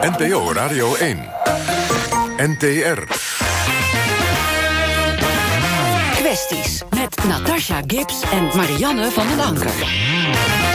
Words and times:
NPO 0.00 0.52
Radio 0.52 0.94
1. 0.94 1.28
NTR. 2.36 3.04
Kwesties 6.14 6.82
met 6.90 7.24
Natasha 7.24 7.82
Gibbs 7.86 8.22
en 8.32 8.50
Marianne 8.56 9.10
van 9.10 9.26
den 9.28 9.40
Anker. 9.40 10.69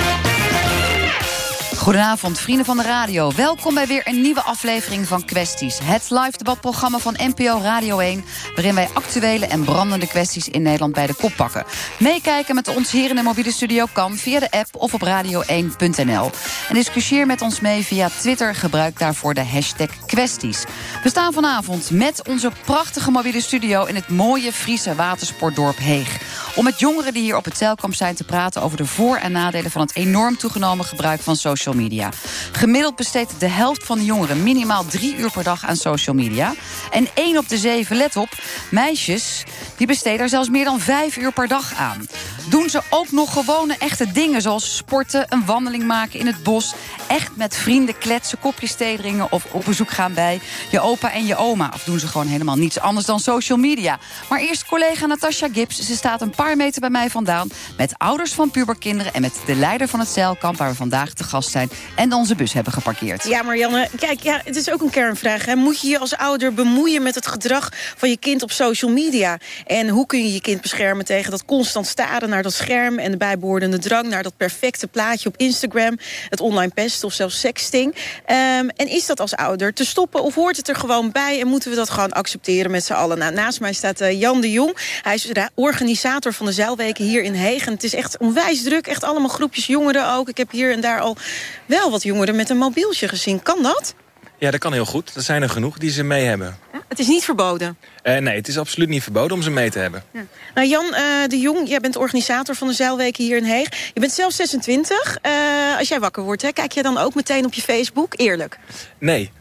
Goedenavond, 1.85 2.39
vrienden 2.39 2.65
van 2.65 2.77
de 2.77 2.83
radio. 2.83 3.31
Welkom 3.35 3.73
bij 3.73 3.87
weer 3.87 4.01
een 4.07 4.21
nieuwe 4.21 4.41
aflevering 4.41 5.07
van 5.07 5.25
Kwesties. 5.25 5.79
Het 5.83 6.10
live 6.10 6.37
debatprogramma 6.37 6.97
van 6.97 7.17
NPO 7.17 7.60
Radio 7.61 7.99
1... 7.99 8.23
waarin 8.55 8.75
wij 8.75 8.89
actuele 8.93 9.46
en 9.46 9.63
brandende 9.63 10.07
kwesties 10.07 10.49
in 10.49 10.61
Nederland 10.61 10.93
bij 10.93 11.07
de 11.07 11.13
kop 11.13 11.33
pakken. 11.35 11.65
Meekijken 11.99 12.56
met 12.56 12.75
ons 12.75 12.92
hier 12.92 13.10
in 13.10 13.15
de 13.15 13.21
mobiele 13.21 13.51
studio 13.51 13.85
kan 13.93 14.15
via 14.15 14.39
de 14.39 14.51
app 14.51 14.75
of 14.75 14.93
op 14.93 15.01
radio1.nl. 15.01 16.29
En 16.70 16.73
discussieer 16.73 17.25
met 17.25 17.41
ons 17.41 17.59
mee 17.59 17.84
via 17.84 18.09
Twitter. 18.09 18.55
Gebruik 18.55 18.99
daarvoor 18.99 19.33
de 19.33 19.45
hashtag 19.45 20.05
kwesties. 20.05 20.63
We 21.03 21.09
staan 21.09 21.33
vanavond 21.33 21.91
met 21.91 22.27
onze 22.27 22.52
prachtige 22.65 23.11
mobiele 23.11 23.41
studio... 23.41 23.83
in 23.83 23.95
het 23.95 24.09
mooie 24.09 24.53
Friese 24.53 24.95
watersportdorp 24.95 25.77
Heeg. 25.77 26.43
Om 26.55 26.63
met 26.63 26.79
jongeren 26.79 27.13
die 27.13 27.21
hier 27.21 27.35
op 27.35 27.45
het 27.45 27.57
zeilkamp 27.57 27.93
zijn 27.93 28.15
te 28.15 28.23
praten... 28.23 28.61
over 28.61 28.77
de 28.77 28.85
voor- 28.85 29.17
en 29.17 29.31
nadelen 29.31 29.71
van 29.71 29.81
het 29.81 29.95
enorm 29.95 30.37
toegenomen 30.37 30.85
gebruik 30.85 31.21
van 31.21 31.35
social 31.35 31.75
media. 31.75 32.09
Gemiddeld 32.51 32.95
besteedt 32.95 33.39
de 33.39 33.47
helft 33.47 33.83
van 33.85 33.97
de 33.97 34.05
jongeren 34.05 34.43
minimaal 34.43 34.85
drie 34.85 35.15
uur 35.15 35.31
per 35.31 35.43
dag 35.43 35.65
aan 35.65 35.75
social 35.75 36.15
media. 36.15 36.53
En 36.91 37.07
één 37.13 37.37
op 37.37 37.49
de 37.49 37.57
zeven, 37.57 37.97
let 37.97 38.15
op, 38.15 38.29
meisjes 38.71 39.43
die 39.77 39.87
besteden 39.87 40.19
er 40.19 40.29
zelfs 40.29 40.49
meer 40.49 40.65
dan 40.65 40.79
vijf 40.79 41.17
uur 41.17 41.31
per 41.31 41.47
dag 41.47 41.73
aan. 41.73 42.07
Doen 42.49 42.69
ze 42.69 42.81
ook 42.89 43.11
nog 43.11 43.33
gewone 43.33 43.75
echte 43.77 44.11
dingen 44.11 44.41
zoals 44.41 44.75
sporten, 44.75 45.25
een 45.29 45.45
wandeling 45.45 45.83
maken 45.83 46.19
in 46.19 46.27
het 46.27 46.43
bos... 46.43 46.73
echt 47.07 47.35
met 47.35 47.55
vrienden 47.55 47.97
kletsen, 47.97 48.39
kopjes 48.39 48.75
thee 48.75 48.97
drinken 48.97 49.31
of 49.31 49.45
op 49.51 49.65
bezoek 49.65 49.91
gaan 49.91 50.13
bij 50.13 50.39
je 50.71 50.79
opa 50.79 51.11
en 51.11 51.25
je 51.25 51.35
oma. 51.35 51.71
Of 51.73 51.84
doen 51.84 51.99
ze 51.99 52.07
gewoon 52.07 52.27
helemaal 52.27 52.55
niets 52.55 52.79
anders 52.79 53.05
dan 53.05 53.19
social 53.19 53.57
media. 53.57 53.99
Maar 54.29 54.40
eerst 54.40 54.65
collega 54.65 55.05
Natasha 55.05 55.47
Gibbs. 55.53 55.79
Ze 55.79 55.95
staat 55.95 56.21
een 56.21 56.29
paar 56.29 56.45
meter 56.54 56.82
bij 56.82 56.90
mij 56.90 57.10
vandaan... 57.10 57.49
met 57.77 57.93
ouders 57.98 58.34
van 58.34 58.51
puberkinderen 58.51 59.13
en 59.13 59.21
met 59.21 59.34
de 59.46 59.55
leider 59.55 59.88
van 59.88 59.99
het 59.99 60.10
zeilkamp... 60.10 60.57
waar 60.57 60.70
we 60.70 60.76
vandaag 60.76 61.13
te 61.13 61.24
gast 61.24 61.49
zijn 61.49 61.70
en 61.96 62.13
onze 62.13 62.35
bus 62.35 62.54
hebben 62.54 62.74
geparkeerd. 62.74 63.24
Ja, 63.24 63.41
Marianne, 63.43 63.90
kijk, 63.99 64.20
ja, 64.20 64.42
het 64.44 64.56
is 64.56 64.72
ook 64.72 64.82
een 64.82 64.90
kernvraag. 64.90 65.46
Hè. 65.46 65.56
Moet 65.56 65.82
je 65.82 65.88
je 65.88 66.00
als 66.00 66.16
ouder 66.16 66.54
bemoeien 66.54 67.04
met 67.04 67.16
het 67.16 67.28
gedrag 67.28 67.70
van 67.98 68.10
je 68.10 68.18
kind 68.18 68.44
op 68.44 68.52
social 68.52 68.92
media? 68.92 69.38
En 69.66 69.90
hoe 69.90 70.06
kun 70.06 70.24
je 70.24 70.34
je 70.34 70.42
kind 70.42 70.62
beschermen 70.62 71.06
tegen 71.06 71.32
dat 71.32 71.46
constant 71.46 71.88
staren 71.88 72.30
naar 72.30 72.44
dat 72.44 72.54
scherm... 72.54 73.00
en 73.00 73.12
de 73.12 73.18
bijbehorende 73.18 73.80
drang 73.80 74.08
naar 74.08 74.24
dat 74.24 74.38
perfecte 74.38 74.88
plaatje 74.88 75.30
op 75.30 75.38
Instagram... 75.38 75.98
het 76.30 76.40
online 76.40 76.72
pesten 76.74 77.08
of 77.08 77.14
zelfs 77.14 77.40
sexting? 77.40 77.96
Ehm, 78.26 78.68
en 78.76 78.88
is 78.88 79.06
dat 79.06 79.20
als 79.20 79.36
ouder 79.36 79.74
te 79.74 79.86
stoppen 79.86 80.24
of 80.24 80.36
hoort 80.36 80.58
het 80.58 80.70
er 80.70 80.76
gewoon 80.76 81.12
bij... 81.12 81.42
en 81.42 81.48
moeten 81.48 81.70
we 81.70 81.76
dat 81.76 81.90
gewoon 81.90 82.12
accepteren 82.12 82.72
met 82.72 82.86
z'n 82.86 82.94
allen? 82.94 83.18
Nou, 83.18 83.34
naast 83.34 83.59
mij 83.59 83.74
staat 83.74 84.02
uh, 84.02 84.20
Jan 84.20 84.42
de 84.42 84.52
Jong. 84.52 85.00
Hij 85.02 85.14
is 85.14 85.32
organisator 85.54 86.34
van 86.36 86.45
de 86.45 86.52
Zeilweken 86.52 87.05
hier 87.05 87.23
in 87.23 87.33
Hegen. 87.33 87.73
Het 87.73 87.83
is 87.83 87.94
echt 87.94 88.17
onwijs 88.17 88.64
druk, 88.64 88.88
echt 88.88 89.03
allemaal 89.03 89.30
groepjes 89.30 89.66
jongeren 89.66 90.14
ook. 90.14 90.30
Ik 90.30 90.38
heb 90.38 90.52
hier 90.52 90.72
en 90.72 90.81
daar 90.81 91.00
al 91.00 91.17
wel 91.66 91.91
wat 91.91 92.03
jongeren 92.03 92.36
met 92.36 92.50
een 92.50 92.58
mobieltje 92.58 93.08
gezien. 93.08 93.41
Kan 93.41 93.64
dat? 93.64 93.95
Ja, 94.38 94.52
dat 94.52 94.59
kan 94.59 94.73
heel 94.73 94.86
goed. 94.86 95.16
Er 95.16 95.22
zijn 95.22 95.41
er 95.41 95.50
genoeg 95.50 95.78
die 95.78 95.91
ze 95.91 96.03
mee 96.03 96.25
hebben. 96.25 96.58
Het 96.88 97.00
is 97.00 97.08
niet 97.08 97.23
verboden? 97.23 97.78
Uh, 98.03 98.17
nee, 98.17 98.36
het 98.36 98.47
is 98.47 98.58
absoluut 98.58 98.89
niet 98.89 99.03
verboden 99.03 99.38
om 99.38 99.44
ze 99.44 99.50
mee 99.50 99.69
te 99.69 99.80
hebben. 99.80 100.03
Ja. 100.13 100.25
Nou, 100.53 100.67
Jan 100.67 100.86
uh, 100.86 101.00
de 101.28 101.39
Jong, 101.39 101.67
jij 101.67 101.80
bent 101.80 101.95
organisator 101.95 102.56
van 102.56 102.67
de 102.67 102.73
Zeilweken 102.73 103.23
hier 103.23 103.38
in 103.38 103.44
Heeg. 103.44 103.91
Je 103.94 104.00
bent 104.00 104.11
zelf 104.11 104.33
26. 104.33 105.17
Uh, 105.25 105.78
als 105.78 105.88
jij 105.88 106.00
wakker 106.00 106.23
wordt, 106.23 106.41
hè, 106.41 106.52
kijk 106.52 106.72
je 106.72 106.83
dan 106.83 106.97
ook 106.97 107.16
meteen 107.16 107.45
op 107.45 107.53
je 107.53 107.61
Facebook? 107.61 108.13
Eerlijk? 108.17 108.58
Nee, 109.00 109.31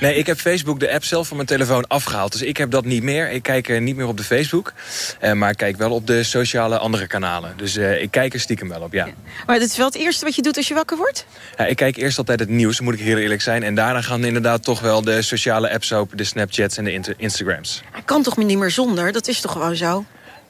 Nee, 0.00 0.14
ik 0.14 0.26
heb 0.26 0.38
Facebook, 0.38 0.80
de 0.80 0.92
app 0.92 1.04
zelf 1.04 1.26
van 1.26 1.36
mijn 1.36 1.48
telefoon 1.48 1.86
afgehaald. 1.86 2.32
Dus 2.32 2.42
ik 2.42 2.56
heb 2.56 2.70
dat 2.70 2.84
niet 2.84 3.02
meer. 3.02 3.30
Ik 3.30 3.42
kijk 3.42 3.80
niet 3.80 3.96
meer 3.96 4.06
op 4.06 4.16
de 4.16 4.24
Facebook. 4.24 4.72
Uh, 5.20 5.32
maar 5.32 5.50
ik 5.50 5.56
kijk 5.56 5.76
wel 5.76 5.90
op 5.90 6.06
de 6.06 6.22
sociale 6.22 6.78
andere 6.78 7.06
kanalen. 7.06 7.52
Dus 7.56 7.76
uh, 7.76 8.02
ik 8.02 8.10
kijk 8.10 8.34
er 8.34 8.40
stiekem 8.40 8.68
wel 8.68 8.80
op, 8.80 8.92
ja. 8.92 9.06
ja. 9.06 9.12
Maar 9.46 9.58
dat 9.58 9.68
is 9.68 9.76
wel 9.76 9.86
het 9.86 9.96
eerste 9.96 10.24
wat 10.24 10.34
je 10.34 10.42
doet 10.42 10.56
als 10.56 10.68
je 10.68 10.74
wakker 10.74 10.96
wordt? 10.96 11.26
Ja, 11.56 11.66
ik 11.66 11.76
kijk 11.76 11.96
eerst 11.96 12.18
altijd 12.18 12.40
het 12.40 12.48
nieuws, 12.48 12.80
moet 12.80 12.94
ik 12.94 13.00
heel 13.00 13.18
eerlijk 13.18 13.42
zijn. 13.42 13.62
En 13.62 13.74
daarna 13.74 14.02
gaan 14.02 14.24
inderdaad 14.24 14.64
toch 14.64 14.80
wel 14.80 15.02
de 15.02 15.22
sociale 15.22 15.70
apps 15.72 15.92
open. 15.92 16.16
De 16.16 16.24
Snapchats 16.24 16.76
en 16.76 16.84
de 16.84 17.14
Instagrams. 17.16 17.82
Hij 17.92 18.02
kan 18.02 18.22
toch 18.22 18.36
niet 18.36 18.58
meer 18.58 18.70
zonder? 18.70 19.12
Dat 19.12 19.28
is 19.28 19.40
toch 19.40 19.52
gewoon 19.52 19.76
zo? 19.76 20.04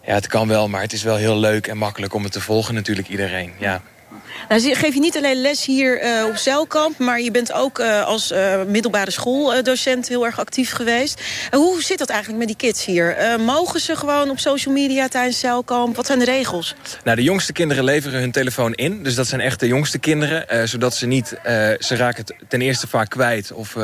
Ja, 0.06 0.15
het 0.15 0.27
kan 0.27 0.49
wel, 0.49 0.69
maar 0.69 0.81
het 0.81 0.93
is 0.93 1.03
wel 1.03 1.16
heel 1.16 1.37
leuk 1.37 1.66
en 1.66 1.77
makkelijk 1.77 2.15
om 2.15 2.22
het 2.22 2.33
te 2.33 2.41
volgen 2.41 2.75
natuurlijk 2.75 3.09
iedereen. 3.09 3.53
Ja. 3.59 3.83
Nou, 4.48 4.75
geef 4.75 4.94
je 4.94 5.00
niet 5.00 5.16
alleen 5.16 5.41
les 5.41 5.64
hier 5.64 6.04
uh, 6.04 6.25
op 6.28 6.36
Zeilkamp... 6.36 6.98
maar 6.98 7.20
je 7.20 7.30
bent 7.30 7.53
ook 7.53 7.78
uh, 7.78 8.04
als 8.04 8.32
uh, 8.32 8.62
middelbare 8.66 9.10
schooldocent 9.10 10.08
heel 10.08 10.25
erg 10.25 10.38
actief 10.38 10.72
geweest. 10.72 11.22
hoe 11.50 11.82
zit 11.82 11.98
dat 11.98 12.08
eigenlijk 12.08 12.38
met 12.38 12.48
die 12.48 12.56
kids 12.69 12.84
hier? 12.84 13.16
mogen 13.38 13.80
ze 13.80 13.97
gewoon 13.97 14.30
op 14.30 14.38
social 14.38 14.75
media 14.75 15.08
tijdens 15.08 15.38
Zeilkamp? 15.38 15.97
Wat 15.97 16.06
zijn 16.06 16.19
de 16.19 16.25
regels? 16.25 16.75
Nou, 17.04 17.16
de 17.16 17.22
jongste 17.22 17.53
kinderen 17.53 17.84
leveren 17.84 18.20
hun 18.20 18.30
telefoon 18.30 18.72
in. 18.72 19.03
Dus 19.03 19.14
dat 19.14 19.26
zijn 19.26 19.41
echt 19.41 19.60
de 19.60 19.66
jongste 19.66 19.98
kinderen. 19.98 20.69
zodat 20.69 20.94
ze 20.94 21.06
niet... 21.06 21.36
ze 21.78 21.97
raken 21.97 22.24
het 22.24 22.34
ten 22.48 22.60
eerste 22.60 22.88
vaak 22.88 23.10
kwijt. 23.10 23.53
Of, 23.53 23.76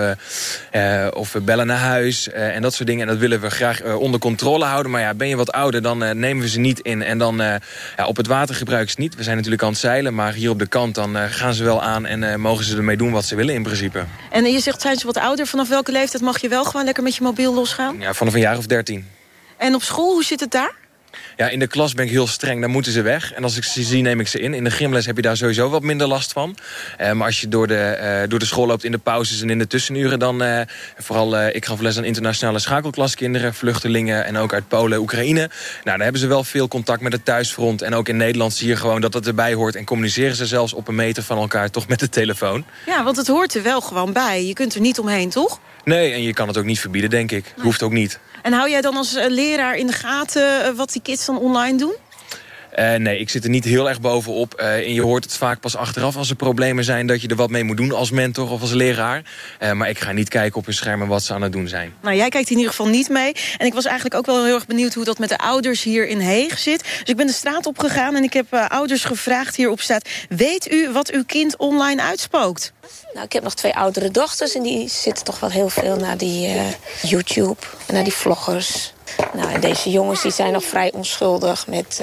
of 1.13 1.37
bellen 1.43 1.67
naar 1.67 1.79
huis. 1.79 2.31
en 2.31 2.63
dat 2.63 2.75
soort 2.75 2.89
dingen. 2.89 3.03
En 3.03 3.13
dat 3.13 3.19
willen 3.19 3.41
we 3.41 3.51
graag 3.51 3.83
onder 3.83 4.21
controle 4.21 4.65
houden. 4.65 4.93
Maar 4.93 5.01
ja, 5.01 5.15
ben 5.15 5.29
je 5.29 5.37
wat 5.37 5.53
ouder, 5.53 5.83
dan 5.83 5.99
nemen 5.99 6.43
we 6.43 6.49
ze 6.49 6.59
niet 6.59 6.81
in. 6.81 7.03
En 7.03 7.19
dan 7.19 7.37
ja, 7.97 8.07
op 8.07 8.17
het 8.17 8.27
water 8.27 8.55
gebruiken 8.55 8.91
ze 8.95 9.01
niet. 9.01 9.15
We 9.15 9.23
zijn 9.23 9.37
natuurlijk 9.37 9.63
aan 9.63 9.71
het 9.71 9.79
zeilen, 9.79 10.15
maar 10.15 10.33
hier 10.33 10.48
op 10.51 10.59
de 10.59 10.67
kant... 10.67 10.95
dan 10.95 11.17
uh, 11.17 11.23
gaan 11.29 11.55
ze 11.55 11.65
wel 11.65 11.83
aan 11.83 12.07
en 12.07 12.23
uh, 12.23 12.35
mogen 12.35 12.65
ze 12.65 12.77
ermee 12.77 12.97
doen 12.97 13.13
wat 13.13 13.25
ze 13.25 13.35
willen 13.35 13.55
in 13.55 13.63
principe. 13.63 14.05
En 14.31 14.45
je 14.45 14.61
zegt, 14.61 14.81
zijn 14.81 14.97
ze 14.97 15.07
wat 15.07 15.17
ouder? 15.17 15.47
Vanaf 15.47 15.69
welke 15.69 15.93
leeftijd 15.93 16.23
mag 16.23 16.41
je 16.41 16.49
wel 16.49 16.65
gewoon 16.65 16.85
lekker 16.85 17.03
met 17.03 17.17
je 17.17 17.23
mobiel 17.23 17.55
losgaan? 17.55 18.01
Ja, 18.01 18.15
vanaf 18.15 18.35
een 18.35 18.41
jaar 18.41 18.57
of 18.57 18.67
dertien. 18.67 19.07
En 19.57 19.75
op 19.75 19.83
school, 19.83 20.13
hoe 20.13 20.25
zit 20.25 20.41
het 20.41 20.51
daar? 20.51 20.75
Ja, 21.39 21.49
in 21.49 21.59
de 21.59 21.67
klas 21.67 21.95
ben 21.95 22.05
ik 22.05 22.11
heel 22.11 22.27
streng, 22.27 22.61
dan 22.61 22.71
moeten 22.71 22.93
ze 22.93 23.03
weg. 23.03 23.33
En 23.33 23.43
als 23.43 23.57
ik 23.57 23.65
ze 23.65 23.83
zie, 23.83 24.03
neem 24.03 24.21
ik 24.21 24.29
ze 24.29 24.41
in. 24.41 24.55
In 24.55 24.65
de 24.65 24.71
gymles 24.71 25.07
heb 25.07 25.17
je 25.17 25.23
daar 25.23 25.37
sowieso 25.37 25.69
wat 25.69 25.83
minder 25.83 26.07
last 26.07 26.33
van. 26.33 26.57
Uh, 27.01 27.13
maar 27.13 27.27
als 27.27 27.41
je 27.41 27.49
door 27.49 27.67
de, 27.67 27.99
uh, 28.23 28.29
door 28.29 28.39
de 28.39 28.45
school 28.45 28.67
loopt 28.67 28.85
in 28.85 28.93
de 28.93 28.99
pauzes 28.99 29.41
en 29.43 29.51
in 29.51 29.59
de 29.59 29.67
tussenuren... 29.67 30.19
dan, 30.19 30.43
uh, 30.43 30.61
vooral, 30.97 31.47
ik 31.47 31.67
gaf 31.67 31.81
les 31.81 31.97
aan 31.99 32.05
internationale 32.05 32.59
schakelklaskinderen... 32.59 33.55
vluchtelingen 33.55 34.25
en 34.25 34.37
ook 34.37 34.53
uit 34.53 34.69
Polen, 34.69 34.99
Oekraïne. 34.99 35.39
Nou, 35.39 35.51
dan 35.83 36.01
hebben 36.01 36.21
ze 36.21 36.27
wel 36.27 36.45
veel 36.45 36.69
contact 36.69 37.01
met 37.01 37.13
het 37.13 37.25
thuisfront. 37.25 37.83
En 37.83 37.95
ook 37.95 38.09
in 38.09 38.17
Nederland 38.17 38.55
zie 38.55 38.69
je 38.69 38.77
gewoon 38.77 39.01
dat 39.01 39.15
het 39.15 39.27
erbij 39.27 39.55
hoort. 39.55 39.77
En 39.77 39.85
communiceren 39.85 40.37
ze 40.37 40.47
zelfs 40.47 40.73
op 40.73 40.89
een 40.89 40.95
meter 40.95 41.23
van 41.23 41.39
elkaar 41.39 41.71
toch 41.71 41.89
met 41.89 42.01
de 42.01 42.09
telefoon. 42.09 42.65
Ja, 42.87 43.05
want 43.05 43.17
het 43.17 43.27
hoort 43.27 43.55
er 43.55 43.63
wel 43.63 43.81
gewoon 43.81 44.13
bij. 44.13 44.47
Je 44.47 44.53
kunt 44.53 44.75
er 44.75 44.81
niet 44.81 44.99
omheen, 44.99 45.31
toch? 45.31 45.61
Nee, 45.89 46.13
en 46.13 46.23
je 46.23 46.33
kan 46.33 46.49
het 46.49 46.57
ook 46.57 46.65
niet 46.65 46.81
verbieden, 46.81 47.11
denk 47.11 47.31
ik. 47.31 47.45
Nee. 47.57 47.65
Hoeft 47.65 47.83
ook 47.83 47.93
niet. 47.93 48.19
En 48.43 48.53
hou 48.53 48.71
jij 48.71 48.81
dan 48.81 48.97
als 48.97 49.13
leraar 49.29 49.77
in 49.77 49.87
de 49.87 49.93
gaten 49.93 50.77
wat 50.77 50.93
die 50.93 51.03
kids 51.03 51.27
dan 51.27 51.39
online 51.39 51.79
doen? 51.79 51.95
Uh, 52.79 52.95
nee, 52.95 53.19
ik 53.19 53.31
zit 53.31 53.45
er 53.45 53.51
niet 53.51 53.65
heel 53.65 53.89
erg 53.89 54.01
bovenop. 54.01 54.61
Uh, 54.61 54.75
en 54.75 54.95
je 54.95 55.03
hoort 55.03 55.25
het 55.25 55.37
vaak 55.37 55.61
pas 55.61 55.77
achteraf 55.77 56.17
als 56.17 56.31
er 56.31 56.37
problemen 56.37 56.85
zijn... 56.85 57.07
dat 57.07 57.23
je 57.23 57.29
er 57.29 57.37
wat 57.37 57.51
mee 57.51 57.65
moet 57.65 57.77
doen 57.77 57.93
als 57.93 58.11
mentor 58.11 58.51
of 58.51 58.61
als 58.61 58.73
leraar. 58.73 59.23
Uh, 59.63 59.73
maar 59.73 59.89
ik 59.89 59.99
ga 59.99 60.13
niet 60.13 60.29
kijken 60.29 60.59
op 60.59 60.65
hun 60.65 60.75
schermen 60.75 61.09
wat 61.09 61.23
ze 61.23 61.35
aan 61.35 61.43
het 61.43 61.53
doen 61.53 61.69
zijn. 61.69 61.95
Nou, 62.03 62.17
jij 62.17 62.29
kijkt 62.29 62.51
in 62.51 62.57
ieder 62.57 62.71
geval 62.71 62.89
niet 62.89 63.09
mee. 63.09 63.33
En 63.57 63.67
ik 63.67 63.75
was 63.75 63.85
eigenlijk 63.85 64.15
ook 64.17 64.27
wel 64.27 64.45
heel 64.45 64.55
erg 64.55 64.67
benieuwd 64.67 64.95
hoe 64.95 65.05
dat 65.05 65.19
met 65.19 65.29
de 65.29 65.39
ouders 65.39 65.83
hier 65.83 66.09
in 66.09 66.19
Heeg 66.19 66.59
zit. 66.59 66.83
Dus 66.83 67.03
ik 67.05 67.17
ben 67.17 67.27
de 67.27 67.33
straat 67.33 67.67
opgegaan 67.67 68.17
en 68.17 68.23
ik 68.23 68.33
heb 68.33 68.55
ouders 68.55 69.05
gevraagd 69.05 69.57
hierop 69.57 69.81
staat... 69.81 70.09
weet 70.29 70.73
u 70.73 70.91
wat 70.93 71.11
uw 71.11 71.25
kind 71.25 71.57
online 71.57 72.03
uitspookt? 72.03 72.73
Nou, 73.19 73.31
ik 73.31 73.37
heb 73.37 73.45
nog 73.47 73.55
twee 73.55 73.77
oudere 73.77 74.11
dochters 74.11 74.55
en 74.55 74.63
die 74.63 74.89
zitten 74.89 75.25
toch 75.25 75.41
wel 75.41 75.51
heel 75.51 75.69
veel 75.69 75.97
naar 75.97 76.17
die 76.17 76.57
YouTube... 77.03 77.57
en 77.87 77.95
naar 77.95 78.05
die 78.05 78.13
vloggers. 78.13 78.93
Nou, 79.33 79.53
en 79.53 79.61
deze 79.61 79.91
jongens 79.91 80.23
die 80.23 80.33
zijn 80.33 80.53
nog 80.53 80.65
vrij 80.65 80.93
onschuldig 80.93 81.67
met... 81.67 82.01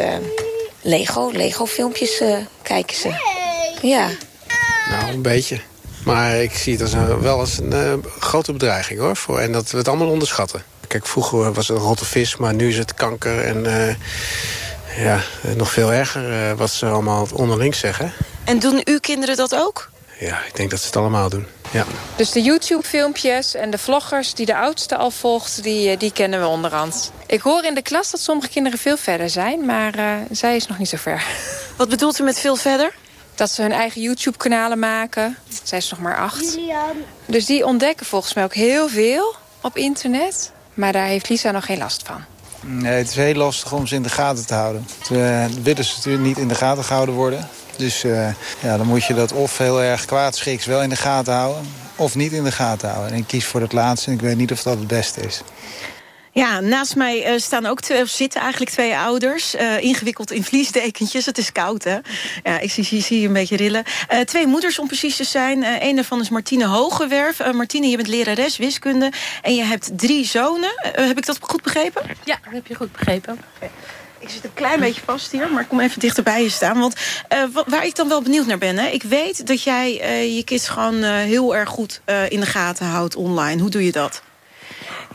Lego, 0.82 1.30
Lego-filmpjes 1.34 2.22
uh, 2.22 2.38
kijken 2.62 2.98
ze. 2.98 3.10
Ja. 3.82 4.10
Nou, 4.90 5.12
een 5.12 5.22
beetje. 5.22 5.60
Maar 6.06 6.36
ik 6.36 6.54
zie 6.54 6.74
het 6.74 6.82
als 6.82 6.94
een, 6.94 7.22
wel 7.22 7.40
als 7.40 7.58
een 7.58 7.74
uh, 7.74 7.94
grote 8.20 8.52
bedreiging, 8.52 9.00
hoor. 9.00 9.16
Voor, 9.16 9.40
en 9.40 9.52
dat 9.52 9.72
we 9.72 9.78
het 9.78 9.88
allemaal 9.88 10.10
onderschatten. 10.10 10.64
Kijk, 10.88 11.08
vroeger 11.08 11.54
was 11.54 11.68
het 11.68 11.78
een 11.78 11.84
rotte 11.84 12.06
vis, 12.06 12.38
maar 12.38 12.54
nu 12.54 12.70
is 12.70 12.78
het 12.78 12.94
kanker 12.94 13.42
en... 13.42 13.66
Uh, 13.66 13.96
ja, 15.06 15.22
nog 15.56 15.72
veel 15.72 15.94
erger 15.94 16.56
wat 16.56 16.70
ze 16.70 16.86
allemaal 16.86 17.28
onderling 17.34 17.76
zeggen. 17.76 18.14
En 18.44 18.60
doen 18.60 18.82
uw 18.84 19.00
kinderen 19.00 19.36
dat 19.36 19.56
ook? 19.56 19.94
Ja, 20.20 20.44
ik 20.46 20.56
denk 20.56 20.70
dat 20.70 20.80
ze 20.80 20.86
het 20.86 20.96
allemaal 20.96 21.30
doen. 21.30 21.48
Ja. 21.72 21.86
Dus 22.16 22.32
de 22.32 22.42
YouTube-filmpjes 22.42 23.54
en 23.54 23.70
de 23.70 23.78
vloggers 23.78 24.34
die 24.34 24.46
de 24.46 24.56
oudste 24.56 24.96
al 24.98 25.12
volgt, 25.12 25.64
die, 25.64 25.98
die 25.98 26.12
kennen 26.12 26.40
we 26.40 26.48
onderhand. 26.48 27.12
Ik 27.26 27.42
hoor 27.42 27.64
in 27.64 27.76
de 27.76 27.82
klas 27.82 28.12
dat 28.12 28.20
sommige 28.20 28.50
kinderen 28.50 28.80
veel 28.80 28.98
verder 28.98 29.30
zijn, 29.30 29.66
maar 29.66 30.00
uh, 30.00 30.16
zij 30.32 30.56
is 30.56 30.68
nog 30.68 30.78
niet 30.78 30.90
zo 30.90 30.98
ver. 30.98 31.26
Wat 31.78 31.90
bedoelt 31.90 32.20
u 32.20 32.24
met 32.24 32.40
veel 32.40 32.56
verder? 32.56 32.94
Dat 33.36 33.52
ze 33.52 33.62
hun 33.62 33.72
eigen 33.72 34.02
YouTube-kanalen 34.02 34.80
maken. 34.80 35.38
Zij 35.64 35.78
is 35.78 35.90
nog 35.90 36.00
maar 36.00 36.18
acht. 36.18 36.54
Julian. 36.54 36.96
Dus 37.26 37.46
die 37.46 37.66
ontdekken 37.66 38.06
volgens 38.06 38.34
mij 38.34 38.44
ook 38.44 38.54
heel 38.54 38.88
veel 38.90 39.36
op 39.62 39.78
internet. 39.78 40.52
Maar 40.74 40.92
daar 40.92 41.06
heeft 41.06 41.30
Lisa 41.30 41.52
nog 41.52 41.66
geen 41.66 41.78
last 41.78 42.04
van. 42.04 42.26
Nee, 42.68 42.94
het 42.94 43.10
is 43.10 43.16
heel 43.16 43.34
lastig 43.34 43.72
om 43.72 43.88
ze 43.88 43.96
in 43.96 44.04
de 44.04 44.10
gaten 44.10 44.46
te 44.46 44.54
houden. 44.54 44.88
We 45.10 45.48
willen 45.64 45.86
ze 45.86 45.94
natuurlijk 45.96 46.24
niet 46.26 46.38
in 46.38 46.48
de 46.48 46.56
gaten 46.56 46.84
gehouden 46.84 47.16
worden. 47.16 47.50
Dus 47.78 48.02
ja, 48.62 48.78
dan 48.78 48.88
moet 48.88 49.06
je 49.06 49.14
dat 49.14 49.32
of 49.32 49.58
heel 49.58 49.82
erg 49.82 50.06
kwaadschiks 50.06 50.66
wel 50.66 50.82
in 50.82 50.90
de 50.90 50.96
gaten 50.96 51.34
houden... 51.34 51.64
of 51.96 52.16
niet 52.16 52.32
in 52.32 52.44
de 52.44 52.52
gaten 52.52 52.90
houden. 52.90 53.12
En 53.12 53.18
ik 53.18 53.28
kies 53.28 53.46
voor 53.46 53.62
het 53.62 53.74
laatste 53.74 54.08
en 54.10 54.16
ik 54.16 54.22
weet 54.22 54.38
niet 54.38 54.52
of 54.52 54.64
dat 54.64 54.78
het 54.78 54.88
beste 54.88 55.22
is. 55.22 55.42
Ja, 56.36 56.60
naast 56.60 56.96
mij 56.96 57.34
uh, 57.34 57.40
staan 57.40 57.66
ook 57.66 57.82
twee, 57.82 58.06
zitten 58.06 58.42
eigenlijk 58.42 58.72
twee 58.72 58.98
ouders. 58.98 59.56
Uh, 59.56 59.82
ingewikkeld 59.82 60.32
in 60.32 60.44
vliesdekentjes. 60.44 61.26
Het 61.26 61.38
is 61.38 61.52
koud, 61.52 61.84
hè? 61.84 61.98
Ja, 62.44 62.60
ik 62.60 62.72
zie, 62.72 63.02
zie 63.02 63.20
je 63.20 63.28
een 63.28 63.34
beetje 63.34 63.56
rillen. 63.56 63.84
Uh, 64.14 64.20
twee 64.20 64.48
moeders, 64.48 64.80
om 64.80 64.88
precies 64.88 65.16
te 65.16 65.24
zijn. 65.24 65.66
een 65.84 65.96
daarvan 65.96 66.22
is 66.22 66.30
Martine 66.30 66.66
Hogewerf. 66.66 67.54
Martine, 67.54 67.88
je 67.88 67.96
bent 67.96 68.08
lerares 68.08 68.58
wiskunde. 68.58 69.12
En 69.42 69.56
je 69.56 69.64
hebt 69.64 69.98
drie 69.98 70.26
zonen. 70.26 70.72
heb 70.82 71.18
ik 71.18 71.26
dat 71.26 71.38
goed 71.42 71.62
begrepen? 71.62 72.02
Ja, 72.24 72.38
dat 72.44 72.54
heb 72.54 72.68
je 72.68 72.76
goed 72.76 72.92
begrepen. 72.92 73.40
Ik 74.20 74.30
zit 74.30 74.44
een 74.44 74.54
klein 74.54 74.80
beetje 74.80 75.02
vast 75.06 75.32
hier, 75.32 75.50
maar 75.52 75.62
ik 75.62 75.68
kom 75.68 75.80
even 75.80 76.00
dichterbij 76.00 76.44
je 76.44 76.50
staan. 76.50 76.80
Want 76.80 76.96
waar 77.68 77.86
ik 77.86 77.96
dan 77.96 78.08
wel 78.08 78.22
benieuwd 78.22 78.46
naar 78.46 78.58
ben... 78.58 78.78
Hè, 78.78 78.88
ik 78.88 79.04
weet 79.04 79.48
dat 79.48 79.64
jij 79.64 79.94
je 80.36 80.44
kids 80.44 80.68
gewoon 80.68 81.04
heel 81.04 81.56
erg 81.56 81.70
goed 81.70 82.02
in 82.30 82.40
de 82.40 82.46
gaten 82.46 82.86
houdt 82.86 83.16
online. 83.16 83.62
Hoe 83.62 83.70
doe 83.70 83.86
je 83.86 83.92
dat? 83.92 84.22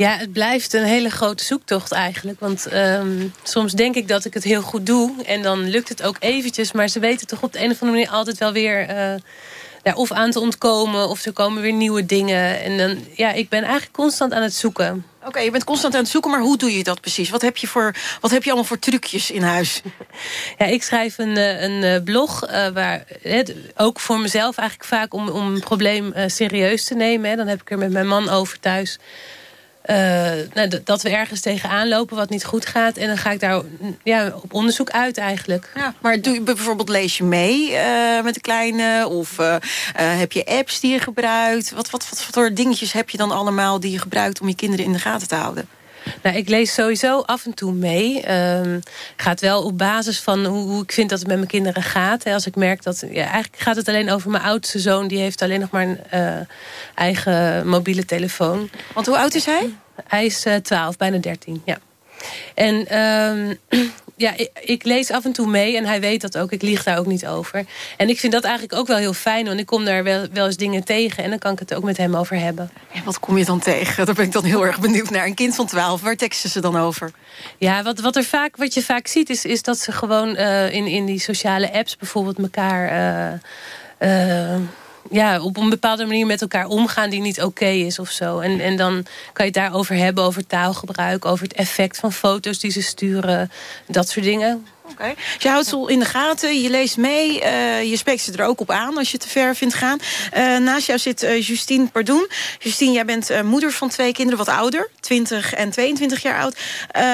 Ja, 0.00 0.16
het 0.16 0.32
blijft 0.32 0.72
een 0.72 0.84
hele 0.84 1.10
grote 1.10 1.44
zoektocht 1.44 1.92
eigenlijk. 1.92 2.40
Want 2.40 2.72
um, 2.72 3.32
soms 3.42 3.72
denk 3.72 3.94
ik 3.94 4.08
dat 4.08 4.24
ik 4.24 4.34
het 4.34 4.44
heel 4.44 4.62
goed 4.62 4.86
doe. 4.86 5.12
En 5.24 5.42
dan 5.42 5.68
lukt 5.68 5.88
het 5.88 6.02
ook 6.02 6.16
eventjes. 6.18 6.72
Maar 6.72 6.88
ze 6.88 7.00
weten 7.00 7.26
toch 7.26 7.42
op 7.42 7.52
de 7.52 7.58
een 7.58 7.70
of 7.70 7.82
andere 7.82 7.90
manier 7.90 8.10
altijd 8.10 8.38
wel 8.38 8.52
weer... 8.52 8.90
Uh, 8.90 9.20
daar 9.82 9.94
of 9.94 10.12
aan 10.12 10.30
te 10.30 10.40
ontkomen, 10.40 11.08
of 11.08 11.24
er 11.24 11.32
komen 11.32 11.62
weer 11.62 11.72
nieuwe 11.72 12.06
dingen. 12.06 12.62
En 12.62 12.78
dan, 12.78 13.04
ja, 13.16 13.32
ik 13.32 13.48
ben 13.48 13.62
eigenlijk 13.62 13.92
constant 13.92 14.32
aan 14.32 14.42
het 14.42 14.54
zoeken. 14.54 15.06
Oké, 15.24 15.38
je 15.38 15.50
bent 15.50 15.64
constant 15.64 15.94
aan 15.94 16.00
het 16.00 16.10
zoeken, 16.10 16.30
maar 16.30 16.40
hoe 16.40 16.56
doe 16.56 16.76
je 16.76 16.84
dat 16.84 17.00
precies? 17.00 17.30
Wat 17.30 17.42
heb 17.42 17.56
je, 17.56 17.66
voor, 17.66 17.94
wat 18.20 18.30
heb 18.30 18.42
je 18.42 18.48
allemaal 18.48 18.68
voor 18.68 18.78
trucjes 18.78 19.30
in 19.30 19.42
huis? 19.42 19.82
Ja, 20.58 20.66
ik 20.66 20.82
schrijf 20.82 21.18
een, 21.18 21.36
eh, 21.36 21.62
een 21.62 21.82
eh, 21.82 22.02
blog, 22.02 22.50
uh, 22.50 22.68
waar, 22.68 23.04
ook 23.76 24.00
voor 24.00 24.20
mezelf 24.20 24.56
eigenlijk 24.56 24.88
vaak... 24.88 25.14
om, 25.14 25.28
om 25.28 25.54
een 25.54 25.60
probleem 25.60 26.12
uh, 26.16 26.24
serieus 26.26 26.84
te 26.84 26.94
nemen. 26.94 27.36
Dan 27.36 27.46
heb 27.46 27.60
ik 27.60 27.70
er 27.70 27.78
met 27.78 27.90
mijn 27.90 28.06
man 28.06 28.28
over 28.28 28.60
thuis... 28.60 28.98
Uh, 29.90 29.96
nou, 30.54 30.80
dat 30.84 31.02
we 31.02 31.10
ergens 31.10 31.40
tegenaan 31.40 31.88
lopen 31.88 32.16
wat 32.16 32.30
niet 32.30 32.44
goed 32.44 32.66
gaat. 32.66 32.96
En 32.96 33.06
dan 33.06 33.16
ga 33.16 33.30
ik 33.30 33.40
daar 33.40 33.62
ja, 34.02 34.32
op 34.42 34.54
onderzoek 34.54 34.90
uit 34.90 35.18
eigenlijk. 35.18 35.72
Ja, 35.74 35.94
maar 36.00 36.20
doe 36.20 36.40
bijvoorbeeld 36.40 36.88
lees 36.88 37.16
je 37.16 37.24
mee 37.24 37.70
uh, 37.70 38.22
met 38.22 38.34
de 38.34 38.40
kleine? 38.40 39.08
Of 39.08 39.38
uh, 39.38 39.56
heb 39.94 40.32
je 40.32 40.46
apps 40.46 40.80
die 40.80 40.92
je 40.92 40.98
gebruikt? 40.98 41.70
Wat, 41.70 41.90
wat, 41.90 42.08
wat, 42.08 42.24
wat 42.26 42.34
voor 42.34 42.54
dingetjes 42.54 42.92
heb 42.92 43.10
je 43.10 43.16
dan 43.16 43.30
allemaal 43.30 43.80
die 43.80 43.90
je 43.90 43.98
gebruikt... 43.98 44.40
om 44.40 44.48
je 44.48 44.54
kinderen 44.54 44.84
in 44.84 44.92
de 44.92 44.98
gaten 44.98 45.28
te 45.28 45.34
houden? 45.34 45.68
Nou, 46.22 46.36
ik 46.36 46.48
lees 46.48 46.74
sowieso 46.74 47.20
af 47.20 47.44
en 47.44 47.54
toe 47.54 47.72
mee. 47.72 48.32
Um, 48.32 48.80
gaat 49.16 49.40
wel 49.40 49.62
op 49.62 49.78
basis 49.78 50.20
van 50.20 50.44
hoe, 50.44 50.68
hoe, 50.68 50.82
ik 50.82 50.92
vind 50.92 51.10
dat 51.10 51.18
het 51.18 51.28
met 51.28 51.36
mijn 51.36 51.48
kinderen 51.48 51.82
gaat. 51.82 52.26
Als 52.26 52.46
ik 52.46 52.56
merk 52.56 52.82
dat... 52.82 53.04
Ja, 53.10 53.22
eigenlijk 53.22 53.62
gaat 53.62 53.76
het 53.76 53.88
alleen 53.88 54.10
over 54.10 54.30
mijn 54.30 54.42
oudste 54.42 54.78
zoon. 54.78 55.08
Die 55.08 55.18
heeft 55.18 55.42
alleen 55.42 55.60
nog 55.60 55.70
maar 55.70 55.82
een 55.82 56.00
uh, 56.14 56.46
eigen 56.94 57.66
mobiele 57.68 58.04
telefoon. 58.04 58.70
Want 58.94 59.06
hoe 59.06 59.18
oud 59.18 59.34
is 59.34 59.44
hij? 59.44 59.74
Hij 60.06 60.24
is 60.24 60.46
uh, 60.46 60.54
12, 60.54 60.96
bijna 60.96 61.18
13, 61.18 61.62
ja. 61.64 61.78
En 62.54 62.98
um, 62.98 63.58
ja, 64.20 64.36
ik, 64.36 64.50
ik, 64.60 64.84
lees 64.84 65.10
af 65.10 65.24
en 65.24 65.32
toe 65.32 65.46
mee 65.46 65.76
en 65.76 65.84
hij 65.84 66.00
weet 66.00 66.20
dat 66.20 66.38
ook. 66.38 66.52
Ik 66.52 66.62
lieg 66.62 66.82
daar 66.82 66.98
ook 66.98 67.06
niet 67.06 67.26
over. 67.26 67.64
En 67.96 68.08
ik 68.08 68.18
vind 68.18 68.32
dat 68.32 68.44
eigenlijk 68.44 68.78
ook 68.78 68.86
wel 68.86 68.96
heel 68.96 69.12
fijn, 69.12 69.46
want 69.46 69.60
ik 69.60 69.66
kom 69.66 69.84
daar 69.84 70.04
wel, 70.04 70.26
wel 70.32 70.46
eens 70.46 70.56
dingen 70.56 70.84
tegen... 70.84 71.24
en 71.24 71.30
dan 71.30 71.38
kan 71.38 71.52
ik 71.52 71.58
het 71.58 71.74
ook 71.74 71.82
met 71.82 71.96
hem 71.96 72.16
over 72.16 72.38
hebben. 72.38 72.70
En 72.92 73.04
wat 73.04 73.20
kom 73.20 73.38
je 73.38 73.44
dan 73.44 73.60
tegen? 73.60 74.06
Daar 74.06 74.14
ben 74.14 74.24
ik 74.24 74.32
dan 74.32 74.44
heel 74.44 74.66
erg 74.66 74.80
benieuwd 74.80 75.10
naar. 75.10 75.26
Een 75.26 75.34
kind 75.34 75.54
van 75.54 75.66
12, 75.66 76.00
waar 76.00 76.16
teksten 76.16 76.50
ze 76.50 76.60
dan 76.60 76.76
over? 76.76 77.10
Ja, 77.58 77.82
wat, 77.82 78.00
wat, 78.00 78.16
er 78.16 78.24
vaak, 78.24 78.56
wat 78.56 78.74
je 78.74 78.82
vaak 78.82 79.06
ziet 79.06 79.30
is, 79.30 79.44
is 79.44 79.62
dat 79.62 79.78
ze 79.78 79.92
gewoon 79.92 80.28
uh, 80.28 80.72
in, 80.72 80.86
in 80.86 81.06
die 81.06 81.20
sociale 81.20 81.72
apps 81.72 81.96
bijvoorbeeld 81.96 82.38
elkaar... 82.38 82.92
Uh, 84.00 84.50
uh, 84.52 84.60
ja, 85.10 85.40
op 85.40 85.56
een 85.56 85.70
bepaalde 85.70 86.04
manier 86.04 86.26
met 86.26 86.40
elkaar 86.40 86.66
omgaan 86.66 87.10
die 87.10 87.20
niet 87.20 87.42
oké 87.42 87.66
is 87.66 87.98
of 87.98 88.10
zo. 88.10 88.38
En, 88.38 88.60
en 88.60 88.76
dan 88.76 88.92
kan 89.32 89.46
je 89.46 89.52
het 89.52 89.54
daarover 89.54 89.96
hebben, 89.96 90.24
over 90.24 90.46
taalgebruik, 90.46 91.24
over 91.24 91.44
het 91.44 91.54
effect 91.54 91.98
van 91.98 92.12
foto's 92.12 92.58
die 92.58 92.70
ze 92.70 92.82
sturen, 92.82 93.50
dat 93.86 94.08
soort 94.08 94.24
dingen. 94.24 94.66
Dus 94.98 95.42
je 95.42 95.48
houdt 95.48 95.66
ze 95.66 95.84
in 95.86 95.98
de 95.98 96.04
gaten, 96.04 96.60
je 96.60 96.70
leest 96.70 96.96
mee, 96.96 97.42
uh, 97.42 97.82
je 97.82 97.96
spreekt 97.96 98.22
ze 98.22 98.32
er 98.32 98.44
ook 98.44 98.60
op 98.60 98.70
aan 98.70 98.96
als 98.96 99.10
je 99.10 99.18
te 99.18 99.28
ver 99.28 99.56
vindt 99.56 99.74
gaan. 99.74 99.98
Uh, 100.36 100.56
naast 100.56 100.86
jou 100.86 100.98
zit 100.98 101.22
uh, 101.22 101.42
Justine 101.42 101.86
Pardoen. 101.86 102.28
Justine, 102.58 102.92
jij 102.92 103.04
bent 103.04 103.42
moeder 103.42 103.72
van 103.72 103.88
twee 103.88 104.12
kinderen, 104.12 104.44
wat 104.44 104.54
ouder, 104.54 104.90
20 105.00 105.54
en 105.54 105.70
22 105.70 106.22
jaar 106.22 106.40
oud. 106.40 106.56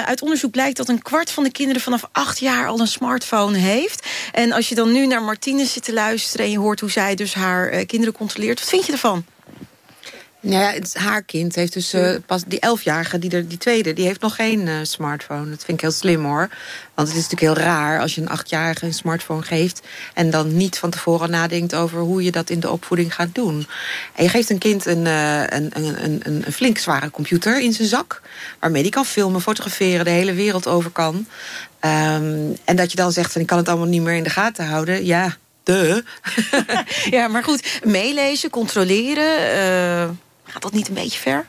uit 0.04 0.22
onderzoek 0.22 0.50
blijkt 0.50 0.76
dat 0.76 0.88
een 0.88 1.02
kwart 1.02 1.30
van 1.30 1.44
de 1.44 1.52
kinderen 1.52 1.82
vanaf 1.82 2.08
8 2.12 2.38
jaar 2.38 2.68
al 2.68 2.80
een 2.80 2.86
smartphone 2.86 3.58
heeft. 3.58 4.06
En 4.32 4.52
als 4.52 4.68
je 4.68 4.74
dan 4.74 4.92
nu 4.92 5.06
naar 5.06 5.22
Martine 5.22 5.64
zit 5.64 5.84
te 5.84 5.92
luisteren 5.92 6.46
en 6.46 6.52
je 6.52 6.58
hoort 6.58 6.80
hoe 6.80 6.90
zij 6.90 7.14
dus 7.14 7.34
haar 7.34 7.84
kinderen 7.84 8.14
controleert, 8.14 8.60
wat 8.60 8.68
vind 8.68 8.86
je 8.86 8.92
ervan? 8.92 9.24
Nou 10.46 10.62
ja, 10.62 10.70
het, 10.70 10.94
haar 10.94 11.22
kind 11.22 11.54
heeft 11.54 11.72
dus 11.72 11.94
uh, 11.94 12.16
pas 12.26 12.42
die 12.46 12.60
elfjarige, 12.60 13.18
die, 13.18 13.30
er, 13.30 13.48
die 13.48 13.58
tweede, 13.58 13.92
die 13.92 14.06
heeft 14.06 14.20
nog 14.20 14.34
geen 14.34 14.66
uh, 14.66 14.74
smartphone. 14.82 15.50
Dat 15.50 15.64
vind 15.64 15.78
ik 15.78 15.80
heel 15.80 15.90
slim 15.90 16.24
hoor. 16.24 16.48
Want 16.94 17.08
het 17.08 17.16
is 17.16 17.28
natuurlijk 17.28 17.58
heel 17.58 17.66
raar 17.66 18.00
als 18.00 18.14
je 18.14 18.20
een 18.20 18.28
achtjarige 18.28 18.86
een 18.86 18.94
smartphone 18.94 19.42
geeft... 19.42 19.80
en 20.14 20.30
dan 20.30 20.56
niet 20.56 20.78
van 20.78 20.90
tevoren 20.90 21.30
nadenkt 21.30 21.74
over 21.74 21.98
hoe 21.98 22.22
je 22.22 22.30
dat 22.30 22.50
in 22.50 22.60
de 22.60 22.70
opvoeding 22.70 23.14
gaat 23.14 23.34
doen. 23.34 23.66
En 24.14 24.24
je 24.24 24.30
geeft 24.30 24.50
een 24.50 24.58
kind 24.58 24.86
een, 24.86 25.04
uh, 25.04 25.40
een, 25.40 25.70
een, 25.72 26.04
een, 26.04 26.22
een, 26.24 26.52
flink 26.52 26.78
zware 26.78 27.10
computer 27.10 27.60
in 27.60 27.72
zijn 27.72 27.88
zak... 27.88 28.22
waarmee 28.60 28.82
die 28.82 28.92
kan 28.92 29.06
filmen, 29.06 29.40
fotograferen, 29.40 30.04
de 30.04 30.10
hele 30.10 30.34
wereld 30.34 30.66
over 30.66 30.90
kan. 30.90 31.14
Um, 31.14 32.56
en 32.64 32.76
dat 32.76 32.90
je 32.90 32.96
dan 32.96 33.12
zegt 33.12 33.32
van 33.32 33.40
ik 33.40 33.46
kan 33.46 33.58
het 33.58 33.68
allemaal 33.68 33.86
niet 33.86 34.02
meer 34.02 34.14
in 34.14 34.22
de 34.22 34.30
gaten 34.30 34.66
houden. 34.66 35.04
Ja, 35.04 35.36
de. 35.62 36.04
ja, 37.16 37.28
maar 37.28 37.44
goed, 37.44 37.80
meelezen, 37.84 38.50
controleren... 38.50 40.24
Gaat 40.46 40.62
dat 40.62 40.72
niet 40.72 40.88
een 40.88 40.94
beetje 40.94 41.18
ver? 41.18 41.46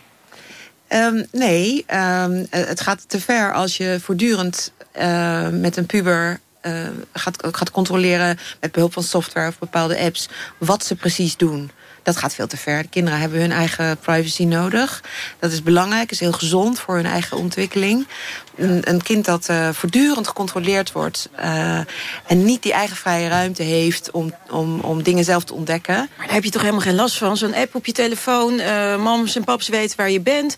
Um, 0.89 1.25
nee, 1.31 1.85
um, 1.94 2.47
het 2.49 2.81
gaat 2.81 3.09
te 3.09 3.19
ver 3.19 3.53
als 3.53 3.77
je 3.77 3.97
voortdurend 4.01 4.71
uh, 4.97 5.49
met 5.49 5.77
een 5.77 5.85
puber 5.85 6.39
uh, 6.61 6.88
gaat, 7.13 7.47
gaat 7.51 7.71
controleren... 7.71 8.39
met 8.59 8.71
behulp 8.71 8.94
van 8.94 9.03
software 9.03 9.47
of 9.47 9.59
bepaalde 9.59 9.99
apps... 9.99 10.29
wat 10.57 10.85
ze 10.85 10.95
precies 10.95 11.38
doen 11.38 11.71
dat 12.07 12.18
gaat 12.18 12.33
veel 12.33 12.48
te 12.48 12.57
ver. 12.57 12.81
De 12.81 12.88
kinderen 12.88 13.19
hebben 13.19 13.39
hun 13.39 13.51
eigen 13.51 13.98
privacy 13.98 14.44
nodig. 14.44 15.04
Dat 15.39 15.51
is 15.51 15.63
belangrijk, 15.63 16.12
is 16.12 16.19
heel 16.19 16.31
gezond 16.31 16.80
voor 16.80 16.95
hun 16.95 17.06
eigen 17.06 17.38
ontwikkeling. 17.38 18.07
Een, 18.56 18.81
een 18.89 19.01
kind 19.01 19.25
dat 19.25 19.48
uh, 19.50 19.69
voortdurend 19.71 20.27
gecontroleerd 20.27 20.92
wordt... 20.92 21.30
Uh, 21.39 21.80
en 22.27 22.45
niet 22.45 22.63
die 22.63 22.74
eigen 22.74 22.95
vrije 22.95 23.27
ruimte 23.27 23.63
heeft 23.63 24.12
om, 24.12 24.33
om, 24.50 24.80
om 24.80 25.04
dingen 25.04 25.24
zelf 25.24 25.44
te 25.44 25.54
ontdekken. 25.54 25.95
Maar 25.95 26.25
daar 26.25 26.36
heb 26.36 26.44
je 26.44 26.50
toch 26.50 26.62
helemaal 26.62 26.81
geen 26.81 26.95
last 26.95 27.18
van? 27.18 27.38
Zo'n 27.38 27.56
app 27.56 27.75
op 27.75 27.86
je 27.86 27.92
telefoon, 27.92 28.54
uh, 28.54 29.04
mams 29.04 29.35
en 29.35 29.44
paps 29.44 29.68
weten 29.68 29.97
waar 29.97 30.11
je 30.11 30.21
bent. 30.21 30.56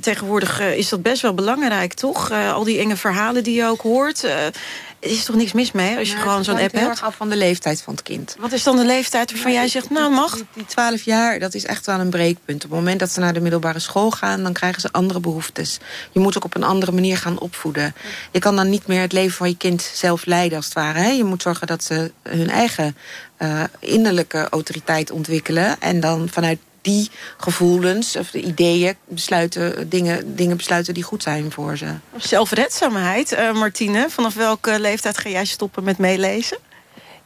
tegenwoordig 0.00 0.60
is 0.60 0.88
dat 0.88 1.02
best 1.02 1.22
wel 1.22 1.34
belangrijk, 1.34 1.92
toch? 1.92 2.30
al 2.30 2.64
die 2.64 2.78
enge 2.78 2.96
verhalen 2.96 3.42
die 3.42 3.54
je 3.54 3.66
ook 3.66 3.80
hoort... 3.80 4.26
Er 5.02 5.10
is 5.10 5.24
toch 5.24 5.36
niks 5.36 5.52
mis 5.52 5.72
mee 5.72 5.98
als 5.98 6.10
je 6.10 6.16
gewoon 6.16 6.44
zo'n 6.44 6.58
app 6.58 6.72
hebt? 6.72 6.88
Het 6.88 7.02
af 7.02 7.16
van 7.16 7.28
de 7.28 7.36
leeftijd 7.36 7.82
van 7.82 7.94
het 7.94 8.02
kind. 8.02 8.36
Wat 8.38 8.52
is 8.52 8.62
dan 8.62 8.76
de 8.76 8.84
leeftijd 8.84 9.32
waarvan 9.32 9.52
jij 9.52 9.68
zegt, 9.68 9.90
nou 9.90 10.12
mag? 10.12 10.38
Die, 10.54 10.64
12 10.64 11.02
jaar, 11.02 11.38
dat 11.38 11.54
is 11.54 11.64
echt 11.64 11.86
wel 11.86 12.00
een 12.00 12.10
breekpunt. 12.10 12.64
Op 12.64 12.70
het 12.70 12.78
moment 12.78 13.00
dat 13.00 13.10
ze 13.10 13.20
naar 13.20 13.32
de 13.32 13.40
middelbare 13.40 13.78
school 13.78 14.10
gaan... 14.10 14.42
dan 14.42 14.52
krijgen 14.52 14.80
ze 14.80 14.92
andere 14.92 15.20
behoeftes. 15.20 15.78
Je 16.12 16.20
moet 16.20 16.36
ook 16.36 16.44
op 16.44 16.54
een 16.54 16.62
andere 16.62 16.92
manier 16.92 17.16
gaan 17.16 17.38
opvoeden. 17.38 17.94
Je 18.30 18.38
kan 18.38 18.56
dan 18.56 18.70
niet 18.70 18.86
meer 18.86 19.00
het 19.00 19.12
leven 19.12 19.36
van 19.36 19.48
je 19.48 19.56
kind 19.56 19.90
zelf 19.94 20.24
leiden 20.24 20.56
als 20.56 20.64
het 20.64 20.74
ware. 20.74 20.98
Hè? 20.98 21.08
Je 21.08 21.24
moet 21.24 21.42
zorgen 21.42 21.66
dat 21.66 21.84
ze 21.84 22.12
hun 22.22 22.50
eigen 22.50 22.96
uh, 23.38 23.62
innerlijke 23.78 24.48
autoriteit 24.50 25.10
ontwikkelen... 25.10 25.80
en 25.80 26.00
dan 26.00 26.28
vanuit 26.28 26.58
die 26.82 27.10
gevoelens 27.36 28.16
of 28.16 28.30
de 28.30 28.40
ideeën 28.40 28.96
besluiten, 29.08 29.88
dingen, 29.88 30.36
dingen 30.36 30.56
besluiten 30.56 30.94
die 30.94 31.02
goed 31.02 31.22
zijn 31.22 31.50
voor 31.50 31.76
ze. 31.76 31.94
Zelfredzaamheid, 32.16 33.32
uh, 33.32 33.52
Martine. 33.52 34.06
Vanaf 34.10 34.34
welke 34.34 34.80
leeftijd 34.80 35.18
ga 35.18 35.28
jij 35.28 35.44
stoppen 35.44 35.84
met 35.84 35.98
meelezen? 35.98 36.58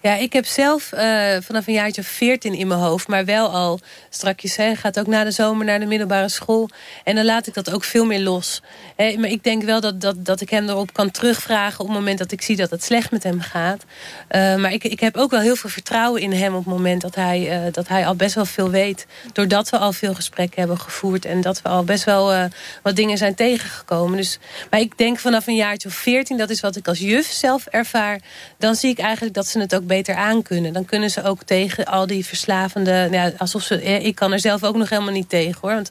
Ja, 0.07 0.15
ik 0.15 0.33
heb 0.33 0.47
zelf 0.47 0.93
uh, 0.93 1.01
vanaf 1.41 1.67
een 1.67 1.73
jaartje 1.73 2.01
of 2.01 2.07
veertien 2.07 2.55
in 2.55 2.67
mijn 2.67 2.81
hoofd... 2.81 3.09
maar 3.09 3.25
wel 3.25 3.51
al 3.51 3.81
strakjes, 4.11 4.57
hè, 4.57 4.75
gaat 4.75 4.99
ook 4.99 5.07
na 5.07 5.25
de 5.25 5.31
zomer 5.31 5.65
naar 5.65 5.81
de 5.81 5.87
middelbare 5.87 6.29
school. 6.29 6.69
En 7.05 7.15
dan 7.15 7.25
laat 7.25 7.47
ik 7.47 7.55
dat 7.55 7.73
ook 7.73 7.85
veel 7.85 8.05
meer 8.05 8.21
los. 8.21 8.63
Maar 8.97 9.31
ik 9.31 9.43
denk 9.45 9.63
wel 9.63 9.81
dat, 9.81 10.01
dat, 10.01 10.25
dat 10.25 10.41
ik 10.41 10.51
hem 10.51 10.69
erop 10.69 10.93
kan 10.93 11.11
terugvragen... 11.11 11.81
op 11.81 11.87
het 11.87 11.97
moment 11.97 12.19
dat 12.19 12.33
ik 12.33 12.43
zie 12.43 12.57
dat 12.57 12.71
het 12.71 12.85
slecht 12.85 13.11
met 13.11 13.23
hem 13.23 13.41
gaat. 13.41 13.85
Uh, 14.31 14.57
maar 14.57 14.73
ik, 14.73 14.85
ik 14.85 15.01
heb 15.01 15.17
ook 15.17 15.31
wel 15.31 15.41
heel 15.41 15.57
veel 15.57 15.71
vertrouwen 15.71 16.21
in 16.21 16.33
hem... 16.33 16.55
op 16.55 16.65
het 16.65 16.75
moment 16.75 17.01
dat 17.01 17.15
hij, 17.15 17.67
uh, 17.67 17.73
dat 17.73 17.89
hij 17.89 18.07
al 18.07 18.15
best 18.15 18.35
wel 18.35 18.47
veel 18.47 18.71
weet. 18.71 19.07
Doordat 19.33 19.71
we 19.71 19.79
al 19.79 19.93
veel 19.93 20.15
gesprekken 20.15 20.59
hebben 20.59 20.81
gevoerd... 20.81 21.25
en 21.25 21.41
dat 21.41 21.63
we 21.63 21.69
al 21.69 21.85
best 21.85 22.05
wel 22.05 22.49
wat 22.83 22.97
dingen 22.97 23.19
zijn 23.19 23.35
tegengekomen. 23.35 24.17
Dus, 24.17 24.39
maar 24.71 24.81
ik 24.81 24.99
denk 24.99 25.19
vanaf 25.19 25.47
een 25.47 25.57
jaartje 25.57 25.89
of 25.89 25.95
veertien... 25.95 26.37
dat 26.37 26.51
is 26.51 26.61
wat 26.61 26.77
ik 26.77 26.89
als 26.89 26.99
juf 26.99 27.27
zelf 27.27 27.67
ervaar... 27.67 28.21
dan 28.59 28.75
zie 28.75 28.91
ik 28.91 28.99
eigenlijk 28.99 29.35
dat 29.35 29.47
ze 29.47 29.59
het 29.59 29.75
ook 29.75 29.81
beter 29.81 29.95
beter 29.97 30.15
aan 30.15 30.43
kunnen. 30.43 30.73
Dan 30.73 30.85
kunnen 30.85 31.11
ze 31.11 31.23
ook 31.23 31.43
tegen 31.43 31.85
al 31.85 32.07
die 32.07 32.27
verslavende... 32.27 33.09
Ja, 33.11 33.33
alsof 33.39 33.63
ze, 33.63 33.83
ik 33.83 34.15
kan 34.15 34.33
er 34.33 34.41
zelf 34.41 34.65
ook 34.65 34.77
nog 34.77 34.89
helemaal 34.89 35.13
niet 35.13 35.29
tegen 35.29 35.59
hoor. 35.61 35.75
Want 35.75 35.91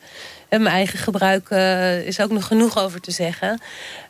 mijn 0.49 0.75
eigen 0.75 0.99
gebruik 0.99 1.49
uh, 1.49 2.07
is 2.07 2.19
ook 2.19 2.31
nog 2.31 2.45
genoeg 2.47 2.77
over 2.77 3.01
te 3.01 3.11
zeggen. 3.11 3.61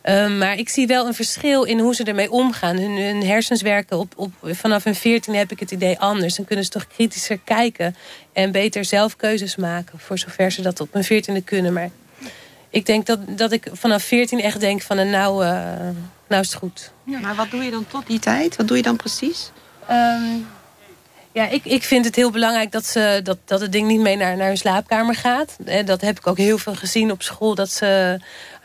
Um, 0.04 0.38
maar 0.38 0.58
ik 0.58 0.70
zie 0.70 0.88
wel 0.88 1.08
een 1.08 1.14
verschil 1.14 1.64
in 1.64 1.80
hoe 1.80 1.96
ze 1.96 2.04
ermee 2.04 2.32
omgaan. 2.32 2.78
Hun, 2.78 2.92
hun 2.92 3.26
hersens 3.26 3.62
werken 3.62 4.00
op, 4.00 4.14
op, 4.16 4.32
vanaf 4.42 4.84
hun 4.84 4.96
14 4.96 5.36
heb 5.36 5.52
ik 5.52 5.60
het 5.60 5.72
idee 5.72 6.00
anders. 6.00 6.36
Dan 6.36 6.46
kunnen 6.46 6.66
ze 6.66 6.72
toch 6.72 6.88
kritischer 6.88 7.40
kijken 7.44 7.96
en 8.34 8.52
beter 8.52 8.86
zelf 8.86 9.16
keuzes 9.16 9.56
maken. 9.56 10.00
Voor 10.00 10.18
zover 10.18 10.52
ze 10.52 10.62
dat 10.62 10.80
op 10.80 10.94
hun 10.94 11.06
14e 11.06 11.44
kunnen. 11.44 11.74
Maar 11.74 11.90
ik 12.70 12.86
denk 12.86 13.06
dat, 13.06 13.20
dat 13.28 13.52
ik 13.52 13.68
vanaf 13.72 14.04
14 14.04 14.42
echt 14.42 14.60
denk 14.60 14.82
van 14.82 15.10
nou, 15.10 15.46
uh, 15.46 15.52
nou 16.28 16.42
is 16.42 16.52
het 16.52 16.54
goed. 16.54 16.92
Maar 17.04 17.36
wat 17.36 17.52
doe 17.52 17.64
je 17.64 17.72
dan 17.72 17.88
tot 17.88 18.08
die 18.08 18.20
tijd? 18.20 18.56
Wat 18.56 18.68
doe 18.68 18.78
je 18.78 18.84
dan 18.84 18.96
precies? 18.96 19.52
Um, 19.92 20.48
ja, 21.32 21.48
ik, 21.48 21.66
ik 21.66 21.84
vind 21.84 22.06
het 22.06 22.16
heel 22.16 22.32
belangrijk 22.32 22.72
dat, 22.72 22.86
ze, 22.86 23.20
dat, 23.24 23.38
dat 23.46 23.62
het 23.62 23.72
ding 23.72 23.88
niet 23.88 24.00
mee 24.00 24.16
naar, 24.16 24.38
naar 24.38 24.48
hun 24.48 24.58
slaapkamer 24.58 25.16
gaat. 25.16 25.58
Dat 25.86 26.02
heb 26.02 26.18
ik 26.18 26.28
ook 26.28 26.38
heel 26.38 26.58
veel 26.58 26.76
gezien 26.76 27.12
op 27.12 27.22
school. 27.22 27.56
Dat 27.56 27.70
ze, 27.70 28.20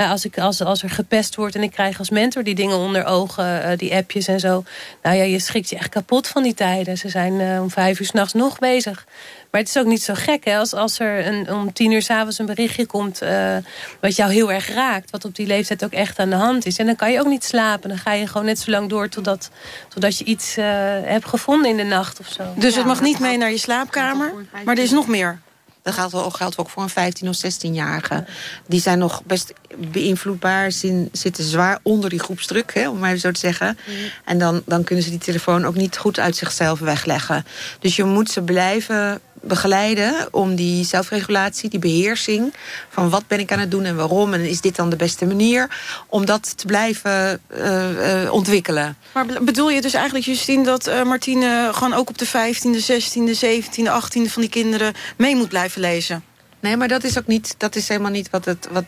als, 0.08 0.24
ik, 0.24 0.38
als, 0.38 0.62
als 0.62 0.82
er 0.82 0.90
gepest 0.90 1.34
wordt 1.36 1.54
en 1.54 1.62
ik 1.62 1.70
krijg 1.70 1.98
als 1.98 2.10
mentor 2.10 2.42
die 2.42 2.54
dingen 2.54 2.76
onder 2.76 3.04
ogen, 3.04 3.62
eh, 3.62 3.78
die 3.78 3.94
appjes 3.94 4.26
en 4.26 4.40
zo. 4.40 4.64
Nou 5.02 5.16
ja, 5.16 5.22
je 5.22 5.38
schrikt 5.38 5.70
je 5.70 5.76
echt 5.76 5.88
kapot 5.88 6.28
van 6.28 6.42
die 6.42 6.54
tijden. 6.54 6.98
Ze 6.98 7.08
zijn 7.08 7.40
eh, 7.40 7.62
om 7.62 7.70
vijf 7.70 8.00
uur 8.00 8.06
s'nachts 8.06 8.32
nog 8.32 8.58
bezig. 8.58 9.06
Maar 9.50 9.60
het 9.60 9.68
is 9.68 9.78
ook 9.78 9.86
niet 9.86 10.02
zo 10.02 10.14
gek 10.16 10.44
hè, 10.44 10.58
als, 10.58 10.74
als 10.74 10.98
er 10.98 11.26
een, 11.26 11.52
om 11.52 11.72
tien 11.72 11.90
uur 11.90 12.02
s'avonds 12.02 12.38
een 12.38 12.46
berichtje 12.46 12.86
komt... 12.86 13.22
Uh, 13.22 13.56
wat 14.00 14.16
jou 14.16 14.32
heel 14.32 14.52
erg 14.52 14.68
raakt, 14.74 15.10
wat 15.10 15.24
op 15.24 15.34
die 15.34 15.46
leeftijd 15.46 15.84
ook 15.84 15.92
echt 15.92 16.18
aan 16.18 16.30
de 16.30 16.36
hand 16.36 16.66
is. 16.66 16.78
En 16.78 16.86
dan 16.86 16.96
kan 16.96 17.12
je 17.12 17.20
ook 17.20 17.26
niet 17.26 17.44
slapen. 17.44 17.88
Dan 17.88 17.98
ga 17.98 18.12
je 18.12 18.26
gewoon 18.26 18.46
net 18.46 18.58
zo 18.58 18.70
lang 18.70 18.88
door 18.88 19.08
totdat, 19.08 19.50
totdat 19.88 20.18
je 20.18 20.24
iets 20.24 20.58
uh, 20.58 20.64
hebt 21.04 21.26
gevonden 21.26 21.70
in 21.70 21.76
de 21.76 21.82
nacht 21.82 22.20
of 22.20 22.28
zo. 22.28 22.42
Dus 22.56 22.76
het 22.76 22.86
mag 22.86 23.00
niet 23.00 23.18
mee 23.18 23.36
naar 23.36 23.50
je 23.50 23.58
slaapkamer, 23.58 24.32
maar 24.64 24.76
er 24.76 24.82
is 24.82 24.90
nog 24.90 25.06
meer. 25.06 25.38
Dat 25.82 25.94
geldt, 25.94 26.12
wel, 26.12 26.30
geldt 26.30 26.58
ook 26.58 26.70
voor 26.70 26.82
een 26.82 26.88
15 26.88 27.28
of 27.28 27.36
16-jarige. 27.36 28.24
Die 28.66 28.80
zijn 28.80 28.98
nog 28.98 29.22
best 29.24 29.52
beïnvloedbaar, 29.76 30.72
zitten 31.12 31.44
zwaar 31.44 31.78
onder 31.82 32.10
die 32.10 32.18
groepsdruk, 32.18 32.74
hè, 32.74 32.88
om 32.88 32.98
maar 32.98 33.08
even 33.08 33.20
zo 33.20 33.30
te 33.30 33.40
zeggen. 33.40 33.78
En 34.24 34.38
dan, 34.38 34.62
dan 34.66 34.84
kunnen 34.84 35.04
ze 35.04 35.10
die 35.10 35.18
telefoon 35.18 35.64
ook 35.64 35.74
niet 35.74 35.98
goed 35.98 36.18
uit 36.18 36.36
zichzelf 36.36 36.78
wegleggen. 36.78 37.44
Dus 37.78 37.96
je 37.96 38.04
moet 38.04 38.30
ze 38.30 38.42
blijven 38.42 39.20
begeleiden 39.40 40.28
om 40.30 40.54
die 40.54 40.84
zelfregulatie, 40.84 41.70
die 41.70 41.78
beheersing... 41.78 42.54
van 42.88 43.10
wat 43.10 43.26
ben 43.26 43.38
ik 43.38 43.52
aan 43.52 43.58
het 43.58 43.70
doen 43.70 43.84
en 43.84 43.96
waarom 43.96 44.34
en 44.34 44.40
is 44.40 44.60
dit 44.60 44.76
dan 44.76 44.90
de 44.90 44.96
beste 44.96 45.26
manier... 45.26 45.68
om 46.06 46.24
dat 46.24 46.58
te 46.58 46.66
blijven 46.66 47.40
uh, 47.56 48.22
uh, 48.22 48.32
ontwikkelen. 48.32 48.96
Maar 49.12 49.26
bedoel 49.42 49.70
je 49.70 49.80
dus 49.80 49.94
eigenlijk, 49.94 50.24
Justine, 50.24 50.64
dat 50.64 50.88
uh, 50.88 51.02
Martine... 51.02 51.68
gewoon 51.72 51.94
ook 51.94 52.08
op 52.08 52.18
de 52.18 52.26
15e, 52.26 52.30
16e, 52.30 53.40
17e, 53.44 53.90
18e 54.02 54.30
van 54.30 54.42
die 54.42 54.50
kinderen 54.50 54.92
mee 55.16 55.36
moet 55.36 55.48
blijven 55.48 55.80
lezen? 55.80 56.29
Nee, 56.60 56.76
maar 56.76 56.88
dat 56.88 57.04
is 57.04 57.18
ook 57.18 57.26
niet, 57.26 57.54
dat 57.58 57.76
is 57.76 57.88
helemaal 57.88 58.10
niet 58.10 58.30
wat 58.30 58.44
het... 58.44 58.68
Wat 58.70 58.84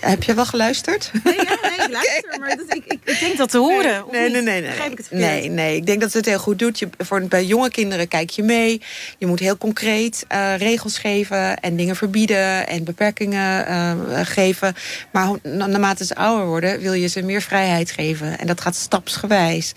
heb 0.00 0.22
je 0.22 0.34
wel 0.34 0.46
geluisterd? 0.46 1.10
Nee, 1.24 1.34
ja, 1.34 1.58
nee 1.62 1.86
ik 1.86 1.92
luister, 2.00 2.38
maar 2.38 2.56
dat, 2.56 2.74
ik, 2.74 2.84
ik, 2.86 3.00
ik, 3.04 3.20
denk 3.20 3.36
dat 3.36 3.50
te 3.50 3.58
horen. 3.58 4.04
Nee, 4.10 4.30
nee, 4.30 4.42
nee. 4.42 4.60
Nee, 4.60 4.90
ik 4.90 5.10
nee, 5.10 5.50
nee, 5.50 5.76
ik 5.76 5.86
denk 5.86 6.00
dat 6.00 6.10
ze 6.10 6.16
het 6.16 6.26
heel 6.26 6.38
goed 6.38 6.58
doet. 6.58 6.78
Je, 6.78 6.88
voor, 6.98 7.22
bij 7.22 7.44
jonge 7.44 7.70
kinderen 7.70 8.08
kijk 8.08 8.30
je 8.30 8.42
mee. 8.42 8.82
Je 9.18 9.26
moet 9.26 9.38
heel 9.38 9.56
concreet 9.56 10.24
uh, 10.32 10.56
regels 10.56 10.98
geven 10.98 11.60
en 11.60 11.76
dingen 11.76 11.96
verbieden 11.96 12.66
en 12.66 12.84
beperkingen 12.84 13.68
uh, 13.68 14.20
geven. 14.22 14.74
Maar 15.10 15.28
naarmate 15.42 16.04
ze 16.04 16.14
ouder 16.14 16.46
worden, 16.46 16.80
wil 16.80 16.92
je 16.92 17.06
ze 17.06 17.22
meer 17.22 17.42
vrijheid 17.42 17.90
geven. 17.90 18.38
En 18.38 18.46
dat 18.46 18.60
gaat 18.60 18.76
stapsgewijs. 18.76 19.72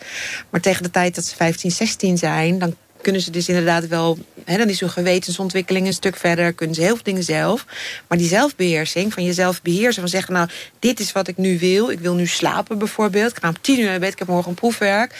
Maar 0.49 0.61
tegen 0.61 0.83
de 0.83 0.91
tijd 0.91 1.15
dat 1.15 1.25
ze 1.25 1.35
15, 1.35 1.71
16 1.71 2.17
zijn, 2.17 2.59
dan 2.59 2.75
kunnen 3.03 3.21
ze 3.21 3.31
dus 3.31 3.47
inderdaad 3.47 3.87
wel... 3.87 4.17
Dan 4.45 4.69
is 4.69 4.79
hun 4.79 4.89
gewetensontwikkeling 4.89 5.87
een 5.87 5.93
stuk 5.93 6.15
verder. 6.15 6.53
Kunnen 6.53 6.75
ze 6.75 6.81
heel 6.81 6.93
veel 6.93 7.03
dingen 7.03 7.23
zelf. 7.23 7.65
Maar 8.07 8.17
die 8.17 8.27
zelfbeheersing, 8.27 9.13
van 9.13 9.23
jezelf 9.23 9.61
beheersen... 9.61 10.01
van 10.01 10.09
zeggen, 10.09 10.33
nou, 10.33 10.49
dit 10.79 10.99
is 10.99 11.11
wat 11.11 11.27
ik 11.27 11.37
nu 11.37 11.59
wil. 11.59 11.89
Ik 11.89 11.99
wil 11.99 12.13
nu 12.13 12.27
slapen 12.27 12.77
bijvoorbeeld. 12.77 13.31
Ik 13.31 13.37
ga 13.41 13.47
om 13.47 13.61
tien 13.61 13.79
uur 13.79 13.85
naar 13.85 13.99
bed, 13.99 14.11
ik 14.11 14.19
heb 14.19 14.27
morgen 14.27 14.49
een 14.49 14.55
proefwerk 14.55 15.13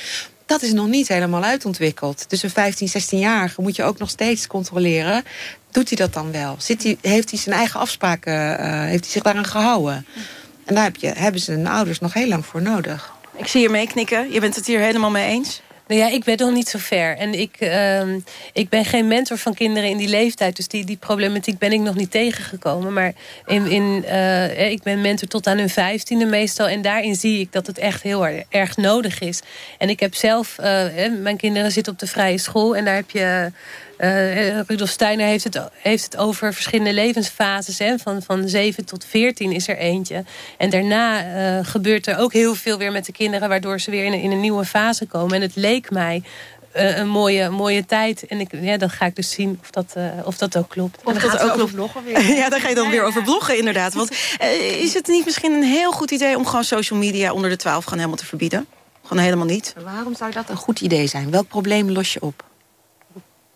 dat 0.46 0.62
is 0.62 0.74
nog 0.74 0.88
niet 0.88 1.08
helemaal 1.08 1.44
uitontwikkeld. 1.44 2.26
Dus 2.30 2.44
een 2.44 2.50
15, 2.50 2.88
16-jarige 2.88 3.62
moet 3.62 3.76
je 3.76 3.84
ook 3.84 3.98
nog 3.98 4.10
steeds 4.10 4.48
controleren. 4.48 5.24
Doet 5.72 5.88
hij 5.88 5.98
dat 5.98 6.14
dan 6.14 6.32
wel? 6.32 6.56
Zit 6.58 6.84
hij, 6.84 6.98
heeft 7.02 7.30
hij 7.30 7.40
zijn 7.40 7.56
eigen 7.56 7.80
afspraken, 7.80 8.34
uh, 8.34 8.82
heeft 8.82 9.04
hij 9.04 9.12
zich 9.12 9.22
daaraan 9.22 9.46
gehouden? 9.46 10.06
En 10.66 10.76
daar 10.76 10.84
heb 10.84 10.96
je, 10.96 11.08
hebben 11.08 11.42
ze 11.42 11.52
hun 11.52 11.68
ouders 11.68 12.00
nog 12.00 12.14
heel 12.14 12.28
lang 12.28 12.46
voor 12.46 12.62
nodig. 12.62 13.14
Ik 13.38 13.48
zie 13.48 13.62
je 13.62 13.70
meeknikken. 13.70 14.32
Je 14.32 14.40
bent 14.40 14.56
het 14.56 14.66
hier 14.66 14.80
helemaal 14.80 15.12
mee 15.12 15.28
eens? 15.28 15.62
Nou 15.88 16.00
ja, 16.02 16.10
ik 16.10 16.24
ben 16.24 16.38
nog 16.38 16.52
niet 16.52 16.70
zo 16.70 16.78
ver. 16.80 17.18
En 17.18 17.40
ik, 17.40 17.56
uh, 17.60 18.16
ik 18.54 18.70
ben 18.70 18.86
geen 18.86 19.08
mentor 19.08 19.38
van 19.38 19.54
kinderen 19.54 19.90
in 19.90 19.98
die 19.98 20.08
leeftijd. 20.08 20.56
Dus 20.56 20.68
die, 20.68 20.86
die 20.86 20.98
problematiek 20.98 21.58
ben 21.58 21.72
ik 21.72 21.80
nog 21.80 21.96
niet 21.96 22.12
tegengekomen. 22.12 22.94
Maar 22.94 23.14
in, 23.46 23.68
in, 23.68 24.04
uh, 24.08 24.72
ik 24.72 24.84
ben 24.84 25.02
mentor 25.02 25.28
tot 25.28 25.48
aan 25.48 25.58
hun 25.58 25.70
vijftiende 25.70 26.26
meestal. 26.26 26.68
En 26.68 26.82
daarin 26.82 27.16
zie 27.16 27.40
ik 27.40 27.52
dat 27.52 27.68
het 27.68 27.78
echt 27.78 28.04
heel 28.04 28.28
erg 28.50 28.78
nodig 28.78 29.20
is. 29.20 29.42
En 29.78 29.90
ik 29.90 30.00
heb 30.00 30.16
zelf... 30.16 30.58
Uh, 30.60 30.66
mijn 31.22 31.38
kinderen 31.38 31.72
zitten 31.72 31.94
op 31.94 32.00
de 32.00 32.08
vrije 32.08 32.38
school. 32.38 32.76
En 32.76 32.86
daar 32.86 32.96
heb 32.96 33.10
je 33.10 33.52
uh, 34.00 34.60
Rudolf 34.62 34.90
Steiner 34.90 35.26
heeft 35.26 35.44
het, 35.44 35.60
heeft 35.72 36.04
het 36.04 36.18
over 36.18 36.54
verschillende 36.54 36.94
levensfases. 36.94 37.80
Hè? 37.80 37.98
Van, 37.98 38.22
van 38.22 38.48
7 38.48 38.86
tot 38.86 39.06
14 39.06 39.52
is 39.52 39.68
er 39.68 39.78
eentje. 39.78 40.24
En 40.58 40.70
daarna 40.70 41.26
uh, 41.26 41.66
gebeurt 41.66 42.08
er 42.08 42.18
ook 42.18 42.34
heel 42.34 42.56
veel 42.56 42.78
weer 42.78 42.92
met 42.92 43.06
de 43.06 43.12
kinderen... 43.12 43.50
waardoor 43.50 43.80
ze 43.80 43.92
weer 43.92 44.06
in 44.06 44.14
een, 44.14 44.22
in 44.22 44.32
een 44.32 44.40
nieuwe 44.40 44.66
fase 44.66 45.06
komen. 45.06 45.36
En 45.36 45.42
het 45.42 45.56
leek 45.56 45.92
mij 45.92 46.24
uh, 46.76 46.98
een 46.98 47.08
mooie, 47.08 47.50
mooie 47.50 47.86
tijd. 47.86 48.26
En 48.28 48.40
ik, 48.40 48.50
ja, 48.62 48.78
dan 48.78 48.90
ga 48.90 49.06
ik 49.06 49.16
dus 49.16 49.32
zien 49.32 49.60
of 49.62 49.70
dat, 49.70 49.94
uh, 49.98 50.06
of 50.24 50.38
dat 50.38 50.58
ook 50.58 50.70
klopt. 50.70 51.00
Of 51.04 51.14
dat 51.14 51.40
ook 51.40 51.54
klopt. 51.54 51.74
Bloggen 51.74 52.04
weer. 52.04 52.36
ja, 52.42 52.50
daar 52.50 52.60
ga 52.60 52.70
je 52.70 52.76
dan 52.76 52.90
weer 52.90 53.04
over 53.04 53.24
bloggen 53.24 53.58
inderdaad. 53.58 53.94
Want 53.94 54.12
uh, 54.42 54.82
is 54.82 54.94
het 54.94 55.08
niet 55.08 55.26
misschien 55.26 55.52
een 55.52 55.64
heel 55.64 55.92
goed 55.92 56.12
idee... 56.12 56.38
om 56.38 56.46
gewoon 56.46 56.64
social 56.64 57.00
media 57.00 57.34
onder 57.34 57.50
de 57.50 57.56
12 57.56 57.84
gewoon 57.84 58.00
helemaal 58.00 58.20
te 58.20 58.26
verbieden? 58.26 58.68
Gewoon 59.04 59.24
helemaal 59.24 59.46
niet. 59.46 59.76
Waarom 59.84 60.16
zou 60.16 60.32
dat 60.32 60.50
een 60.50 60.58
goed 60.58 60.82
idee 60.82 61.08
zijn? 61.08 61.32
Welk 61.32 61.48
probleem 61.48 61.92
los 61.92 62.14
je 62.14 62.22
op? 62.22 62.52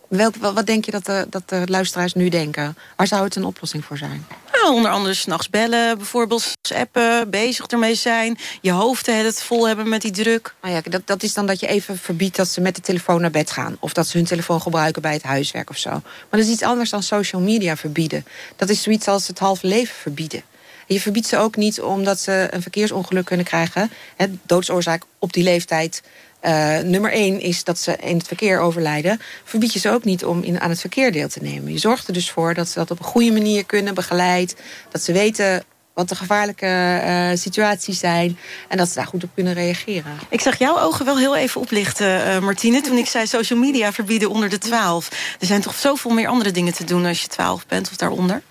Welk, 0.08 0.36
wat 0.36 0.66
denk 0.66 0.86
je 0.86 0.92
dat 0.92 1.06
de, 1.06 1.28
dat 1.30 1.50
de 1.50 1.62
luisteraars 1.66 2.14
nu 2.14 2.30
denken? 2.30 2.78
Waar 2.96 3.08
zou 3.08 3.24
het 3.24 3.36
een 3.36 3.46
oplossing 3.46 3.86
voor 3.86 3.98
zijn? 3.98 4.26
Nou, 4.52 4.74
onder 4.74 4.92
andere 4.92 5.14
s'nachts 5.14 5.50
bellen, 5.50 5.98
bijvoorbeeld 5.98 6.54
appen, 6.76 7.30
bezig 7.30 7.66
ermee 7.66 7.96
zijn. 7.96 8.38
Je 8.62 8.72
hoofd 8.72 9.06
het 9.06 9.42
vol 9.42 9.68
hebben 9.68 9.90
met 9.90 10.02
die 10.02 10.12
druk. 10.12 10.56
Nou 10.62 10.74
ja, 10.74 10.82
dat, 10.84 11.02
dat 11.08 11.24
is 11.24 11.34
dan 11.34 11.46
dat 11.46 11.60
je 11.60 11.68
even 11.68 11.98
verbiedt 11.98 12.36
dat 12.36 12.48
ze 12.48 12.62
met 12.62 12.76
de 12.76 12.82
telefoon 12.82 13.22
naar 13.22 13.32
bed 13.32 13.52
gaan. 13.52 13.78
Of 13.80 13.94
dat 13.94 14.08
ze 14.08 14.18
hun 14.18 14.26
telefoon 14.26 14.62
gebruiken 14.62 15.02
bij 15.02 15.14
het 15.14 15.24
huiswerk 15.24 15.70
of 15.70 15.78
zo. 15.78 15.90
Maar 15.90 16.04
dat 16.30 16.40
is 16.40 16.50
iets 16.50 16.62
anders 16.62 16.90
dan 16.90 17.04
social 17.04 17.42
media 17.42 17.76
verbieden. 17.78 18.26
Dat 18.56 18.70
is 18.70 18.84
zoiets 18.84 19.08
als 19.08 19.28
het 19.28 19.40
halve 19.40 19.68
leven 19.68 19.96
verbieden. 19.96 20.44
je 20.88 21.02
verbiedt 21.02 21.28
ze 21.28 21.38
ook 21.38 21.56
niet 21.56 21.82
omdat 21.82 22.20
ze 22.20 22.48
een 22.52 22.62
verkeersongeluk 22.62 23.26
kunnen 23.26 23.46
krijgen. 23.46 23.92
Hè, 24.16 24.26
doodsoorzaak 24.44 25.04
op 25.20 25.34
die 25.34 25.44
leeftijd 25.44 26.02
uh, 26.42 26.78
nummer 26.80 27.12
één 27.12 27.42
is 27.42 27.64
dat 27.64 27.80
ze 27.80 27.96
in 27.96 28.18
het 28.18 28.28
verkeer 28.28 28.60
overlijden. 28.60 29.22
Verbied 29.44 29.74
je 29.74 29.80
ze 29.80 29.90
ook 29.90 30.04
niet 30.04 30.26
om 30.26 30.44
in, 30.44 30.60
aan 30.60 30.70
het 30.70 30.80
verkeer 30.80 31.12
deel 31.12 31.28
te 31.28 31.42
nemen. 31.42 31.72
Je 31.72 31.78
zorgt 31.78 32.08
er 32.08 32.14
dus 32.14 32.32
voor 32.32 32.54
dat 32.54 32.68
ze 32.68 32.80
dat 32.80 32.92
op 32.92 33.00
een 33.00 33.06
goede 33.06 33.32
manier 33.32 33.66
kunnen, 33.66 33.94
begeleid. 33.94 34.56
Dat 34.92 35.02
ze 35.02 35.12
weten 35.12 35.64
wat 35.94 36.10
de 36.10 36.16
gevaarlijke 36.16 37.02
uh, 37.06 37.30
situaties 37.34 38.00
zijn. 38.00 38.38
En 38.68 38.78
dat 38.78 38.88
ze 38.88 38.96
daar 38.96 39.08
goed 39.08 39.24
op 39.24 39.30
kunnen 39.34 39.54
reageren. 39.54 40.20
Ik 40.30 40.42
zag 40.42 40.60
jouw 40.60 40.80
ogen 40.80 41.06
wel 41.06 41.18
heel 41.18 41.36
even 41.36 41.62
oplichten, 41.62 42.28
uh, 42.28 42.40
Martine... 42.40 42.82
toen 42.82 42.98
ik 42.98 43.06
zei 43.06 43.28
social 43.28 43.60
media 43.60 43.94
verbieden 43.94 44.30
onder 44.30 44.50
de 44.50 44.58
12. 44.58 45.36
Er 45.40 45.46
zijn 45.46 45.62
toch 45.62 45.76
zoveel 45.76 46.12
meer 46.12 46.28
andere 46.28 46.52
dingen 46.52 46.74
te 46.74 46.84
doen 46.84 47.06
als 47.06 47.22
je 47.22 47.28
12 47.28 47.68
bent 47.68 47.90
of 47.90 47.96
daaronder? 47.96 48.42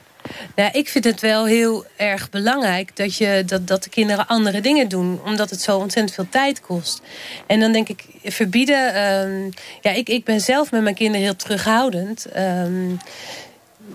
Nou, 0.54 0.70
ik 0.72 0.88
vind 0.88 1.04
het 1.04 1.20
wel 1.20 1.46
heel 1.46 1.84
erg 1.96 2.30
belangrijk 2.30 2.96
dat, 2.96 3.16
je, 3.16 3.42
dat, 3.46 3.66
dat 3.66 3.82
de 3.82 3.90
kinderen 3.90 4.26
andere 4.26 4.60
dingen 4.60 4.88
doen. 4.88 5.20
Omdat 5.24 5.50
het 5.50 5.60
zo 5.60 5.78
ontzettend 5.78 6.14
veel 6.14 6.28
tijd 6.28 6.60
kost. 6.60 7.00
En 7.46 7.60
dan 7.60 7.72
denk 7.72 7.88
ik, 7.88 8.04
verbieden... 8.24 9.04
Um, 9.04 9.50
ja, 9.80 9.90
ik, 9.90 10.08
ik 10.08 10.24
ben 10.24 10.40
zelf 10.40 10.70
met 10.70 10.82
mijn 10.82 10.94
kinderen 10.94 11.22
heel 11.22 11.36
terughoudend. 11.36 12.26
Um, 12.36 12.98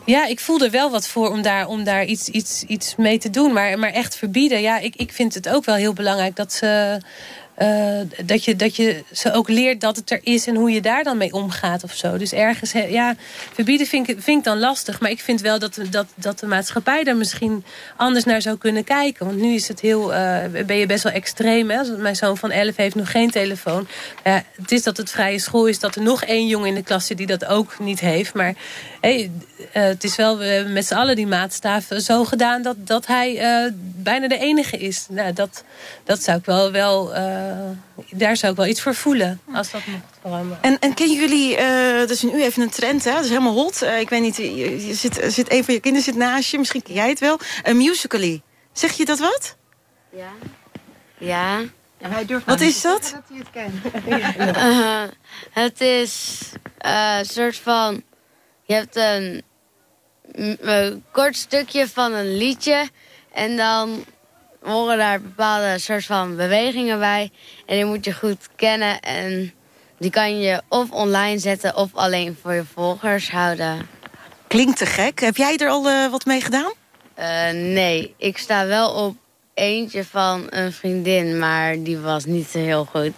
ja, 0.06 0.26
ik 0.26 0.40
voel 0.40 0.60
er 0.60 0.72
wel 0.72 0.92
wat 0.92 1.08
voor 1.08 1.32
om 1.32 1.42
daar, 1.42 1.68
om 1.68 1.84
daar 1.84 2.06
iets, 2.06 2.30
iets, 2.30 2.64
iets 2.64 2.96
mee 2.96 3.18
te 3.18 3.30
doen. 3.30 3.54
Maar, 3.54 3.80
maar 3.80 3.92
echt 3.92 4.16
verbieden, 4.16 4.62
ja, 4.62 4.80
ik, 4.80 4.96
ik 4.96 5.12
vind 5.12 5.34
het 5.34 5.50
ook 5.50 5.66
wel 5.66 5.76
heel 5.76 5.94
belangrijk 5.94 6.36
dat 6.36 6.54
ze 6.54 7.00
uh, 7.62 8.00
dat, 8.26 8.44
je, 8.46 8.56
dat 8.56 8.76
je 8.76 9.04
ze 9.12 9.34
ook 9.34 9.50
leert 9.50 9.82
dat 9.82 9.96
het 9.96 10.12
er 10.12 10.20
is 10.24 10.48
en 10.48 10.56
hoe 10.56 10.72
je 10.72 10.82
daar 10.82 11.04
dan 11.04 11.18
mee 11.18 11.34
omgaat 11.34 11.84
of 11.84 11.94
zo. 11.94 12.18
Dus 12.18 12.34
ergens, 12.34 12.72
ja, 12.72 13.16
verbieden 13.54 13.88
vind 13.88 14.10
ik, 14.10 14.22
vind 14.22 14.44
dan 14.44 14.60
lastig. 14.60 15.00
Maar 15.00 15.10
ik 15.10 15.20
vind 15.20 15.42
wel 15.42 15.60
dat, 15.60 15.80
dat, 15.90 16.06
dat 16.16 16.40
de 16.40 16.46
maatschappij 16.46 17.04
daar 17.04 17.18
misschien 17.18 17.64
anders 17.96 18.26
naar 18.26 18.42
zou 18.42 18.58
kunnen 18.58 18.84
kijken. 18.84 19.26
Want 19.26 19.38
nu 19.38 19.54
is 19.54 19.68
het 19.68 19.80
heel, 19.80 20.14
uh, 20.14 20.38
ben 20.66 20.76
je 20.76 20.86
best 20.86 21.04
wel 21.04 21.14
extreem. 21.14 21.70
Hè? 21.70 21.98
Mijn 21.98 22.16
zoon 22.16 22.38
van 22.38 22.52
11 22.52 22.76
heeft 22.76 22.96
nog 22.96 23.12
geen 23.12 23.32
telefoon. 23.32 23.88
Het 24.24 24.72
is 24.72 24.84
dat 24.84 24.98
het 24.98 25.12
vrije 25.12 25.40
school 25.40 25.68
is 25.68 25.80
dat 25.80 25.96
er 25.96 26.02
nog 26.02 26.24
één 26.24 26.48
jongen 26.48 26.68
in 26.68 26.76
de 26.76 26.84
klas 26.84 27.06
zit 27.06 27.18
die 27.18 27.28
dat 27.28 27.46
ook 27.46 27.80
niet 27.80 28.00
heeft. 28.00 28.34
Maar 28.34 28.54
hey, 29.02 29.32
het 29.72 30.04
is 30.04 30.16
wel 30.16 30.38
met 30.68 30.86
z'n 30.86 30.94
allen 30.94 31.16
die 31.16 31.28
maatstaaf 31.28 31.88
zo 31.98 32.24
gedaan 32.24 32.62
dat, 32.62 32.76
dat 32.78 33.08
hij 33.08 33.42
bijna 33.96 34.28
de 34.28 34.38
enige 34.38 34.78
is. 34.78 35.06
Nou, 35.10 35.34
dat, 35.34 35.64
dat 36.04 36.24
zou 36.24 36.38
ik 36.38 36.46
wel... 36.46 36.72
wel 36.72 37.14
daar 38.10 38.38
zou 38.38 38.52
ik 38.52 38.58
wel 38.58 38.68
iets 38.68 38.82
voor 38.82 38.96
voelen. 38.96 39.42
Als 39.54 39.72
dat 39.72 39.86
mocht 39.86 40.04
veranderen. 40.22 40.64
En, 40.64 40.80
en 40.80 40.94
kennen 40.94 41.18
jullie, 41.18 41.56
eh 41.56 42.00
dat 42.00 42.10
is 42.10 42.22
nu 42.22 42.44
even 42.44 42.62
een 42.62 42.70
trend, 42.70 43.04
hè? 43.04 43.12
Dat 43.12 43.24
is 43.24 43.30
helemaal 43.30 43.54
hot. 43.54 43.82
Eh, 43.82 44.00
ik 44.00 44.10
weet 44.10 44.22
niet, 44.22 44.36
je, 44.36 44.88
je 44.88 44.94
zit, 44.94 45.22
er 45.22 45.32
zit 45.32 45.52
een 45.52 45.64
van 45.64 45.74
je 45.74 45.80
kinderen 45.80 46.06
zit 46.06 46.16
naast 46.16 46.52
je. 46.52 46.58
Misschien 46.58 46.82
ken 46.82 46.94
jij 46.94 47.10
het 47.10 47.20
wel. 47.20 47.40
Een 47.64 47.78
Musical.ly. 47.78 48.42
Zeg 48.72 48.92
je 48.92 49.06
dat 49.06 49.20
wat? 49.20 49.56
Ja. 50.10 50.32
Ja. 51.18 51.62
hij 51.98 52.26
durft 52.26 52.46
Wat 52.46 52.62
is 52.62 52.82
dat? 52.82 53.02
Dat 53.02 53.24
hij 53.28 53.38
het 53.38 53.50
kent. 53.52 53.74
Eh, 54.58 55.04
het 55.52 55.82
is 55.82 56.40
eh, 56.78 57.16
een 57.18 57.26
soort 57.26 57.58
van... 57.58 58.04
Je 58.64 58.74
hebt 58.74 58.96
een, 58.96 59.44
een 60.60 61.04
kort 61.12 61.36
stukje 61.36 61.88
van 61.88 62.14
een 62.14 62.38
liedje... 62.38 62.90
en 63.34 63.58
dan 63.58 64.06
horen 64.62 64.98
daar 64.98 65.22
bepaalde 65.22 65.80
soort 65.80 66.06
van 66.06 66.36
bewegingen 66.36 67.00
bij. 67.00 67.32
En 67.66 67.76
die 67.76 67.86
moet 67.86 68.06
je 68.06 68.14
goed 68.14 68.50
kennen 68.56 69.00
en 69.00 69.54
die 69.98 70.12
kan 70.12 70.40
je 70.40 70.62
of 70.68 70.92
online 70.92 71.40
zetten... 71.40 71.76
of 71.76 71.90
alleen 71.94 72.38
voor 72.42 72.54
je 72.54 72.64
volgers 72.74 73.32
houden. 73.32 73.88
Klinkt 74.48 74.78
te 74.78 74.86
gek. 74.86 75.20
Heb 75.20 75.38
jij 75.38 75.58
er 75.58 75.70
al 75.70 75.90
eh, 75.90 76.12
wat 76.12 76.26
mee 76.26 76.42
gedaan? 76.42 76.74
Eh, 77.14 77.52
nee, 77.52 78.14
ik 78.18 78.38
sta 78.38 78.66
wel 78.66 78.90
op 78.90 79.16
eentje 79.54 80.06
van 80.06 80.48
een 80.50 80.74
vriendin, 80.74 81.40
maar 81.40 81.84
die 81.84 81.98
was 81.98 82.26
niet 82.26 82.48
zo 82.48 82.58
heel 82.58 82.86
goed. 82.86 83.14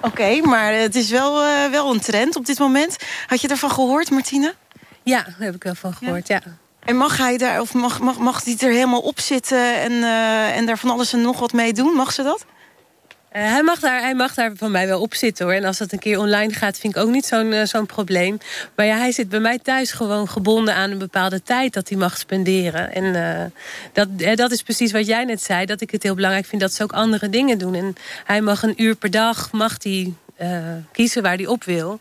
Oké, 0.00 0.40
maar 0.40 0.72
het 0.72 0.94
is 0.94 1.10
wel, 1.10 1.42
eh, 1.42 1.70
wel 1.70 1.92
een 1.92 2.00
trend 2.00 2.36
op 2.36 2.46
dit 2.46 2.58
moment. 2.58 2.96
Had 3.26 3.40
je 3.40 3.48
ervan 3.48 3.70
gehoord, 3.70 4.10
Martine? 4.10 4.54
Ja, 5.02 5.22
daar 5.22 5.34
heb 5.38 5.54
ik 5.54 5.62
wel 5.62 5.74
van 5.74 5.94
gehoord, 5.94 6.28
ja. 6.28 6.42
En 6.84 6.96
mag 6.96 7.16
hij 7.16 7.38
daar, 7.38 7.60
of 7.60 7.74
mag, 7.74 8.00
mag, 8.00 8.18
mag 8.18 8.42
die 8.42 8.58
er 8.58 8.72
helemaal 8.72 9.00
op 9.00 9.20
zitten 9.20 9.80
en, 9.80 9.92
eh, 9.92 10.56
en 10.56 10.66
daar 10.66 10.78
van 10.78 10.90
alles 10.90 11.12
en 11.12 11.20
nog 11.20 11.38
wat 11.38 11.52
mee 11.52 11.72
doen? 11.72 11.94
Mag 11.94 12.12
ze 12.12 12.22
dat? 12.22 12.44
Eh, 13.28 13.42
hij, 13.42 13.62
mag 13.62 13.80
daar, 13.80 14.00
hij 14.00 14.14
mag 14.14 14.34
daar 14.34 14.52
van 14.56 14.70
mij 14.70 14.86
wel 14.86 15.00
op 15.00 15.14
zitten 15.14 15.44
hoor. 15.44 15.54
En 15.54 15.64
als 15.64 15.78
dat 15.78 15.92
een 15.92 15.98
keer 15.98 16.18
online 16.18 16.52
gaat, 16.52 16.78
vind 16.78 16.96
ik 16.96 17.02
ook 17.02 17.10
niet 17.10 17.24
zo'n 17.24 17.52
eh, 17.52 17.64
zo'n 17.64 17.86
probleem. 17.86 18.38
Maar 18.76 18.86
ja, 18.86 18.96
hij 18.96 19.12
zit 19.12 19.28
bij 19.28 19.40
mij 19.40 19.58
thuis 19.58 19.92
gewoon 19.92 20.28
gebonden 20.28 20.74
aan 20.74 20.90
een 20.90 20.98
bepaalde 20.98 21.42
tijd 21.42 21.72
dat 21.72 21.88
hij 21.88 21.98
mag 21.98 22.18
spenderen. 22.18 22.92
En 22.92 23.52
dat, 23.92 24.08
dat 24.34 24.50
is 24.50 24.62
precies 24.62 24.92
wat 24.92 25.06
jij 25.06 25.24
net 25.24 25.42
zei. 25.42 25.66
Dat 25.66 25.80
ik 25.80 25.90
het 25.90 26.02
heel 26.02 26.14
belangrijk 26.14 26.46
vind 26.46 26.60
dat 26.60 26.72
ze 26.72 26.82
ook 26.82 26.92
andere 26.92 27.28
dingen 27.28 27.58
doen. 27.58 27.74
En 27.74 27.94
hij 28.24 28.40
mag 28.40 28.62
een 28.62 28.82
uur 28.82 28.94
per 28.94 29.10
dag 29.10 29.52
mag 29.52 29.76
hij, 29.78 30.12
kiezen 30.92 31.22
waar 31.22 31.36
hij 31.36 31.46
op 31.46 31.64
wil. 31.64 32.00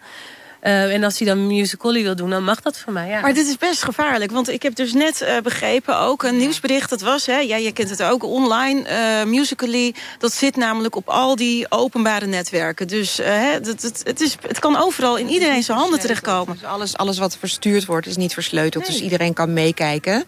Eh, 0.62 0.94
en 0.94 1.04
als 1.04 1.18
hij 1.20 1.28
dan 1.28 1.48
musical.ly 1.48 2.04
wil 2.04 2.16
doen, 2.16 2.30
dan 2.30 2.44
mag 2.44 2.62
dat 2.62 2.78
voor 2.80 2.94
mij. 2.94 3.08
Ja. 3.08 3.22
Maar 3.22 3.34
dit 3.34 3.48
is 3.48 3.58
best 3.58 3.84
gevaarlijk, 3.84 4.32
want 4.32 4.50
ik 4.50 4.64
heb 4.64 4.76
dus 4.76 4.94
net 4.94 5.22
eh, 5.22 5.38
begrepen... 5.44 6.00
ook 6.00 6.24
een 6.24 6.38
nieuwsbericht, 6.38 6.90
dat 6.90 7.02
was, 7.02 7.26
hè, 7.26 7.38
ja, 7.38 7.56
je 7.56 7.72
kent 7.72 7.90
het 7.90 8.04
ook, 8.04 8.24
online, 8.24 8.82
eh 8.84 9.24
Musical.ly... 9.24 9.94
dat 10.18 10.34
zit 10.34 10.56
namelijk 10.56 10.96
op 10.96 11.10
al 11.10 11.36
die 11.36 11.66
openbare 11.70 12.26
netwerken. 12.26 12.88
Dus 12.88 13.18
hè, 13.18 13.60
dat, 13.60 13.82
het, 13.82 14.02
het, 14.04 14.22
is, 14.22 14.38
het 14.48 14.60
kan 14.60 14.78
overal 14.78 15.18
in 15.18 15.30
iedereen 15.30 15.64
zijn 15.64 15.78
handen 15.78 16.00
terechtkomen. 16.00 16.54
Dus 16.54 16.64
alles, 16.64 16.98
alles 16.98 17.18
wat 17.18 17.38
verstuurd 17.38 17.86
wordt 17.86 18.08
is 18.08 18.18
niet 18.18 18.34
versleuteld. 18.34 18.86
Dus 18.86 19.02
iedereen 19.02 19.34
kan 19.34 19.54
meekijken. 19.54 20.26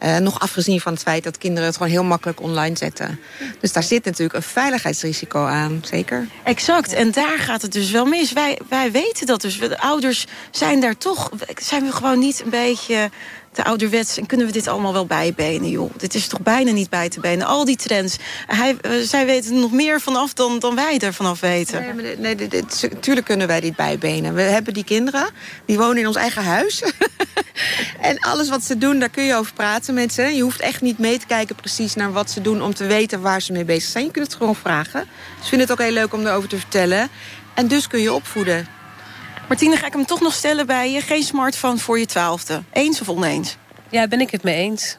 Eh, 0.00 0.16
nog 0.16 0.40
afgezien 0.40 0.80
van 0.80 0.92
het 0.92 1.02
feit 1.02 1.24
dat 1.24 1.38
kinderen 1.38 1.68
het 1.68 1.76
gewoon 1.76 1.92
heel 1.92 2.04
makkelijk 2.04 2.40
online 2.40 2.76
zetten. 2.76 3.20
Dus 3.60 3.72
daar 3.72 3.82
zit 3.82 4.04
natuurlijk 4.04 4.34
een 4.34 4.42
veiligheidsrisico 4.42 5.44
aan, 5.44 5.82
zeker. 5.84 6.26
Exact, 6.44 6.92
en 6.92 7.10
daar 7.10 7.38
gaat 7.38 7.62
het 7.62 7.72
dus 7.72 7.90
wel 7.90 8.04
mis. 8.04 8.32
Wij, 8.32 8.58
wij 8.68 8.90
weten 8.90 9.26
dat 9.26 9.40
dus. 9.40 9.58
De 9.70 9.80
ouders 9.80 10.26
zijn 10.50 10.80
daar 10.80 10.96
toch... 10.96 11.30
zijn 11.56 11.84
we 11.84 11.92
gewoon 11.92 12.18
niet 12.18 12.40
een 12.44 12.50
beetje 12.50 13.10
te 13.52 13.64
ouderwets... 13.64 14.18
en 14.18 14.26
kunnen 14.26 14.46
we 14.46 14.52
dit 14.52 14.66
allemaal 14.68 14.92
wel 14.92 15.06
bijbenen, 15.06 15.70
joh. 15.70 15.90
Dit 15.96 16.14
is 16.14 16.26
toch 16.26 16.40
bijna 16.40 16.72
niet 16.72 16.90
bij 16.90 17.08
te 17.08 17.20
benen. 17.20 17.46
Al 17.46 17.64
die 17.64 17.76
trends. 17.76 18.16
Hij, 18.46 18.76
eh, 18.80 18.92
zij 19.02 19.26
weten 19.26 19.54
er 19.54 19.60
nog 19.60 19.72
meer 19.72 20.00
vanaf 20.00 20.32
dan, 20.32 20.58
dan 20.58 20.74
wij 20.74 20.98
er 20.98 21.14
vanaf 21.14 21.40
weten. 21.40 21.80
Nee, 21.80 21.94
maar 21.94 22.18
nee, 22.18 22.34
dit- 22.48 23.22
kunnen 23.24 23.46
wij 23.46 23.60
dit 23.60 23.76
bijbenen. 23.76 24.34
We 24.34 24.42
hebben 24.42 24.74
die 24.74 24.84
kinderen, 24.84 25.28
die 25.64 25.78
wonen 25.78 25.98
in 25.98 26.06
ons 26.06 26.16
eigen 26.16 26.44
huis. 26.44 26.82
en 28.00 28.18
alles 28.18 28.48
wat 28.48 28.64
ze 28.64 28.78
doen, 28.78 28.98
daar 28.98 29.08
kun 29.08 29.24
je 29.24 29.34
over 29.34 29.52
praten 29.52 29.94
met 29.94 30.12
ze. 30.12 30.22
Je 30.22 30.42
hoeft 30.42 30.60
echt 30.60 30.80
niet 30.80 30.98
mee 30.98 31.18
te 31.18 31.26
kijken 31.26 31.54
precies 31.54 31.94
naar 31.94 32.12
wat 32.12 32.30
ze 32.30 32.40
doen... 32.40 32.62
om 32.62 32.74
te 32.74 32.86
weten 32.86 33.20
waar 33.20 33.42
ze 33.42 33.52
mee 33.52 33.64
bezig 33.64 33.90
zijn. 33.90 34.04
Je 34.04 34.10
kunt 34.10 34.26
het 34.26 34.36
gewoon 34.36 34.56
vragen. 34.56 35.08
Ze 35.42 35.48
vinden 35.48 35.68
het 35.68 35.78
ook 35.78 35.84
heel 35.84 35.94
leuk 35.94 36.12
om 36.12 36.26
erover 36.26 36.48
te 36.48 36.58
vertellen. 36.58 37.08
En 37.54 37.68
dus 37.68 37.86
kun 37.86 38.00
je 38.00 38.12
opvoeden. 38.12 38.79
Martine, 39.50 39.76
ga 39.76 39.86
ik 39.86 39.92
hem 39.92 40.06
toch 40.06 40.20
nog 40.20 40.32
stellen 40.32 40.66
bij 40.66 40.90
je. 40.90 41.00
Geen 41.00 41.22
smartphone 41.22 41.78
voor 41.78 41.98
je 41.98 42.06
twaalfde. 42.06 42.62
Eens 42.72 43.00
of 43.00 43.08
oneens? 43.08 43.56
Ja, 43.88 44.08
ben 44.08 44.20
ik 44.20 44.30
het 44.30 44.42
mee 44.42 44.56
eens. 44.56 44.96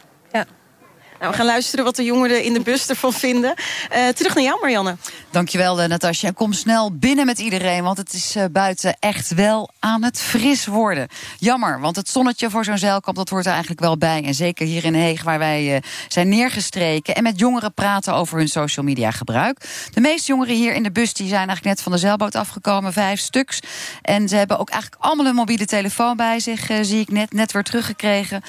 Nou, 1.22 1.34
we 1.34 1.40
gaan 1.40 1.48
luisteren 1.48 1.86
wat 1.86 1.96
de 1.96 2.04
jongeren 2.04 2.44
in 2.44 2.54
de 2.54 2.62
bus 2.62 2.88
ervan 2.88 3.14
vinden. 3.14 3.54
Eh, 3.90 4.08
terug 4.08 4.36
naar 4.36 4.44
jou, 4.44 4.60
Marianne. 4.62 4.96
Dankjewel, 5.30 5.82
eh, 5.82 5.90
Natasja. 5.90 6.32
Kom 6.32 6.54
snel 6.54 6.98
binnen 6.98 7.26
met 7.26 7.40
iedereen, 7.40 7.84
want 7.84 7.98
het 7.98 8.14
is 8.14 8.36
eh, 8.36 8.44
buiten 8.52 8.98
echt 9.00 9.34
wel 9.34 9.70
aan 9.80 10.04
het 10.04 10.20
fris 10.22 10.66
worden. 10.66 11.08
Jammer, 11.38 11.80
want 11.80 11.96
het 11.96 12.10
zonnetje 12.10 12.50
voor 12.50 12.64
zo'n 12.64 12.78
zeilkamp, 12.78 13.18
dat 13.18 13.30
hoort 13.30 13.46
er 13.46 13.52
eigenlijk 13.52 13.82
wel 13.82 13.98
bij. 13.98 14.24
En 14.24 14.34
zeker 14.34 14.66
hier 14.66 14.86
in 14.86 14.94
Heeg, 14.94 15.24
waar 15.24 15.40
wij 15.40 15.84
zijn 16.08 16.30
neergestreken... 16.30 17.16
en 17.16 17.24
met 17.24 17.40
jongeren 17.40 17.74
praten 17.74 18.14
over 18.14 18.38
hun 18.38 18.48
social 18.48 18.86
media 18.86 19.12
gebruik. 19.12 19.88
De 19.94 20.02
meeste 20.02 20.28
jongeren 20.28 20.56
hier 20.56 20.74
in 20.74 20.84
de 20.84 20.92
bus 20.92 21.14
die 21.14 21.28
zijn 21.28 21.48
eigenlijk 21.48 21.76
net 21.76 21.82
van 21.82 21.92
de 21.92 21.98
zeilboot 21.98 22.36
afgekomen, 22.36 22.94
vijf 22.94 23.20
stuks. 23.20 23.60
En 24.02 24.30
ze 24.30 24.36
hebben 24.36 24.60
ook 24.60 24.70
eigenlijk 24.70 25.04
allemaal 25.04 25.26
een 25.26 25.36
mobiele 25.36 25.66
telefoon 25.66 26.18
bij 26.18 26.40
zich, 26.40 26.70
zie 26.82 27.00
ik 27.00 27.12
net, 27.12 27.34
net 27.34 27.52
weer 27.52 27.64
teruggekregen. 27.64 28.42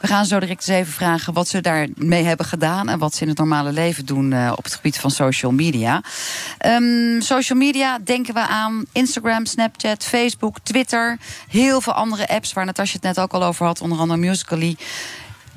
We 0.00 0.06
gaan 0.06 0.24
zo 0.24 0.40
direct 0.40 0.68
eens 0.68 0.78
even 0.78 0.92
vragen 0.92 1.32
wat 1.32 1.48
ze 1.48 1.60
daarmee 1.60 2.18
hebben 2.22 2.46
gedaan... 2.46 2.88
en 2.88 2.98
wat 2.98 3.14
ze 3.14 3.22
in 3.22 3.28
het 3.28 3.38
normale 3.38 3.72
leven 3.72 4.06
doen 4.06 4.32
eh, 4.32 4.52
op 4.56 4.64
het 4.64 4.74
gebied 4.74 4.98
van 4.98 5.10
social 5.10 5.52
media. 5.52 6.02
Ehm, 6.58 7.20
social 7.20 7.58
media 7.58 7.98
denken 8.04 8.34
we 8.34 8.40
aan 8.40 8.84
Instagram, 8.92 9.46
Snapchat, 9.46 10.04
Facebook, 10.04 10.56
Twitter. 10.62 11.18
Heel 11.48 11.80
veel 11.80 11.92
andere 11.92 12.28
apps 12.28 12.52
waar 12.52 12.64
Natasja 12.64 12.94
het 12.94 13.02
net 13.02 13.20
ook 13.20 13.32
al 13.32 13.44
over 13.44 13.66
had. 13.66 13.80
Onder 13.80 13.98
andere 13.98 14.20
Musical.ly. 14.20 14.76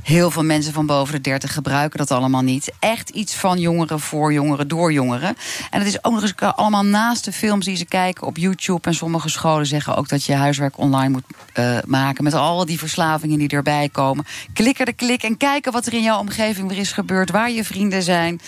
Heel 0.04 0.32
veel 0.32 0.44
mensen 0.44 0.74
van 0.74 0.86
boven 0.86 1.14
de 1.14 1.22
30 1.22 1.54
gebruiken 1.54 2.00
dat 2.00 2.12
allemaal 2.12 2.42
niet. 2.42 2.72
Echt 2.80 3.10
iets 3.10 3.36
van 3.36 3.60
jongeren 3.60 4.00
voor 4.00 4.34
jongeren 4.34 4.68
door 4.68 4.94
jongeren. 4.94 5.38
En 5.70 5.80
het 5.80 5.88
is 5.88 6.04
ook 6.04 6.14
nog 6.14 6.22
eens 6.22 6.36
allemaal 6.36 6.86
naast 6.86 7.26
de 7.26 7.32
films 7.32 7.66
die 7.66 7.76
ze 7.76 7.86
kijken 7.86 8.28
op 8.28 8.38
YouTube. 8.38 8.88
En 8.88 8.94
sommige 8.94 9.30
scholen 9.30 9.66
zeggen 9.66 9.96
ook 9.96 10.10
dat 10.10 10.24
je 10.24 10.34
huiswerk 10.34 10.78
online 10.78 11.10
moet 11.10 11.24
eh, 11.54 11.78
maken. 11.86 12.24
Met 12.24 12.34
al 12.34 12.66
die 12.66 12.80
verslavingen 12.80 13.38
die 13.38 13.50
erbij 13.50 13.90
komen. 13.92 14.26
Klikken 14.54 14.86
de 14.86 14.94
klik 14.94 15.24
en 15.24 15.38
kijken 15.38 15.72
wat 15.72 15.86
er 15.86 15.94
in 15.94 16.04
jouw 16.04 16.20
omgeving 16.20 16.70
weer 16.70 16.78
is 16.78 16.92
gebeurd. 16.92 17.32
Waar 17.32 17.52
je 17.52 17.64
vrienden 17.64 18.04
zijn. 18.04 18.42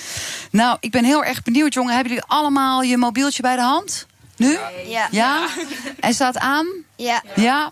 Nou, 0.52 0.78
ik 0.80 0.92
ben 0.92 1.04
heel 1.04 1.24
erg 1.24 1.44
benieuwd, 1.44 1.74
jongen. 1.74 1.94
Hebben 1.94 2.14
jullie 2.14 2.28
allemaal 2.28 2.82
je 2.82 2.98
mobieltje 2.98 3.42
bij 3.42 3.56
de 3.56 3.62
hand? 3.62 4.08
Nu? 4.38 4.58
Ja. 4.88 5.08
Ja? 5.12 5.48
En 6.00 6.14
staat 6.14 6.38
aan? 6.38 6.68
Ja. 6.96 7.24
Ja. 7.36 7.72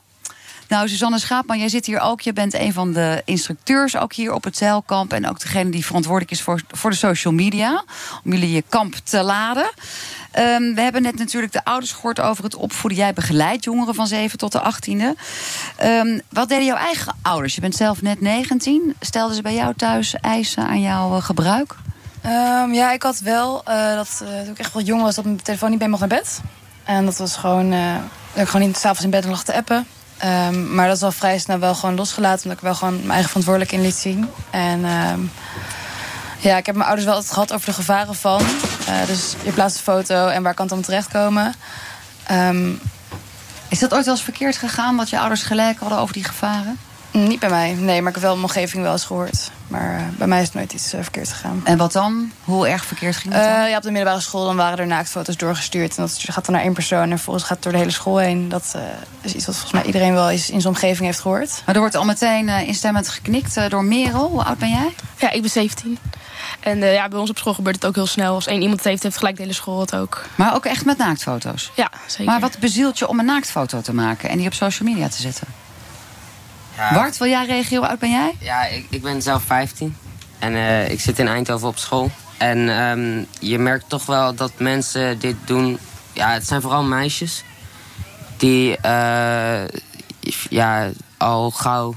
Nou, 0.74 0.90
Suzanne 0.90 1.20
Schaapman, 1.20 1.60
jij 1.60 1.70
zit 1.70 1.86
hier 1.86 2.00
ook. 2.00 2.22
Je 2.22 2.34
bent 2.34 2.54
een 2.54 2.74
van 2.74 2.94
de 2.94 3.22
instructeurs 3.26 3.98
ook 3.98 4.14
hier 4.14 4.34
op 4.34 4.44
het 4.44 4.58
zeilkamp. 4.58 5.14
En 5.14 5.30
ook 5.30 5.40
degene 5.40 5.70
die 5.70 5.86
verantwoordelijk 5.86 6.32
is 6.32 6.42
voor, 6.42 6.62
voor 6.72 6.90
de 6.90 6.96
social 6.96 7.34
media. 7.34 7.84
Om 8.24 8.32
jullie 8.32 8.52
je 8.52 8.64
kamp 8.70 8.96
te 8.96 9.24
laden. 9.24 9.72
Ehm, 10.32 10.74
we 10.74 10.82
hebben 10.82 11.02
net 11.02 11.18
natuurlijk 11.18 11.54
de 11.54 11.66
ouders 11.66 11.92
gehoord 11.92 12.20
over 12.20 12.44
het 12.44 12.56
opvoeden. 12.56 13.00
Jij 13.00 13.14
begeleidt 13.14 13.64
jongeren 13.64 13.96
van 13.96 14.08
7 14.08 14.38
tot 14.38 14.52
de 14.52 14.60
18e. 14.60 15.16
Ehm, 15.76 16.20
wat 16.30 16.50
deden 16.50 16.66
jouw 16.66 16.78
eigen 16.78 17.16
ouders? 17.22 17.56
Je 17.56 17.62
bent 17.62 17.76
zelf 17.76 18.02
net 18.02 18.22
19. 18.22 18.96
Stelden 19.00 19.36
ze 19.36 19.42
bij 19.42 19.56
jou 19.56 19.74
thuis 19.76 20.16
eisen 20.22 20.68
aan 20.68 20.82
jouw 20.82 21.16
eh, 21.16 21.24
gebruik? 21.24 21.76
Ehm, 22.22 22.74
ja, 22.74 22.92
ik 22.92 23.04
had 23.04 23.20
wel, 23.20 23.64
eh, 23.64 23.96
dat 23.96 24.24
eh, 24.24 24.42
toen 24.42 24.52
ik 24.52 24.60
echt 24.60 24.74
wel 24.74 24.84
jong 24.84 25.02
was, 25.02 25.16
dat 25.16 25.26
mijn 25.26 25.42
telefoon 25.42 25.70
niet 25.70 25.80
bij 25.80 25.88
mocht 25.88 26.00
naar 26.00 26.20
bed. 26.20 26.42
En 26.84 27.06
dat 27.06 27.18
was 27.18 27.36
gewoon, 27.36 27.70
dat 28.34 28.44
ik 28.44 28.48
gewoon 28.48 28.68
niet 28.68 28.78
s'avonds 28.78 29.04
in 29.04 29.10
bed 29.10 29.26
lag 29.26 29.44
te 29.44 29.54
appen. 29.54 29.88
Ehm, 30.24 30.76
maar 30.76 30.86
dat 30.88 30.96
is 30.96 31.02
wel 31.02 31.12
vrij 31.12 31.38
snel 31.40 31.60
wel 31.60 31.76
gewoon 31.76 31.96
losgelaten, 31.96 32.44
omdat 32.44 32.58
ik 32.58 32.64
wel 32.64 32.76
gewoon 32.76 32.96
mijn 32.96 33.10
eigen 33.10 33.28
verantwoordelijk 33.28 33.72
in 33.72 33.82
liet 33.82 33.96
zien. 33.96 34.30
En 34.50 34.86
ehm, 34.86 35.20
ja, 36.38 36.58
ik 36.58 36.66
heb 36.66 36.76
mijn 36.76 36.88
ouders 36.88 37.06
wel 37.06 37.16
altijd 37.16 37.34
gehad 37.34 37.54
over 37.54 37.66
de 37.66 37.74
gevaren 37.74 38.16
van. 38.16 38.42
Eh, 38.88 39.08
dus 39.08 39.36
je 39.44 39.52
plaatst 39.52 39.78
een 39.78 39.84
foto 39.84 40.28
en 40.28 40.44
waar 40.44 40.54
kan 40.54 40.66
het 40.66 40.74
dan 40.76 40.84
terechtkomen? 40.84 41.54
Ehm, 42.24 42.72
Is 43.68 43.80
dat 43.80 43.94
ooit 43.94 44.06
wel 44.06 44.14
eens 44.14 44.24
verkeerd 44.24 44.58
gegaan 44.58 44.98
dat 44.98 45.10
je 45.10 45.20
ouders 45.20 45.44
gelijk 45.44 45.80
hadden 45.80 45.98
over 45.98 46.14
die 46.14 46.24
gevaren? 46.24 46.80
niet 47.12 47.40
bij 47.40 47.50
mij, 47.50 47.74
nee, 47.74 48.00
maar 48.02 48.10
ik 48.10 48.16
heb 48.16 48.24
wel 48.24 48.34
mijn 48.36 48.46
omgeving 48.46 48.84
wel 48.84 48.92
eens 48.92 49.06
gehoord. 49.06 49.52
Maar 49.74 49.96
eh, 49.96 50.18
bij 50.18 50.28
mij 50.28 50.40
is 50.40 50.46
het 50.46 50.56
nooit 50.56 50.74
iets 50.74 50.94
eh, 50.94 51.02
verkeerd 51.02 51.30
gegaan. 51.30 51.62
En 51.64 51.78
wat 51.78 51.92
dan? 51.92 52.32
Hoe 52.44 52.68
erg 52.68 52.86
verkeerd 52.86 53.16
ging 53.16 53.34
het 53.34 53.44
dan? 53.44 53.52
Eh, 53.52 53.70
ja, 53.70 53.78
op 53.78 53.84
de 53.84 53.92
middelbare 53.92 54.22
school 54.22 54.46
dan 54.46 54.56
waren 54.56 54.78
er 54.78 54.88
naaktfoto's 54.88 55.38
doorgestuurd. 55.38 55.98
En 55.98 56.04
dat 56.04 56.18
gaat 56.28 56.46
dan 56.46 56.56
naar 56.56 56.64
één 56.64 56.74
persoon 56.74 57.02
en 57.02 57.10
vervolgens 57.10 57.46
gaat 57.46 57.56
het 57.56 57.64
door 57.64 57.72
de 57.72 57.78
hele 57.78 57.92
school 57.92 58.18
heen. 58.18 58.50
Dat 58.50 58.74
eh, 58.76 58.82
is 59.22 59.34
iets 59.34 59.46
wat 59.46 59.56
volgens 59.56 59.74
mij 59.74 59.84
iedereen 59.84 60.14
wel 60.14 60.30
eens 60.30 60.50
in 60.50 60.62
zijn 60.62 60.74
omgeving 60.74 61.06
heeft 61.06 61.20
gehoord. 61.20 61.62
Maar 61.66 61.76
er 61.76 61.82
wordt 61.82 61.96
al 61.96 62.06
meteen 62.06 62.48
uh, 62.48 62.68
instemmend 62.68 63.10
geknikt 63.10 63.58
uh, 63.58 63.70
door 63.70 63.84
Merel. 63.84 64.30
Hoe 64.30 64.44
oud 64.44 64.58
ben 64.58 64.70
jij? 64.70 64.96
Ja, 65.18 65.32
ik 65.32 65.42
ben 65.42 65.50
17. 65.50 65.98
En 66.60 66.78
uh, 66.78 66.94
ja, 66.94 67.08
bij 67.08 67.20
ons 67.20 67.30
op 67.30 67.38
school 67.38 67.54
gebeurt 67.54 67.76
het 67.76 67.86
ook 67.86 67.96
heel 67.96 68.06
snel. 68.06 68.34
Als 68.36 68.48
één 68.48 68.62
iemand 68.62 68.80
het 68.80 68.88
heeft, 68.88 69.04
heeft 69.04 69.18
gelijk 69.18 69.36
de 69.36 69.42
hele 69.42 69.54
school 69.54 69.80
het 69.80 69.96
ook. 69.96 70.26
Maar 70.36 70.56
ook 70.56 70.66
echt 70.66 70.86
met 70.86 70.98
naaktfoto's? 70.98 71.72
Ja, 71.76 71.90
zeker. 72.08 72.26
Maar 72.26 72.40
wat 72.40 72.60
bezielt 72.60 73.00
je 73.00 73.08
om 73.08 73.20
een 73.20 73.26
naaktfoto 73.26 73.82
te 73.82 73.94
maken 73.94 74.30
en 74.30 74.38
die 74.38 74.48
op 74.48 74.54
social 74.54 74.90
media 74.90 75.08
te 75.08 75.22
zetten? 75.22 75.48
Ja. 76.78 76.94
Bart, 76.94 77.18
wil 77.18 77.28
jij 77.28 77.46
reageren? 77.46 77.78
Hoe 77.78 77.88
oud 77.88 78.00
ben 78.00 78.12
jij? 78.12 78.36
Ja, 78.40 78.66
ik, 78.66 78.86
ik 78.90 79.02
ben 79.02 79.22
zelf 79.22 79.44
15. 79.44 79.96
En 80.40 80.54
uh, 80.54 80.90
ik 80.90 81.00
zit 81.00 81.20
in 81.20 81.28
Eindhoven 81.28 81.68
op 81.68 81.78
school. 81.78 82.12
En 82.38 82.70
ehm, 82.70 83.24
je 83.40 83.60
merkt 83.60 83.90
toch 83.90 84.06
wel 84.06 84.36
dat 84.36 84.52
mensen 84.58 85.20
dit 85.20 85.36
doen. 85.46 85.78
Ja, 86.14 86.32
het 86.32 86.48
zijn 86.48 86.62
vooral 86.62 86.84
meisjes. 86.84 87.44
Die 88.38 88.78
eh, 88.78 89.62
ja, 90.50 90.90
al 91.18 91.52
gauw 91.52 91.96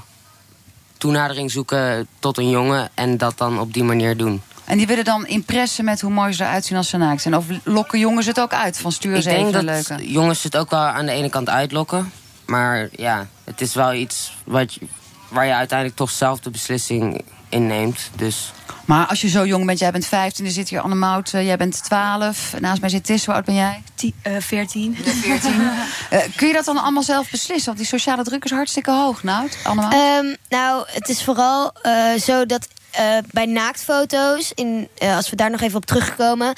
toenadering 0.97 1.51
zoeken 1.51 2.07
tot 2.19 2.37
een 2.37 2.49
jongen. 2.49 2.89
En 2.93 3.17
dat 3.17 3.37
dan 3.37 3.59
op 3.59 3.73
die 3.73 3.83
manier 3.83 4.17
doen. 4.17 4.41
En 4.65 4.77
die 4.77 4.87
willen 4.87 5.03
dan 5.03 5.27
impressen 5.27 5.85
met 5.85 6.01
hoe 6.01 6.11
mooi 6.11 6.33
ze 6.33 6.43
eruit 6.43 6.65
zien 6.65 6.77
als 6.77 6.89
ze 6.89 6.97
naakt 6.97 7.21
zijn. 7.21 7.35
Of 7.35 7.45
lokken 7.63 7.99
jongens 7.99 8.25
het 8.25 8.39
ook 8.39 8.53
uit 8.53 8.77
van 8.77 8.91
stuur 8.91 9.15
Ik 9.15 9.21
ze 9.21 9.29
even 9.29 9.41
denk 9.41 9.53
dat 9.53 9.63
leuke. 9.63 10.11
jongens 10.11 10.43
het 10.43 10.57
ook 10.57 10.69
wel 10.69 10.79
aan 10.79 11.05
de 11.05 11.11
ene 11.11 11.29
kant 11.29 11.49
uitlokken. 11.49 12.11
Maar 12.45 12.87
ja, 12.91 13.27
het 13.47 13.61
is 13.61 13.73
wel 13.73 13.93
iets 13.93 14.33
wat 14.43 14.73
je- 14.73 14.87
waar 15.29 15.45
je 15.45 15.53
uiteindelijk 15.53 15.97
toch 15.97 16.09
zelf 16.11 16.39
de 16.39 16.49
beslissing 16.49 17.21
in 17.49 17.67
neemt. 17.67 18.09
Dus 18.15 18.51
Maar 18.85 19.07
als 19.07 19.21
je 19.21 19.29
zo 19.29 19.45
jong 19.45 19.65
bent, 19.65 19.79
jij 19.79 19.91
bent 19.91 20.05
15, 20.05 20.45
er 20.45 20.51
zit 20.51 20.69
hier 20.69 20.79
Annemout, 20.79 21.33
eh, 21.33 21.45
jij 21.45 21.57
bent 21.57 21.83
12. 21.83 22.53
Naast 22.59 22.81
mij 22.81 22.89
zit 22.89 23.03
Tis, 23.05 23.25
hoe 23.25 23.33
oud 23.35 23.45
ben 23.45 23.55
jij? 23.55 23.83
eh, 24.21 24.33
14. 24.39 24.97
14. 25.21 25.53
Eh, 26.09 26.19
kun 26.35 26.47
je 26.47 26.53
dat 26.53 26.65
dan 26.65 26.77
allemaal 26.77 27.03
zelf 27.03 27.29
beslissen? 27.29 27.65
Want 27.65 27.77
die 27.77 27.87
sociale 27.87 28.23
druk 28.23 28.43
is 28.45 28.51
hartstikke 28.51 28.91
hoog, 28.91 29.23
nou, 29.23 29.49
Annemout. 29.63 29.93
Ehm, 29.93 30.35
nou, 30.49 30.83
het 30.91 31.09
is 31.09 31.23
vooral 31.23 31.71
eh, 31.81 32.13
zo 32.13 32.45
dat 32.45 32.67
eh, 32.91 33.17
bij 33.31 33.45
naaktfoto's, 33.45 34.51
in, 34.55 34.87
eh, 34.97 35.15
als 35.15 35.29
we 35.29 35.35
daar 35.35 35.51
nog 35.51 35.61
even 35.61 35.77
op 35.77 35.85
terugkomen, 35.85 36.55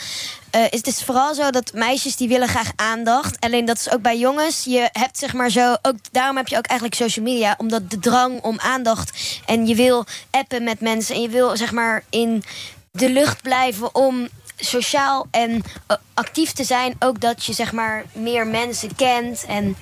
eh, 0.51 0.61
het 0.69 0.87
is 0.87 1.03
vooral 1.03 1.33
zo 1.33 1.49
dat 1.49 1.73
meisjes 1.73 2.15
die 2.15 2.27
willen 2.27 2.47
graag 2.47 2.71
aandacht. 2.75 3.39
Alleen 3.39 3.65
dat 3.65 3.79
is 3.79 3.91
ook 3.91 4.01
bij 4.01 4.17
jongens. 4.17 4.63
Je 4.63 4.89
hebt 4.91 5.17
zeg 5.17 5.33
maar 5.33 5.49
zo, 5.49 5.75
ook, 5.81 5.95
daarom 6.11 6.37
heb 6.37 6.47
je 6.47 6.57
ook 6.57 6.65
eigenlijk 6.65 6.99
social 6.99 7.25
media, 7.25 7.55
omdat 7.57 7.89
de 7.89 7.99
drang 7.99 8.41
om 8.41 8.59
aandacht 8.59 9.39
en 9.45 9.67
je 9.67 9.75
wil 9.75 10.05
appen 10.31 10.63
met 10.63 10.79
mensen 10.79 11.15
en 11.15 11.21
je 11.21 11.29
wil 11.29 11.57
zeg 11.57 11.71
maar 11.71 12.03
in 12.09 12.43
de 12.91 13.09
lucht 13.09 13.41
blijven 13.41 13.95
om 13.95 14.27
sociaal 14.55 15.27
en 15.31 15.63
eh, 15.87 15.97
actief 16.13 16.51
te 16.51 16.63
zijn. 16.63 16.95
Ook 16.99 17.21
dat 17.21 17.45
je 17.45 17.53
zeg 17.53 17.71
maar 17.71 18.05
meer 18.11 18.47
mensen 18.47 18.95
kent 18.95 19.45
en 19.47 19.75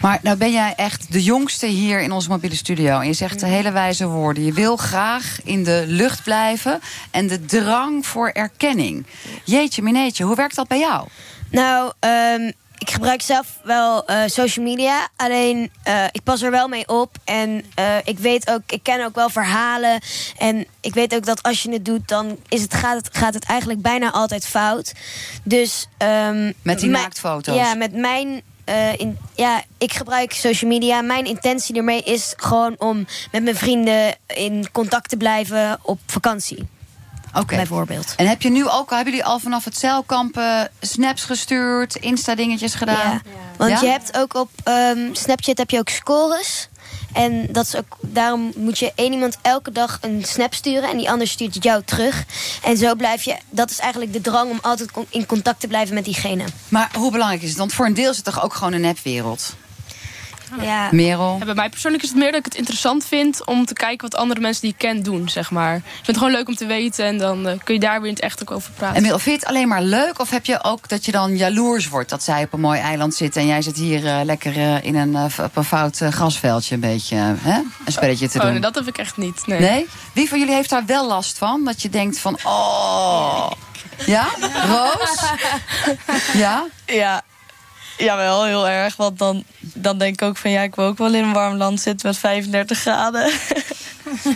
Maar 0.00 0.18
nou 0.22 0.36
ben 0.36 0.52
jij 0.52 0.72
echt 0.76 1.12
de 1.12 1.22
jongste 1.22 1.66
hier 1.66 2.00
in 2.00 2.12
onze 2.12 2.28
mobiele 2.28 2.56
studio. 2.56 3.00
En 3.00 3.06
je 3.06 3.12
zegt 3.12 3.40
de 3.40 3.46
hele 3.46 3.70
wijze 3.70 4.06
woorden. 4.06 4.44
Je 4.44 4.52
wil 4.52 4.76
graag 4.76 5.38
in 5.44 5.64
de 5.64 5.84
lucht 5.86 6.22
blijven. 6.22 6.80
En 7.10 7.26
de 7.26 7.44
drang 7.44 8.06
voor 8.06 8.28
erkenning. 8.28 9.06
Jeetje, 9.44 9.82
mineetje, 9.82 10.24
hoe 10.24 10.36
werkt 10.36 10.54
dat 10.56 10.68
bij 10.68 10.78
jou? 10.78 11.08
Nou, 11.50 11.92
ehm, 11.98 12.50
ik 12.78 12.90
gebruik 12.90 13.22
zelf 13.22 13.46
wel 13.64 14.06
eh, 14.06 14.22
social 14.26 14.64
media. 14.64 15.08
Alleen 15.16 15.70
eh, 15.82 16.04
ik 16.12 16.22
pas 16.22 16.42
er 16.42 16.50
wel 16.50 16.68
mee 16.68 16.88
op. 16.88 17.16
En 17.24 17.64
eh, 17.74 17.96
ik 18.04 18.18
weet 18.18 18.50
ook, 18.50 18.60
ik 18.66 18.82
ken 18.82 19.04
ook 19.04 19.14
wel 19.14 19.28
verhalen. 19.30 20.00
En 20.38 20.66
ik 20.80 20.94
weet 20.94 21.14
ook 21.14 21.26
dat 21.26 21.42
als 21.42 21.62
je 21.62 21.72
het 21.72 21.84
doet, 21.84 22.08
dan 22.08 22.38
is 22.48 22.62
het, 22.62 22.74
gaat, 22.74 22.96
het, 22.96 23.16
gaat 23.16 23.34
het 23.34 23.44
eigenlijk 23.44 23.82
bijna 23.82 24.10
altijd 24.12 24.46
fout. 24.46 24.92
Dus. 25.42 25.86
ehm, 25.96 26.52
Met 26.62 26.80
die 26.80 26.90
naaktfoto's? 26.90 27.56
Ja, 27.56 27.74
met 27.74 27.92
mijn. 27.92 28.42
Eh, 28.68 28.98
in, 28.98 29.18
ja, 29.34 29.62
ik 29.78 29.92
gebruik 29.92 30.32
social 30.32 30.70
media. 30.70 31.00
Mijn 31.00 31.24
intentie 31.24 31.76
ermee 31.76 32.02
is 32.02 32.32
gewoon 32.36 32.74
om 32.78 33.06
met 33.32 33.42
mijn 33.42 33.56
vrienden 33.56 34.16
in 34.26 34.68
contact 34.72 35.08
te 35.08 35.16
blijven 35.16 35.78
op 35.82 35.98
vakantie. 36.06 36.68
Oké. 37.34 37.56
Bijvoorbeeld. 37.56 38.14
En 38.16 38.26
heb 38.26 38.42
je 38.42 38.50
nu 38.50 38.68
ook, 38.68 38.90
hebben 38.90 39.12
jullie 39.12 39.24
al 39.28 39.38
vanaf 39.38 39.64
het 39.64 39.76
zeilkamp 39.78 40.36
eh, 40.36 40.60
snaps 40.80 41.24
gestuurd, 41.24 41.94
Insta-dingetjes 41.96 42.74
gedaan? 42.74 43.22
Want 43.56 43.70
Ja? 43.70 43.80
je 43.80 43.86
hebt 43.86 44.16
ook 44.16 44.34
op 44.34 44.50
ehm, 44.64 45.14
Snapchat 45.14 45.58
heb 45.58 45.70
je 45.70 45.78
ook 45.78 45.88
scores. 45.88 46.68
En 47.12 47.46
dat 47.50 47.66
is 47.66 47.76
ook, 47.76 47.96
daarom 48.00 48.52
moet 48.56 48.78
je 48.78 48.92
één 48.94 49.12
iemand 49.12 49.38
elke 49.42 49.72
dag 49.72 49.98
een 50.00 50.24
snap 50.24 50.54
sturen... 50.54 50.90
en 50.90 50.96
die 50.96 51.10
ander 51.10 51.26
stuurt 51.26 51.54
het 51.54 51.64
jou 51.64 51.82
terug. 51.84 52.24
En 52.62 52.76
zo 52.76 52.94
blijf 52.94 53.22
je... 53.22 53.36
Dat 53.50 53.70
is 53.70 53.78
eigenlijk 53.78 54.12
de 54.12 54.20
drang 54.20 54.50
om 54.50 54.58
altijd 54.62 54.90
in 55.08 55.26
contact 55.26 55.60
te 55.60 55.66
blijven 55.66 55.94
met 55.94 56.04
diegene. 56.04 56.44
Maar 56.68 56.90
hoe 56.96 57.10
belangrijk 57.10 57.42
is 57.42 57.48
het? 57.48 57.58
Want 57.58 57.72
voor 57.72 57.86
een 57.86 57.94
deel 57.94 58.10
is 58.10 58.16
het 58.16 58.24
toch 58.24 58.42
ook 58.42 58.54
gewoon 58.54 58.72
een 58.72 58.80
nepwereld? 58.80 59.54
Ja. 60.60 60.88
Merel? 60.90 61.36
Ja, 61.38 61.44
bij 61.44 61.54
mij 61.54 61.68
persoonlijk 61.68 62.02
is 62.02 62.08
het 62.08 62.18
meer 62.18 62.30
dat 62.30 62.38
ik 62.38 62.44
het 62.44 62.54
interessant 62.54 63.04
vind 63.04 63.44
om 63.46 63.66
te 63.66 63.72
kijken 63.74 64.10
wat 64.10 64.20
andere 64.20 64.40
mensen 64.40 64.62
die 64.62 64.70
ik 64.70 64.78
ken 64.78 65.02
doen, 65.02 65.28
zeg 65.28 65.50
maar. 65.50 65.76
Ik 65.76 65.82
vind 65.92 66.06
het 66.06 66.16
gewoon 66.16 66.32
leuk 66.32 66.48
om 66.48 66.54
te 66.54 66.66
weten 66.66 67.04
en 67.06 67.18
dan 67.18 67.48
eh, 67.48 67.58
kun 67.64 67.74
je 67.74 67.80
daar 67.80 68.00
weer 68.00 68.08
in 68.08 68.14
het 68.14 68.22
echt 68.22 68.42
ook 68.42 68.50
over 68.50 68.70
praten. 68.70 68.96
En 68.96 69.02
Merel, 69.02 69.18
vind 69.18 69.40
je 69.40 69.46
het 69.46 69.54
alleen 69.54 69.68
maar 69.68 69.82
leuk? 69.82 70.18
Of 70.20 70.30
heb 70.30 70.46
je 70.46 70.64
ook 70.64 70.88
dat 70.88 71.04
je 71.04 71.12
dan 71.12 71.36
jaloers 71.36 71.88
wordt 71.88 72.10
dat 72.10 72.22
zij 72.22 72.42
op 72.42 72.52
een 72.52 72.60
mooi 72.60 72.80
eiland 72.80 73.14
zit... 73.14 73.36
en 73.36 73.46
jij 73.46 73.62
zit 73.62 73.76
hier 73.76 74.06
eh, 74.06 74.20
lekker 74.24 74.56
eh, 74.56 74.84
in 74.84 74.96
een, 74.96 75.16
op 75.44 75.56
een 75.56 75.64
fout 75.64 75.96
grasveldje 76.10 76.74
een 76.74 76.80
beetje 76.80 77.16
hè? 77.38 77.58
een 77.84 77.92
spelletje 77.92 78.28
te 78.28 78.36
Oh, 78.38 78.42
doen? 78.44 78.52
nee, 78.52 78.60
dat 78.60 78.74
heb 78.74 78.86
ik 78.86 78.98
echt 78.98 79.16
niet. 79.16 79.46
Nee. 79.46 79.60
Nee? 79.60 79.86
Wie 80.12 80.28
van 80.28 80.38
jullie 80.38 80.54
heeft 80.54 80.70
daar 80.70 80.86
wel 80.86 81.06
last 81.06 81.38
van? 81.38 81.64
Dat 81.64 81.82
je 81.82 81.88
denkt 81.88 82.18
van, 82.18 82.38
oh... 82.44 83.50
Ja? 84.06 84.26
Roos? 84.66 85.20
Ja? 86.32 86.64
Ja, 86.86 87.22
jawel, 87.98 88.44
heel 88.44 88.68
erg. 88.68 88.96
Want 88.96 89.18
dan, 89.18 89.44
dan 89.60 89.98
denk 89.98 90.12
ik 90.12 90.22
ook 90.22 90.36
van 90.36 90.50
ja, 90.50 90.62
ik 90.62 90.74
wil 90.74 90.84
ook 90.84 90.98
wel 90.98 91.14
in 91.14 91.24
een 91.24 91.32
warm 91.32 91.56
land 91.56 91.80
zitten 91.80 92.06
met 92.08 92.18
35 92.18 92.78
graden. 92.78 93.30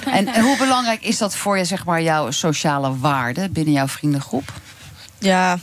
En, 0.04 0.28
en 0.28 0.42
hoe 0.42 0.56
belangrijk 0.56 1.02
is 1.02 1.18
dat 1.18 1.36
voor 1.36 1.58
je, 1.58 1.64
zeg 1.64 1.84
maar, 1.84 2.02
jouw 2.02 2.30
sociale 2.30 2.98
waarde 2.98 3.48
binnen 3.48 3.72
jouw 3.72 3.88
vriendengroep? 3.88 4.52
Ja, 5.18 5.58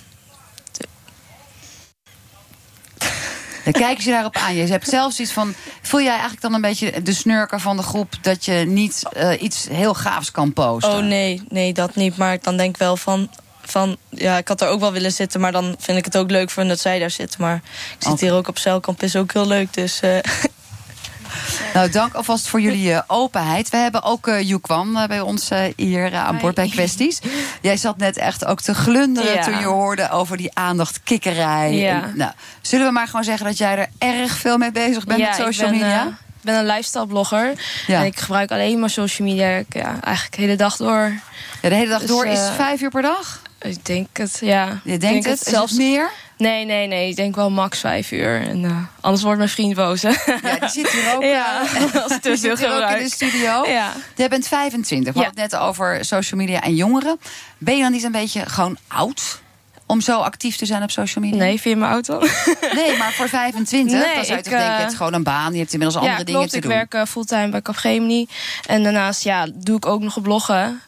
Dan 3.64 3.82
kijken 3.82 4.04
ze 4.04 4.10
daarop 4.10 4.36
aan. 4.36 4.56
Je 4.56 4.68
hebt 4.68 4.88
zelfs 4.88 5.20
iets 5.20 5.32
van. 5.32 5.54
Voel 5.82 6.02
jij 6.02 6.12
eigenlijk 6.12 6.42
dan 6.42 6.54
een 6.54 6.62
beetje 6.62 7.02
de 7.02 7.14
snurker 7.14 7.60
van 7.60 7.78
de 7.78 7.84
groep 7.84 8.14
dat 8.22 8.46
je 8.46 8.54
niet 8.54 9.04
eh, 9.14 9.42
iets 9.42 9.68
heel 9.68 9.94
gaafs 9.94 10.32
kan 10.32 10.54
posten? 10.54 10.92
oh 10.92 11.04
nee, 11.04 11.44
nee, 11.50 11.74
dat 11.74 11.96
niet. 11.96 12.18
Maar 12.18 12.38
dan 12.42 12.58
denk 12.58 12.70
ik 12.70 12.78
wel 12.78 12.98
van, 12.98 13.30
van 13.72 13.98
ja, 14.10 14.38
ik 14.38 14.48
had 14.48 14.62
er 14.62 14.68
ook 14.68 14.80
wel 14.80 14.92
willen 14.92 15.12
zitten. 15.12 15.40
Maar 15.40 15.52
dan 15.52 15.76
vind 15.80 15.98
ik 15.98 16.06
het 16.06 16.18
ook 16.18 16.32
leuk 16.32 16.50
voor 16.50 16.68
dat 16.68 16.80
zij 16.80 17.00
daar 17.00 17.12
zitten. 17.12 17.42
Maar 17.42 17.62
ik 18.00 18.08
zit 18.08 18.20
hier 18.20 18.34
ook 18.34 18.48
op 18.48 18.58
zeilkamp, 18.58 19.04
is 19.04 19.16
ook 19.16 19.34
heel 19.34 19.48
leuk. 19.48 19.74
Dus 19.74 20.00
eh, 20.00 20.18
Nou, 21.74 21.90
dank 21.90 22.14
alvast 22.14 22.48
voor 22.48 22.62
jullie 22.62 22.94
eh, 22.94 23.02
openheid. 23.08 23.70
We 23.70 23.78
hebben 23.78 24.04
ook 24.04 24.32
Joekwan 24.42 24.98
eh, 24.98 25.08
bij 25.08 25.22
ons 25.22 25.50
hier 25.76 26.16
aan 26.16 26.38
boord 26.38 26.56
bij 26.56 26.70
Kwesties. 26.70 27.20
Jij 27.62 27.78
zat 27.78 27.98
net 27.98 28.18
echt 28.18 28.46
ook 28.46 28.62
te 28.62 28.74
glunderen 28.74 29.34
Ja. 29.34 29.44
toen 29.44 29.60
je 29.60 29.66
hoorde 29.66 30.10
over 30.10 30.38
die 30.38 30.56
aandachtkikkerij. 30.56 31.74
Ja. 31.74 32.04
En, 32.04 32.14
nou, 32.16 32.32
zullen 32.62 32.86
we 32.86 32.92
maar 32.92 33.06
gewoon 33.08 33.24
zeggen 33.24 33.46
dat 33.46 33.58
jij 33.58 33.78
er 33.78 33.88
erg 33.98 34.38
veel 34.38 34.58
mee 34.58 34.72
bezig 34.72 35.06
bent 35.06 35.20
Ja, 35.20 35.28
met 35.28 35.36
social 35.36 35.74
ik 35.74 35.80
ben, 35.80 35.88
media? 35.88 36.08
Ik 36.08 36.46
ben 36.46 36.56
een 36.56 36.66
lifestyle 36.66 37.08
blogger. 37.08 37.54
Ja. 37.88 38.00
En 38.00 38.06
ik 38.06 38.20
gebruik 38.20 38.52
alleen 38.52 38.80
maar 38.80 38.90
social 38.90 39.28
media 39.28 39.48
ik, 39.48 39.74
ja, 39.74 40.02
eigenlijk 40.02 40.36
de 40.36 40.42
hele 40.42 40.56
dag 40.56 40.76
door. 40.76 41.14
Ja, 41.62 41.70
de 41.70 41.76
hele 41.76 41.90
dag 41.90 42.00
Dus, 42.00 42.10
door 42.10 42.26
is 42.26 42.50
vijf 42.56 42.82
uur 42.82 42.90
per 42.90 43.02
dag? 43.02 43.42
Ik 43.62 43.86
denk 43.86 44.08
het, 44.18 44.38
ja. 44.42 44.80
Je 44.84 44.98
denkt 44.98 45.26
het? 45.26 45.46
Het 45.46 45.72
meer? 45.78 46.12
Nee, 46.38 46.66
nee, 46.66 46.88
nee. 46.88 47.10
Ik 47.10 47.16
denk 47.16 47.36
wel 47.36 47.50
max 47.50 47.80
vijf 47.80 48.12
uur. 48.12 48.42
En, 48.42 48.66
eh, 48.66 48.78
anders 49.02 49.24
wordt 49.24 49.38
mijn 49.38 49.50
vriend 49.50 49.76
boos. 49.76 50.02
hè. 50.02 50.10
Ja, 50.44 50.56
die 50.60 50.70
zit 50.70 50.90
hier 50.92 51.16
ook. 51.16 51.24
Ja, 51.38 51.62
eh, 51.62 51.96
als 52.04 52.12
ik 52.12 52.24
die 52.24 52.32
te 52.32 52.38
veel 52.38 52.58
zit 52.58 52.60
hier 52.68 52.84
ook 52.84 52.90
in 52.90 53.04
de 53.04 53.10
studio. 53.10 53.66
Ja. 53.68 53.94
Jij 54.16 54.30
bent 54.30 54.48
25. 54.48 55.14
We 55.14 55.20
Ja. 55.20 55.26
hadden 55.26 55.44
het 55.44 55.52
net 55.52 55.62
over 55.62 56.06
social 56.06 56.40
media 56.40 56.62
en 56.62 56.76
jongeren. 56.76 57.20
Ben 57.58 57.76
je 57.76 57.82
dan 57.82 57.92
niet 57.92 58.04
een 58.04 58.12
beetje 58.12 58.50
gewoon 58.50 58.78
oud? 58.88 59.42
Om 59.86 60.02
zo 60.02 60.20
actief 60.20 60.56
te 60.56 60.66
zijn 60.66 60.84
op 60.84 60.92
social 60.92 61.24
media? 61.26 61.40
Nee, 61.40 61.62
vind 61.62 61.64
je 61.74 61.76
mijn 61.76 61.92
auto? 61.92 62.20
Nee, 62.76 62.98
maar 62.98 63.12
voor 63.14 63.30
25, 63.30 63.94
Nee, 63.94 64.16
dan 64.16 64.26
zou 64.26 64.38
je 64.38 64.38
ik, 64.38 64.44
toch 64.44 64.54
denken, 64.54 64.68
eh, 64.70 64.76
je 64.76 64.82
hebt 64.82 64.96
gewoon 64.96 65.14
een 65.14 65.24
baan. 65.24 65.54
Je 65.54 65.60
hebt 65.60 65.74
inmiddels 65.74 66.00
andere 66.02 66.20
ja, 66.20 66.26
dingen 66.26 66.34
klopt. 66.40 66.50
te 66.52 66.58
ik 66.58 66.64
doen. 66.64 66.72
werk 66.72 66.94
eh, 66.94 67.06
fulltime 67.06 67.50
bij 67.50 67.62
Capgemini. 67.62 68.28
En 68.68 68.84
daarnaast 68.84 69.24
ja, 69.24 69.48
doe 69.56 69.78
ik 69.78 69.86
ook 69.86 70.02
nog 70.02 70.22
bloggen. 70.22 70.82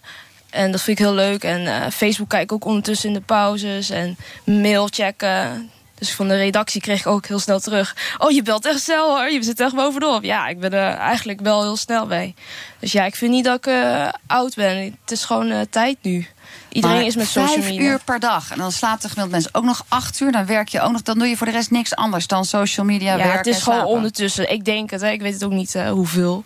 En 0.51 0.71
dat 0.71 0.81
vind 0.81 0.99
ik 0.99 1.05
heel 1.05 1.13
leuk. 1.13 1.43
En 1.43 1.67
eh, 1.67 1.91
Facebook 1.91 2.29
kijk 2.29 2.43
ik 2.43 2.51
ook 2.51 2.65
ondertussen 2.65 3.07
in 3.07 3.15
de 3.15 3.21
pauzes. 3.21 3.89
En 3.89 4.17
mail 4.45 4.87
checken. 4.91 5.69
Dus 5.95 6.11
van 6.13 6.27
de 6.27 6.35
redactie 6.35 6.81
kreeg 6.81 6.99
ik 6.99 7.07
ook 7.07 7.25
heel 7.25 7.39
snel 7.39 7.59
terug. 7.59 7.95
Oh, 8.17 8.31
je 8.31 8.41
belt 8.41 8.65
echt 8.65 8.81
snel 8.81 9.09
hoor. 9.17 9.29
Je 9.31 9.43
zit 9.43 9.59
echt 9.59 9.75
bovenop. 9.75 10.23
Ja, 10.23 10.47
ik 10.47 10.59
ben 10.59 10.73
er 10.73 10.93
eigenlijk 10.93 11.39
wel 11.41 11.61
heel 11.61 11.77
snel 11.77 12.05
bij. 12.07 12.33
Dus 12.79 12.91
ja, 12.91 13.05
ik 13.05 13.15
vind 13.15 13.31
niet 13.31 13.45
dat 13.45 13.57
ik 13.57 13.65
eh, 13.67 14.07
oud 14.27 14.55
ben. 14.55 14.77
Het 15.01 15.11
is 15.11 15.23
gewoon 15.25 15.49
eh, 15.49 15.59
tijd 15.69 15.97
nu. 16.01 16.27
Iedereen 16.69 16.95
Maar 16.97 17.05
is 17.05 17.15
met 17.15 17.25
social 17.27 17.47
vijf 17.47 17.65
media. 17.65 17.81
uur 17.81 17.99
per 18.05 18.19
dag. 18.19 18.51
En 18.51 18.57
dan 18.57 18.71
slaapt 18.71 19.01
de 19.01 19.07
gemiddelde 19.07 19.31
mensen 19.31 19.53
ook 19.53 19.63
nog 19.63 19.85
acht 19.87 20.19
uur. 20.19 20.31
Dan 20.31 20.45
werk 20.45 20.67
je 20.67 20.81
ook 20.81 20.91
nog. 20.91 21.01
Dan 21.01 21.17
doe 21.17 21.27
je 21.27 21.37
voor 21.37 21.47
de 21.47 21.53
rest 21.53 21.71
niks 21.71 21.95
anders 21.95 22.27
dan 22.27 22.45
social 22.45 22.85
media, 22.85 23.11
Ja, 23.11 23.17
werken 23.17 23.37
het 23.37 23.47
is 23.47 23.61
gewoon 23.63 23.79
slapen. 23.79 23.95
ondertussen. 23.95 24.51
Ik 24.51 24.65
denk 24.65 24.89
het, 24.89 25.01
hè. 25.01 25.09
ik 25.09 25.21
weet 25.21 25.33
het 25.33 25.43
ook 25.43 25.51
niet 25.51 25.73
hoeveel. 25.73 26.43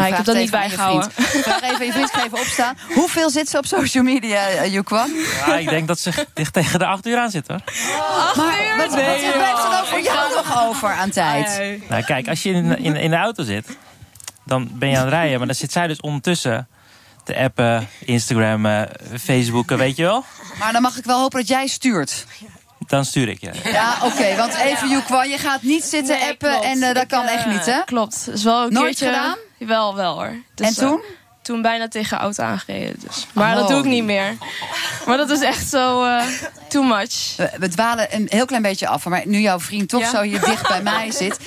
Maar 0.00 0.08
ik 0.08 0.14
heb 0.16 0.24
dat 0.24 0.36
niet 0.36 0.50
bijgehouden. 0.50 1.10
Vraag 1.16 1.62
even 1.62 1.86
je 1.86 1.92
vriend, 1.92 2.10
ga 2.10 2.24
even 2.24 2.38
opstaan. 2.38 2.78
Hoeveel 2.94 3.30
zit 3.30 3.48
ze 3.48 3.58
op 3.58 3.66
social 3.66 4.04
media, 4.04 4.50
uh, 4.52 4.72
Joekwan? 4.72 5.10
Ja, 5.46 5.56
ik 5.56 5.68
denk 5.68 5.86
dat 5.88 5.98
ze 5.98 6.26
dicht 6.34 6.52
tegen 6.52 6.78
de 6.78 6.86
acht 6.86 7.06
uur 7.06 7.18
aan 7.18 7.30
zit 7.30 7.48
hoor. 7.48 7.60
Maar 8.36 8.76
wat, 8.76 8.88
wat 8.88 8.94
Nee, 8.96 9.32
blijft 9.32 9.64
er 9.64 9.70
dan 9.70 9.86
voor 9.86 10.00
jou 10.00 10.34
nog 10.34 10.66
over 10.68 10.88
aan 10.92 11.10
tijd? 11.10 11.78
Nou, 11.88 12.02
kijk, 12.02 12.28
als 12.28 12.42
je 12.42 12.50
in, 12.50 12.78
in, 12.78 12.96
in 12.96 13.10
de 13.10 13.16
auto 13.16 13.44
zit, 13.44 13.66
dan 14.44 14.68
ben 14.72 14.88
je 14.88 14.96
aan 14.96 15.04
het 15.04 15.12
rijden. 15.12 15.38
Maar 15.38 15.46
dan 15.46 15.56
zit 15.56 15.72
zij 15.72 15.86
dus 15.86 16.00
ondertussen 16.00 16.68
te 17.24 17.36
appen, 17.36 17.88
Instagrammen, 18.04 18.88
Facebooken, 19.20 19.78
weet 19.78 19.96
je 19.96 20.02
wel. 20.02 20.24
Maar 20.58 20.72
dan 20.72 20.82
mag 20.82 20.96
ik 20.96 21.04
wel 21.04 21.20
hopen 21.20 21.38
dat 21.38 21.48
jij 21.48 21.66
stuurt. 21.66 22.26
Dan 22.86 23.04
stuur 23.04 23.28
ik 23.28 23.40
je. 23.40 23.50
Ja, 23.64 23.94
oké, 24.02 24.36
want 24.36 24.54
even 24.54 24.88
Joekwan, 24.90 25.28
je 25.28 25.38
gaat 25.38 25.62
niet 25.62 25.84
zitten 25.84 26.18
Nee, 26.18 26.30
appen 26.30 26.50
klopt. 26.50 26.64
en 26.64 26.82
eh, 26.82 26.94
dat 26.94 27.02
Ik, 27.02 27.08
kan 27.08 27.24
eh, 27.26 27.34
echt 27.34 27.46
niet, 27.46 27.66
hè? 27.66 27.84
Klopt. 27.84 28.28
Is 28.32 28.42
wel 28.44 28.62
een 28.66 28.72
Nooit 28.72 28.86
keertje... 28.86 29.06
gedaan? 29.06 29.36
Wel, 29.58 29.94
wel 29.94 30.14
hoor. 30.14 30.32
Dus, 30.54 30.66
En 30.68 30.74
toen? 30.74 31.00
eh, 31.00 31.10
toen 31.42 31.62
bijna 31.62 31.88
tegen 31.88 32.18
auto 32.18 32.42
aangereden. 32.42 33.00
Dus. 33.00 33.26
Maar 33.32 33.54
dat 33.54 33.68
doe 33.68 33.78
ik 33.78 33.84
niet 33.84 34.04
meer. 34.04 34.36
Maar 35.06 35.16
dat 35.16 35.30
is 35.30 35.40
echt 35.40 35.68
zo 35.68 36.04
eh, 36.04 36.24
too 36.68 36.82
much. 36.82 37.36
We, 37.36 37.50
we 37.58 37.68
dwalen 37.68 38.14
een 38.14 38.26
heel 38.30 38.46
klein 38.46 38.62
beetje 38.62 38.88
af. 38.88 39.04
Maar 39.04 39.22
nu 39.26 39.38
jouw 39.40 39.60
vriend 39.60 39.88
toch 39.88 40.00
Ja. 40.00 40.10
zo 40.10 40.22
hier 40.22 40.40
dicht 40.40 40.68
bij 40.68 40.82
mij 40.82 41.10
zit... 41.22 41.40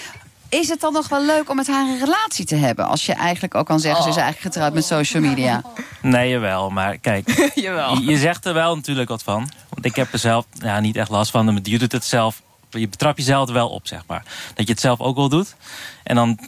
Is 0.50 0.70
het 0.70 0.80
dan 0.82 0.94
nog 0.94 1.08
wel 1.08 1.26
leuk 1.26 1.50
om 1.50 1.56
met 1.56 1.68
haar 1.68 1.88
een 1.88 2.00
relatie 2.00 2.46
te 2.46 2.56
hebben? 2.56 2.88
Als 2.88 3.06
je 3.06 3.14
eigenlijk 3.14 3.56
ook 3.56 3.66
kan 3.66 3.80
zeggen, 3.80 4.04
ze 4.04 4.10
is 4.10 4.16
eigenlijk 4.16 4.54
getrouwd 4.54 4.74
met 4.74 4.86
social 4.86 5.24
media. 5.24 5.62
Nee, 6.02 6.30
jawel. 6.30 6.70
Maar 6.70 6.98
kijk, 6.98 7.52
jawel. 7.56 7.94
Je, 7.98 8.06
je 8.06 8.18
zegt 8.18 8.46
er 8.46 8.54
wel 8.54 8.76
natuurlijk 8.76 9.10
wat 9.10 9.24
van. 9.24 9.50
Want 9.70 9.86
ik 9.86 9.96
heb 9.96 10.14
er 10.14 10.20
zelf 10.20 10.46
ja, 10.52 10.80
niet 10.80 10.96
echt 10.96 11.10
last 11.10 11.32
van. 11.32 11.46
Maar 11.46 11.60
Je 11.64 11.80
doet 11.80 11.92
het 11.92 12.06
zelf. 12.06 12.42
Je 12.70 12.88
betrapt 12.88 13.18
jezelf 13.18 13.48
er 13.48 13.54
wel 13.54 13.70
op, 13.70 13.88
zeg 13.88 14.02
maar. 14.08 14.24
Dat 14.56 14.66
je 14.68 14.72
het 14.72 14.82
zelf 14.82 15.00
ook 15.00 15.16
wel 15.16 15.30
doet. 15.30 15.56
En 16.04 16.16
dan 16.16 16.40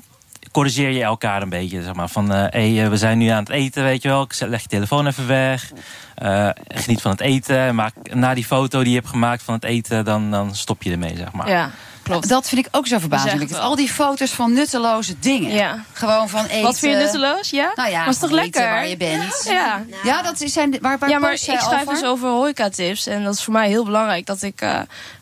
corrigeer 0.51 0.89
je 0.89 1.03
elkaar 1.03 1.41
een 1.41 1.49
beetje. 1.49 1.83
Zeg 1.83 1.93
maar, 1.93 2.09
van, 2.09 2.33
eh 2.33 2.45
hey, 2.49 2.83
eh, 2.83 2.89
we 2.89 2.97
zijn 2.97 3.17
nu 3.17 3.27
aan 3.27 3.43
het 3.43 3.49
eten, 3.49 3.83
weet 3.83 4.01
je 4.01 4.07
wel. 4.07 4.21
Ik 4.21 4.39
leg 4.39 4.61
je 4.61 4.67
telefoon 4.67 5.07
even 5.07 5.27
weg. 5.27 5.71
Eh, 6.15 6.49
geniet 6.67 7.01
van 7.01 7.11
het 7.11 7.19
eten. 7.19 7.75
Maak, 7.75 7.93
na 8.13 8.33
die 8.33 8.45
foto 8.45 8.79
die 8.79 8.89
je 8.89 8.97
hebt 8.97 9.09
gemaakt 9.09 9.43
van 9.43 9.53
het 9.53 9.63
eten... 9.63 10.05
dan, 10.05 10.31
dan 10.31 10.55
stop 10.55 10.83
je 10.83 10.91
ermee, 10.91 11.17
zeg 11.17 11.31
maar. 11.31 11.49
Ja, 11.49 11.71
klopt. 12.03 12.29
Dat 12.29 12.49
vind 12.49 12.65
ik 12.65 12.75
ook 12.75 12.87
zo 12.87 12.99
verbazingwekkend. 12.99 13.59
Al 13.59 13.75
die 13.75 13.89
foto's 13.89 14.31
van 14.31 14.53
nutteloze 14.53 15.19
dingen. 15.19 15.51
Ja. 15.51 15.83
Gewoon 15.93 16.29
van 16.29 16.45
eten. 16.45 16.61
Wat 16.61 16.79
vind 16.79 16.93
je 16.93 16.99
nutteloos? 16.99 17.49
Ja? 17.49 17.71
Nou 17.75 17.89
ja, 17.89 18.07
is 18.07 18.17
toch 18.17 18.31
lekker? 18.31 18.61
waar 18.61 18.87
je 18.87 18.97
bent. 18.97 19.43
Ja. 19.43 19.83
Ja, 20.03 20.21
dat 20.21 20.41
is 20.41 20.53
zijn, 20.53 20.77
waar, 20.81 20.97
waar 20.99 21.09
ja, 21.09 21.19
maar 21.19 21.31
ik 21.31 21.37
schrijf 21.37 21.65
over? 21.65 21.93
dus 21.93 22.03
over 22.03 22.29
horeca-tips. 22.29 23.07
En 23.07 23.23
dat 23.23 23.33
is 23.33 23.43
voor 23.43 23.53
mij 23.53 23.67
heel 23.67 23.85
belangrijk 23.85 24.25
dat 24.25 24.41
ik 24.41 24.61
eh, 24.61 24.79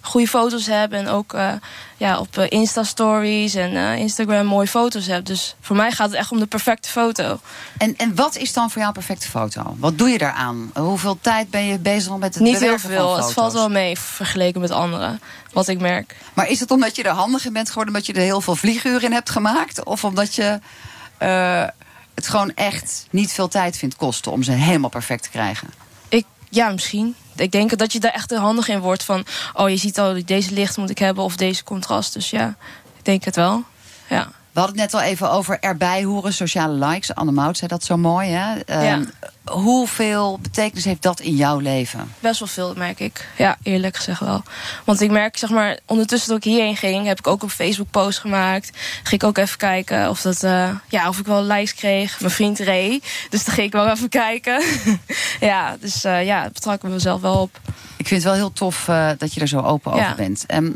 goede 0.09 0.27
foto's 0.27 0.65
heb. 0.65 0.91
En 0.91 1.07
ook 1.07 1.33
eh, 1.33 1.51
ja, 1.97 2.19
op 2.19 2.37
eh, 2.37 2.45
Insta-stories 2.49 3.55
en 3.55 3.75
eh, 3.75 3.97
Instagram 3.97 4.45
mooie 4.45 4.67
foto's 4.67 5.07
heb. 5.07 5.25
Dus 5.25 5.55
voor 5.61 5.75
mij 5.75 5.91
gaat 5.91 6.09
het 6.09 6.17
echt 6.17 6.31
om 6.31 6.39
de 6.39 6.45
perfecte 6.45 6.89
foto. 6.89 7.39
En, 7.77 7.95
en 7.97 8.15
wat 8.15 8.35
is 8.35 8.53
dan 8.53 8.69
voor 8.69 8.81
jou 8.81 8.87
een 8.87 9.03
perfecte 9.03 9.27
foto? 9.27 9.75
Wat 9.77 9.97
doe 9.97 10.09
je 10.09 10.17
daaraan? 10.17 10.71
Hoeveel 10.73 11.17
tijd 11.21 11.49
ben 11.49 11.65
je 11.65 11.79
bezig 11.79 12.17
met 12.17 12.33
het 12.33 12.43
Niet 12.43 12.59
heel 12.59 12.79
veel. 12.79 13.15
Het 13.17 13.33
valt 13.33 13.53
wel 13.53 13.69
mee 13.69 13.99
vergeleken 13.99 14.61
met 14.61 14.71
anderen. 14.71 15.21
Wat 15.53 15.67
ik 15.67 15.79
merk. 15.79 16.15
Maar 16.33 16.47
is 16.47 16.59
het 16.59 16.71
omdat 16.71 16.95
je 16.95 17.03
er 17.03 17.11
handig 17.11 17.45
in 17.45 17.53
bent 17.53 17.67
geworden... 17.67 17.93
omdat 17.93 18.07
je 18.07 18.13
er 18.13 18.21
heel 18.21 18.41
veel 18.41 18.55
vlieguren 18.55 19.01
in 19.01 19.11
hebt 19.11 19.29
gemaakt? 19.29 19.83
Of 19.83 20.03
omdat 20.03 20.35
je 20.35 20.59
het 22.13 22.27
gewoon 22.27 22.51
echt 22.55 23.07
niet 23.11 23.31
veel 23.31 23.47
tijd 23.47 23.77
vindt 23.77 23.95
kosten... 23.95 24.31
om 24.31 24.43
ze 24.43 24.51
helemaal 24.51 24.89
perfect 24.89 25.23
te 25.23 25.29
krijgen? 25.29 25.88
Ja, 26.49 26.69
misschien. 26.69 27.15
Ik 27.35 27.51
denk 27.51 27.77
dat 27.77 27.93
je 27.93 27.99
daar 27.99 28.11
echt 28.11 28.35
handig 28.35 28.67
in 28.67 28.79
wordt 28.79 29.03
van... 29.03 29.25
oh, 29.53 29.69
je 29.69 29.77
ziet 29.77 29.99
al, 29.99 30.17
deze 30.25 30.53
licht 30.53 30.77
moet 30.77 30.89
ik 30.89 30.97
hebben 30.97 31.23
of 31.23 31.35
deze 31.35 31.63
contrast. 31.63 32.13
Dus 32.13 32.29
ja, 32.29 32.55
ik 32.97 33.05
denk 33.05 33.23
het 33.23 33.35
wel. 33.35 33.63
Ja. 34.09 34.31
We 34.51 34.59
hadden 34.59 34.81
het 34.81 34.91
net 34.91 35.01
al 35.01 35.07
even 35.07 35.31
over 35.31 35.59
erbij 35.59 36.03
horen, 36.03 36.33
sociale 36.33 36.85
likes. 36.85 37.15
Anne 37.15 37.31
Mout 37.31 37.57
zei 37.57 37.69
dat 37.69 37.83
zo 37.83 37.97
mooi. 37.97 38.29
Hè? 38.29 38.59
Ehm, 38.59 39.05
Hoeveel 39.45 40.39
betekenis 40.41 40.85
heeft 40.85 41.01
dat 41.01 41.19
in 41.19 41.35
jouw 41.35 41.59
leven? 41.59 42.13
Best 42.19 42.39
wel 42.39 42.47
veel, 42.47 42.73
merk 42.77 42.99
ik. 42.99 43.27
Ja, 43.37 43.57
eerlijk 43.63 43.95
gezegd 43.95 44.19
wel. 44.19 44.43
Want 44.85 45.01
ik 45.01 45.11
merk, 45.11 45.37
zeg 45.37 45.49
maar, 45.49 45.79
ondertussen 45.85 46.29
dat 46.29 46.37
ik 46.37 46.43
hierheen 46.43 46.77
ging... 46.77 47.05
heb 47.07 47.19
ik 47.19 47.27
ook 47.27 47.43
een 47.43 47.49
Facebook-post 47.49 48.19
gemaakt. 48.19 48.69
Ging 49.03 49.21
ik 49.21 49.27
ook 49.27 49.37
even 49.37 49.57
kijken 49.57 50.09
of, 50.09 50.21
dat, 50.21 50.43
eh, 50.43 50.69
ja, 50.89 51.07
of 51.07 51.19
ik 51.19 51.25
wel 51.25 51.43
likes 51.43 51.73
kreeg. 51.75 52.19
Mijn 52.19 52.31
vriend 52.31 52.59
Ray. 52.59 53.01
Dus 53.29 53.43
dan 53.45 53.53
ging 53.53 53.67
ik 53.67 53.73
wel 53.73 53.87
even 53.89 54.09
kijken. 54.09 54.63
ja, 55.39 55.77
dus 55.79 56.03
eh, 56.03 56.25
ja, 56.25 56.43
het 56.43 56.53
betrok 56.53 56.81
me 56.83 56.89
mezelf 56.89 57.21
wel 57.21 57.35
op. 57.41 57.59
Ik 57.97 58.07
vind 58.07 58.23
het 58.23 58.31
wel 58.31 58.39
heel 58.41 58.53
tof 58.53 58.87
eh, 58.87 59.09
dat 59.17 59.33
je 59.33 59.41
er 59.41 59.47
zo 59.47 59.59
open 59.59 59.91
over 59.91 60.03
Ja. 60.05 60.15
bent. 60.15 60.43
Ehm, 60.47 60.71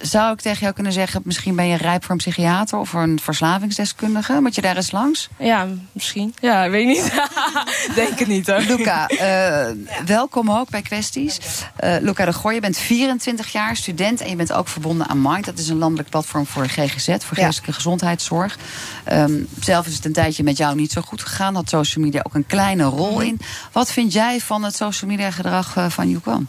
zou 0.00 0.32
ik 0.32 0.40
tegen 0.40 0.60
jou 0.60 0.72
kunnen 0.74 0.92
zeggen... 0.92 1.20
misschien 1.24 1.56
ben 1.56 1.66
je 1.66 1.76
rijp 1.76 2.02
voor 2.02 2.10
een 2.10 2.16
psychiater... 2.16 2.78
of 2.78 2.88
voor 2.88 3.02
een 3.02 3.20
verslavingsdeskundige? 3.22 4.40
Moet 4.40 4.54
je 4.54 4.60
daar 4.60 4.76
eens 4.76 4.90
langs? 4.90 5.28
Ja, 5.38 5.66
misschien. 5.92 6.34
Ja, 6.40 6.64
ik 6.64 6.70
weet 6.70 6.86
niet. 6.86 7.12
Het 8.14 8.26
niet 8.26 8.46
hoor. 8.46 8.60
Luca, 8.60 9.08
eh, 9.08 9.74
welkom 10.06 10.50
ook 10.50 10.70
bij 10.70 10.82
Kwesties. 10.82 11.38
Eh 11.76 11.96
Luca 12.00 12.24
de 12.24 12.32
Goor, 12.32 12.52
je 12.52 12.60
bent 12.60 12.78
24 12.78 13.52
jaar 13.52 13.76
student... 13.76 14.20
en 14.20 14.30
je 14.30 14.36
bent 14.36 14.52
ook 14.52 14.68
verbonden 14.68 15.06
aan 15.06 15.22
Mind. 15.22 15.44
Dat 15.44 15.58
is 15.58 15.68
een 15.68 15.78
landelijk 15.78 16.08
platform 16.08 16.46
voor 16.46 16.68
GGZ, 16.68 17.06
voor 17.06 17.36
geestelijke 17.36 17.72
gezondheidszorg. 17.72 18.58
Ehm, 19.04 19.42
zelf 19.60 19.86
is 19.86 19.94
het 19.94 20.04
een 20.04 20.12
tijdje 20.12 20.42
met 20.42 20.56
jou 20.56 20.76
niet 20.76 20.92
zo 20.92 21.00
goed 21.00 21.22
gegaan. 21.22 21.54
Had 21.54 21.68
social 21.68 22.04
media 22.04 22.20
ook 22.22 22.34
een 22.34 22.46
kleine 22.46 22.84
rol 22.84 23.20
in. 23.20 23.40
Wat 23.72 23.92
vind 23.92 24.12
jij 24.12 24.40
van 24.40 24.62
het 24.62 24.76
social 24.76 25.10
media 25.10 25.30
gedrag 25.30 25.76
eh, 25.76 25.90
van 25.90 26.08
Yukwam? 26.08 26.46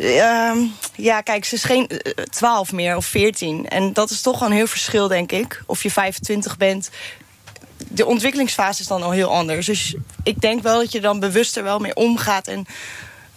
Ehm, 0.00 0.58
ja, 0.94 1.20
kijk, 1.20 1.44
ze 1.44 1.54
is 1.54 1.64
geen 1.64 1.88
eh, 1.88 2.24
12 2.24 2.72
meer 2.72 2.96
of 2.96 3.06
14. 3.06 3.68
En 3.68 3.92
dat 3.92 4.10
is 4.10 4.20
toch 4.20 4.38
wel 4.38 4.48
een 4.48 4.54
heel 4.54 4.66
verschil, 4.66 5.08
denk 5.08 5.32
ik. 5.32 5.62
Of 5.66 5.82
je 5.82 5.90
25 5.90 6.56
bent. 6.56 6.90
De 7.88 8.06
ontwikkelingsfase 8.06 8.80
is 8.80 8.86
dan 8.86 9.02
al 9.02 9.10
heel 9.10 9.30
anders. 9.30 9.66
Dus 9.66 9.94
ik 10.22 10.40
denk 10.40 10.62
wel 10.62 10.78
dat 10.78 10.92
je 10.92 11.00
dan 11.00 11.20
bewuster 11.20 11.62
wel 11.62 11.78
mee 11.78 11.94
omgaat. 11.94 12.48
En 12.48 12.66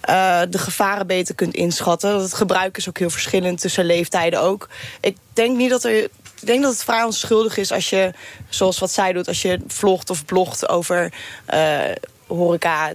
eh, 0.01 0.41
de 0.49 0.57
gevaren 0.57 1.07
beter 1.07 1.35
kunt 1.35 1.53
inschatten. 1.53 2.11
Dat 2.11 2.21
het 2.21 2.33
gebruik 2.33 2.77
is 2.77 2.89
ook 2.89 2.97
heel 2.97 3.09
verschillend 3.09 3.61
tussen 3.61 3.85
leeftijden 3.85 4.41
ook. 4.41 4.69
Ik 5.01 5.17
denk 5.33 5.57
niet 5.57 5.69
dat 5.69 5.83
er. 5.83 6.03
Ik 6.41 6.45
denk 6.45 6.61
dat 6.61 6.71
het 6.73 6.83
vrij 6.83 7.03
onschuldig 7.03 7.57
is 7.57 7.71
als 7.71 7.89
je, 7.89 8.13
zoals 8.49 8.79
wat 8.79 8.91
zij 8.91 9.13
doet, 9.13 9.27
als 9.27 9.41
je 9.41 9.59
vlogt 9.67 10.09
of 10.09 10.25
blogt 10.25 10.69
over 10.69 11.13
eh, 11.45 11.79
horeca. 12.27 12.93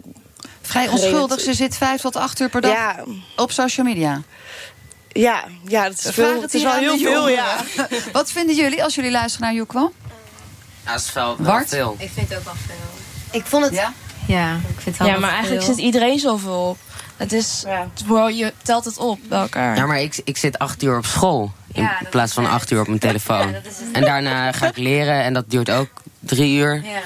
Vrij 0.63 0.89
onschuldig. 0.89 1.41
Ze 1.41 1.55
zit 1.55 1.77
vijf 1.77 2.01
tot 2.01 2.17
acht 2.17 2.41
uur 2.41 2.49
per 2.49 2.61
dag 2.61 2.73
Ja. 2.73 3.05
op 3.37 3.53
social 3.53 3.87
media. 3.87 4.23
Ja, 5.13 5.45
ja 5.69 5.89
dat 5.89 6.05
is, 6.05 6.11
veel, 6.15 6.43
het 6.43 6.55
is 6.55 6.63
wel 6.63 6.73
heel 6.73 6.99
veel, 6.99 7.29
ja. 7.29 7.57
Wat 8.13 8.33
vinden 8.33 8.57
jullie 8.57 8.85
als 8.85 8.95
jullie 8.95 9.11
luisteren 9.11 9.47
naar 9.47 9.57
Yukwam? 9.57 9.93
Ja, 10.85 10.93
dat 10.93 11.01
is 11.01 11.13
wel, 11.13 11.37
wel 11.37 11.47
Bart? 11.47 11.69
veel. 11.69 11.97
Ik 11.99 12.11
vind 12.15 12.29
het 12.29 12.39
ook 12.39 12.45
wel 12.45 12.55
veel. 12.67 13.39
Ik 13.41 13.47
vond 13.47 13.65
het... 13.65 13.75
Ja? 13.75 13.93
Ja, 14.27 14.55
ik 14.55 14.61
vind 14.81 14.85
het 14.85 14.97
wel 14.99 15.07
Ja, 15.07 15.19
maar 15.19 15.31
eigenlijk 15.33 15.65
veel. 15.65 15.75
zit 15.75 15.85
iedereen 15.85 16.19
zoveel 16.19 16.69
op. 16.69 16.79
Het 17.17 17.33
is, 17.33 17.65
wow, 18.07 18.31
je 18.31 18.53
telt 18.63 18.85
het 18.85 18.99
op 18.99 19.19
bij 19.29 19.41
elkaar. 19.41 19.77
Ja, 19.77 19.87
maar 19.87 20.01
ik, 20.01 20.21
ik 20.25 20.37
zit 20.37 20.59
acht 20.59 20.83
uur 20.83 20.97
op 20.97 21.07
school. 21.07 21.53
In 21.73 21.83
Ja, 21.83 21.99
plaats 22.11 22.33
van 22.33 22.47
acht 22.51 22.71
uur 22.71 22.81
op 22.81 22.87
mijn 22.87 22.99
telefoon. 22.99 23.55
En 23.93 24.01
daarna 24.03 24.53
ga 24.53 24.67
ik 24.67 24.77
leren 24.77 25.23
en 25.23 25.33
dat 25.33 25.45
duurt 25.51 25.71
ook 25.71 25.89
drie 26.21 26.57
uur. 26.59 26.83
Ja. 26.85 27.01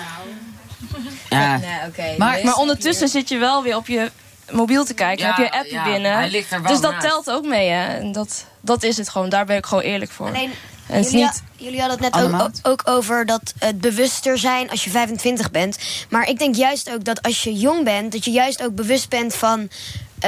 Ja. 1.31 1.57
Nee, 1.57 1.69
oké. 1.89 2.15
Maar, 2.19 2.39
maar 2.45 2.55
ondertussen 2.55 3.09
zit 3.09 3.29
je 3.29 3.39
wel 3.39 3.62
weer 3.62 3.77
op 3.77 3.87
je 3.87 4.11
mobiel 4.51 4.85
te 4.85 4.95
kijken. 4.95 5.27
Ja, 5.27 5.35
heb 5.35 5.45
je 5.53 5.59
app 5.59 5.67
ja, 5.67 5.85
binnen. 5.85 6.12
hij 6.17 6.31
ligt 6.31 6.53
er 6.53 6.62
wel 6.62 6.73
dus 6.73 6.81
dat 6.81 6.91
naast. 6.93 7.07
telt 7.07 7.31
ook 7.31 7.45
mee. 7.47 7.69
Hè? 7.69 7.87
En 7.97 8.12
dat, 8.12 8.45
dat 8.61 8.83
is 8.83 8.97
het 8.97 9.09
gewoon. 9.09 9.29
Daar 9.29 9.45
ben 9.47 9.57
ik 9.57 9.67
gewoon 9.67 9.85
eerlijk 9.85 10.11
voor. 10.11 10.27
Alleen, 10.27 10.51
en 10.88 11.03
jullie, 11.03 11.18
niet... 11.18 11.42
jullie 11.57 11.81
hadden 11.81 12.05
het 12.05 12.14
net 12.14 12.40
ook, 12.40 12.51
ook 12.62 12.83
over 12.85 13.27
dat 13.27 13.53
het 13.59 13.81
bewuster 13.81 14.38
zijn 14.38 14.70
als 14.70 14.85
je 14.85 14.90
25 14.90 15.51
bent. 15.51 15.79
Maar 16.09 16.29
ik 16.29 16.38
denk 16.38 16.55
juist 16.55 16.90
ook 16.90 17.05
dat 17.05 17.22
als 17.22 17.42
je 17.42 17.53
jong 17.53 17.85
bent, 17.85 18.12
dat 18.12 18.25
je 18.25 18.31
juist 18.31 18.62
ook 18.62 18.75
bewust 18.75 19.09
bent 19.09 19.35
van. 19.35 19.68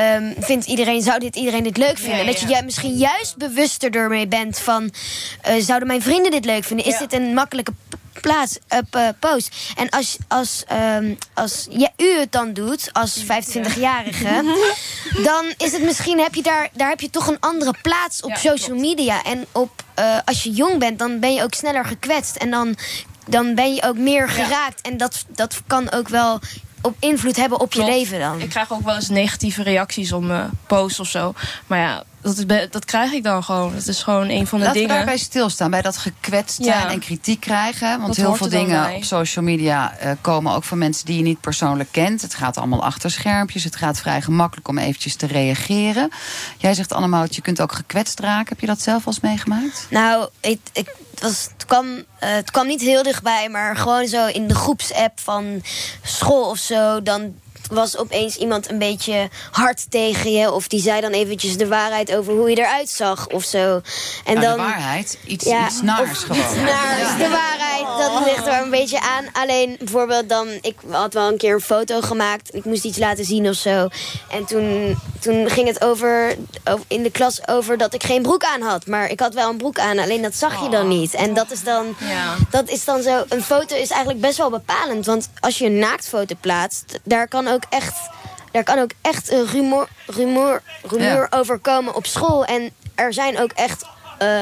Ehm, 0.02 0.32
vindt 0.40 0.66
iedereen, 0.66 1.02
zou 1.02 1.18
dit 1.18 1.36
iedereen 1.36 1.62
dit 1.62 1.76
leuk 1.76 1.98
vinden? 1.98 2.18
Ja, 2.18 2.24
Dat 2.24 2.40
je 2.40 2.62
misschien 2.64 2.94
juist 2.96 3.36
bewuster 3.36 3.90
ermee 3.94 4.26
bent 4.26 4.58
van. 4.58 4.90
eh, 5.42 5.54
zouden 5.62 5.88
mijn 5.88 6.02
vrienden 6.02 6.30
dit 6.30 6.44
leuk 6.44 6.64
vinden? 6.64 6.86
Is 6.86 6.98
dit 6.98 7.12
een 7.12 7.34
makkelijke 7.34 7.72
plaats, 8.20 8.58
eh, 8.68 8.78
p- 8.90 9.14
post? 9.20 9.54
En 9.76 9.88
als, 9.90 10.16
als, 10.28 10.64
ehm, 10.66 11.14
als 11.34 11.66
ja, 11.70 11.90
u 11.96 12.18
het 12.18 12.32
dan 12.32 12.52
doet, 12.52 12.90
als 12.92 13.22
25-jarige, 13.24 14.42
dan 15.30 15.44
is 15.56 15.72
het 15.72 15.82
misschien, 15.82 16.18
heb 16.20 16.34
je 16.34 16.42
daar, 16.42 16.68
daar 16.72 16.88
heb 16.88 17.00
je 17.00 17.10
toch 17.10 17.26
een 17.26 17.40
andere 17.40 17.74
plaats 17.82 18.22
op 18.22 18.36
social 18.36 18.76
media. 18.78 19.24
En 19.24 19.46
op, 19.52 19.82
eh, 19.94 20.18
als 20.24 20.42
je 20.42 20.50
jong 20.50 20.78
bent, 20.78 20.98
dan 20.98 21.20
ben 21.20 21.34
je 21.34 21.42
ook 21.42 21.54
sneller 21.54 21.84
gekwetst. 21.84 22.36
En 22.36 22.50
dan, 22.50 22.76
dan 23.26 23.54
ben 23.54 23.74
je 23.74 23.82
ook 23.82 23.96
meer 23.98 24.28
geraakt. 24.28 24.80
En 24.80 24.96
dat, 24.96 25.24
dat 25.28 25.60
kan 25.66 25.92
ook 25.92 26.08
wel 26.08 26.40
op 26.82 26.96
invloed 26.98 27.36
hebben 27.36 27.60
op 27.60 27.72
je 27.72 27.84
leven 27.84 28.18
dan. 28.18 28.40
Ik 28.40 28.48
krijg 28.48 28.72
ook 28.72 28.84
wel 28.84 28.94
eens 28.94 29.08
negatieve 29.08 29.62
reacties 29.62 30.12
op 30.12 30.22
mijn 30.22 30.50
posts 30.66 31.00
of 31.00 31.08
zo. 31.08 31.34
Maar 31.66 31.78
ja, 31.78 32.04
dat, 32.22 32.38
is 32.38 32.44
dat 32.70 32.84
krijg 32.84 33.12
ik 33.12 33.22
dan 33.22 33.44
gewoon. 33.44 33.72
Dat 33.74 33.86
is 33.86 34.02
gewoon 34.02 34.28
een 34.28 34.46
van 34.46 34.58
de 34.58 34.64
Laten 34.64 34.80
dingen. 34.80 34.88
we 34.96 34.96
daarbij 34.96 35.18
stilstaan, 35.18 35.70
bij 35.70 35.82
dat 35.82 35.96
gekwetst 35.96 36.58
Ja. 36.58 36.64
zijn 36.64 36.86
en 36.88 36.98
kritiek 37.00 37.40
krijgen. 37.40 37.88
Want 38.00 38.06
Dat 38.06 38.16
heel 38.16 38.34
veel 38.34 38.48
dingen 38.48 38.82
bij. 38.82 38.96
op 38.96 39.04
social 39.04 39.44
media 39.44 39.96
eh, 39.96 40.10
komen 40.20 40.54
ook 40.54 40.64
van 40.64 40.78
mensen 40.78 41.06
die 41.06 41.16
je 41.16 41.22
niet 41.22 41.40
persoonlijk 41.40 41.88
kent. 41.92 42.22
Het 42.22 42.34
gaat 42.34 42.56
allemaal 42.56 42.84
achter 42.84 43.10
schermpjes. 43.10 43.64
Het 43.64 43.76
gaat 43.76 43.98
vrij 43.98 44.22
gemakkelijk 44.22 44.68
om 44.68 44.78
eventjes 44.78 45.14
te 45.16 45.26
reageren. 45.26 46.10
Jij 46.58 46.74
zegt 46.74 46.92
Annemout, 46.92 47.34
je 47.34 47.42
kunt 47.42 47.60
ook 47.60 47.72
gekwetst 47.72 48.20
raken. 48.20 48.48
Heb 48.48 48.60
je 48.60 48.66
dat 48.66 48.80
zelf 48.82 49.06
al 49.06 49.12
eens 49.12 49.20
meegemaakt? 49.20 49.86
Nou, 49.90 50.28
ik, 50.40 50.60
ik, 50.72 50.86
het, 51.10 51.20
was, 51.22 51.48
het, 51.52 51.64
kwam, 51.66 51.86
eh, 52.18 52.30
het 52.30 52.50
kwam 52.50 52.66
niet 52.66 52.80
heel 52.80 53.02
dichtbij, 53.02 53.48
maar 53.48 53.76
gewoon 53.76 54.06
zo 54.06 54.26
in 54.26 54.48
de 54.48 54.54
groepsapp 54.54 55.20
van 55.20 55.62
school 56.02 56.50
of 56.50 56.58
zo. 56.58 57.02
Dan 57.02 57.34
was 57.70 57.96
opeens 57.96 58.36
iemand 58.36 58.70
een 58.70 58.78
beetje 58.78 59.28
hard 59.50 59.90
tegen 59.90 60.32
je. 60.32 60.52
Of 60.52 60.68
die 60.68 60.80
zei 60.80 61.00
dan 61.00 61.10
eventjes 61.12 61.56
de 61.56 61.66
waarheid 61.68 62.14
over 62.16 62.32
hoe 62.32 62.50
je 62.50 62.56
eruit 62.58 62.88
zag 62.88 63.26
of 63.26 63.44
zo. 63.44 63.80
En 64.24 64.34
Nou, 64.34 64.40
dan, 64.46 64.56
de 64.56 64.62
waarheid, 64.62 65.18
iets, 65.24 65.44
Ja, 65.44 65.66
iets 65.66 65.82
naars 65.82 66.18
gewoon. 66.18 66.42
Iets 66.42 66.54
naars, 66.54 67.16
de 67.18 67.28
waarheid, 67.28 67.86
dat 67.98 68.24
ligt 68.24 68.36
er 68.38 68.44
wel 68.44 68.62
een 68.62 68.70
beetje 68.70 69.00
aan. 69.00 69.24
Alleen 69.32 69.76
bijvoorbeeld 69.78 70.28
dan, 70.28 70.48
ik 70.60 70.74
had 70.90 71.14
wel 71.14 71.28
een 71.28 71.36
keer 71.38 71.54
een 71.54 71.60
foto 71.60 72.00
gemaakt. 72.00 72.54
Ik 72.54 72.64
moest 72.64 72.84
iets 72.84 72.98
laten 72.98 73.24
zien 73.24 73.48
of 73.48 73.54
zo. 73.54 73.88
En 74.30 74.44
toen, 74.44 74.98
toen 75.20 75.50
ging 75.50 75.66
het 75.66 75.84
over, 75.84 76.36
over- 76.64 76.84
in 76.88 77.02
de 77.02 77.10
klas 77.10 77.48
over 77.48 77.78
dat 77.78 77.94
ik 77.94 78.02
geen 78.02 78.22
broek 78.22 78.44
aan 78.44 78.60
had. 78.62 78.86
Maar 78.86 79.10
ik 79.10 79.20
had 79.20 79.34
wel 79.34 79.48
een 79.50 79.56
broek 79.56 79.78
aan, 79.78 79.98
alleen 79.98 80.22
dat 80.22 80.34
zag 80.34 80.62
je 80.62 80.68
dan 80.68 80.88
niet. 80.88 81.14
En 81.14 81.34
dat 81.34 81.50
is 81.50 81.62
dan, 81.62 81.96
dat 82.50 82.68
is 82.68 82.84
dan 82.84 83.02
zo, 83.02 83.24
een 83.28 83.42
foto 83.42 83.76
is 83.76 83.90
eigenlijk 83.90 84.20
best 84.20 84.38
wel 84.38 84.50
bepalend. 84.50 85.06
Want 85.06 85.28
als 85.40 85.58
je 85.58 85.64
een 85.66 85.78
naaktfoto 85.78 86.34
plaatst, 86.40 86.98
daar 87.04 87.28
kan 87.28 87.48
ook 87.48 87.57
echt... 87.68 87.94
Daar 88.52 88.64
kan 88.64 88.78
ook 88.78 88.90
echt 89.00 89.30
een 89.32 89.46
rumor, 89.46 89.88
rumor, 90.06 90.62
rumor 90.82 91.26
over 91.30 91.58
komen 91.58 91.94
op 91.94 92.06
school. 92.06 92.44
En 92.44 92.70
er 92.94 93.12
zijn 93.12 93.38
ook 93.40 93.50
echt 93.52 93.84
eh, 94.18 94.40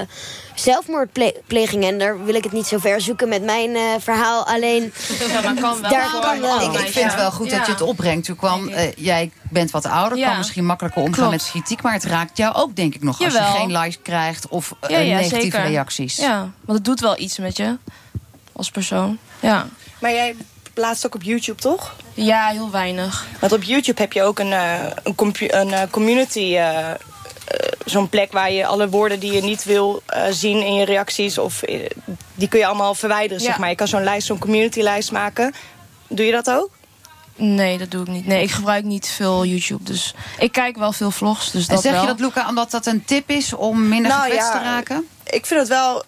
zelfmoordplegingen. 0.55 1.89
En 1.89 1.99
daar 1.99 2.25
wil 2.25 2.35
ik 2.35 2.43
het 2.45 2.53
niet 2.53 2.67
zo 2.67 2.79
ver 2.79 3.01
zoeken 3.01 3.29
met 3.29 3.43
mijn 3.45 3.75
eh, 3.77 3.83
verhaal. 3.99 4.47
Alleen, 4.47 4.93
Ja, 5.29 5.41
maar 5.41 5.55
kan 5.55 5.81
wel. 5.81 5.91
daar 5.91 6.19
kan 6.21 6.41
wel. 6.41 6.61
Ik, 6.61 6.81
ik 6.81 6.93
vind 6.93 7.05
het 7.05 7.15
wel 7.15 7.31
goed 7.31 7.51
dat 7.51 7.67
je 7.67 7.73
het 7.73 7.81
opbrengt. 7.81 8.25
Toen 8.27 8.37
kwam, 8.37 8.69
eh, 8.69 8.93
jij 8.97 9.31
bent 9.51 9.71
wat 9.71 9.87
ouder, 9.87 10.19
Ja. 10.19 10.29
kan 10.29 10.37
misschien 10.37 10.65
makkelijker 10.65 11.03
omgaan 11.03 11.29
Klopt. 11.29 11.31
met 11.43 11.51
kritiek. 11.51 11.83
Maar 11.83 11.93
het 11.93 12.05
raakt 12.05 12.37
jou 12.37 12.55
ook, 12.55 12.77
denk 12.77 12.95
ik 12.95 13.03
nog, 13.03 13.23
als 13.25 13.33
je 13.33 13.41
geen 13.43 13.73
likes 13.79 13.99
krijgt 14.03 14.49
of 14.49 14.73
Ja, 14.89 14.99
ja, 14.99 15.15
negatieve 15.17 15.43
zeker. 15.43 15.63
reacties. 15.71 16.17
Ja, 16.17 16.39
want 16.61 16.79
het 16.79 16.85
doet 16.85 17.01
wel 17.01 17.19
iets 17.19 17.39
met 17.39 17.57
je 17.57 17.77
als 18.53 18.71
persoon. 18.71 19.19
Ja. 19.41 19.67
Maar 19.99 20.11
jij 20.13 20.37
plaatst 20.75 21.07
ook 21.07 21.15
op 21.15 21.23
YouTube, 21.23 21.61
toch? 21.61 21.95
Ja, 22.17 22.49
heel 22.49 22.71
weinig. 22.71 23.27
Want 23.41 23.53
op 23.53 23.63
YouTube 23.63 24.01
heb 24.01 24.13
je 24.13 24.23
ook 24.23 24.39
een, 24.39 24.53
eh, 24.53 24.85
een, 25.03 25.35
een 25.39 25.73
eh, 25.73 25.83
community... 25.91 26.57
eh, 26.57 26.91
Zo'n 27.85 28.09
plek 28.09 28.33
waar 28.33 28.53
je 28.53 28.67
alle 28.67 28.89
woorden 28.89 29.21
die 29.21 29.33
je 29.33 29.43
niet 29.43 29.65
wil 29.65 30.03
eh, 30.07 30.23
zien 30.31 30.63
in 30.63 30.75
je 30.75 30.85
reacties... 30.85 31.39
Of, 31.39 31.61
die 32.35 32.49
kun 32.49 32.59
je 32.59 32.67
allemaal 32.67 32.95
verwijderen, 32.95 33.43
Ja. 33.43 33.49
zeg 33.49 33.59
maar. 33.59 33.69
Je 33.69 33.75
kan 33.75 33.89
zo'n 33.89 34.03
lijst, 34.05 34.27
zo'n 34.27 34.39
community-lijst 34.39 35.13
maken. 35.13 35.55
Doe 36.09 36.27
je 36.27 36.33
dat 36.33 36.51
ook? 36.51 36.71
Nee, 37.37 37.79
dat 37.79 37.91
doe 37.91 38.03
ik 38.03 38.09
niet. 38.09 38.27
Nee, 38.27 38.43
ik 38.43 38.51
gebruik 38.51 38.85
niet 38.85 39.09
veel 39.09 39.45
YouTube. 39.45 39.83
Dus 39.85 40.15
ik 40.39 40.53
kijk 40.53 40.77
wel 40.77 40.93
veel 40.93 41.11
vlogs. 41.11 41.51
Dus 41.51 41.67
En 41.67 41.75
dat 41.75 41.83
zeg 41.83 41.93
wel. 41.93 42.01
je 42.01 42.07
dat, 42.07 42.21
Luca, 42.21 42.49
omdat 42.49 42.71
dat 42.71 42.87
een 42.87 43.05
tip 43.05 43.31
is 43.31 43.53
om 43.53 43.89
minder 43.89 44.11
Nou, 44.11 44.23
gekwetst 44.23 44.53
ja, 44.53 44.59
te 44.59 44.65
raken? 44.65 45.07
Ik 45.25 45.47
vind 45.47 45.61
het 45.61 45.69
wel 45.69 46.03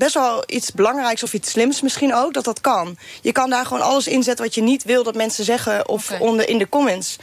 best 0.00 0.14
wel 0.14 0.42
iets 0.46 0.72
belangrijks 0.72 1.22
of 1.22 1.32
iets 1.32 1.50
slims 1.50 1.80
misschien 1.80 2.14
ook, 2.14 2.34
dat 2.34 2.44
dat 2.44 2.60
kan. 2.60 2.96
Je 3.20 3.32
kan 3.32 3.50
daar 3.50 3.66
gewoon 3.66 3.82
alles 3.82 4.06
inzetten 4.06 4.44
wat 4.44 4.54
je 4.54 4.62
niet 4.62 4.84
wil 4.84 5.02
dat 5.02 5.14
mensen 5.14 5.44
zeggen 5.44 5.88
of 5.88 6.10
onder 6.20 6.48
in 6.48 6.58
de 6.58 6.68
comments. 6.68 7.16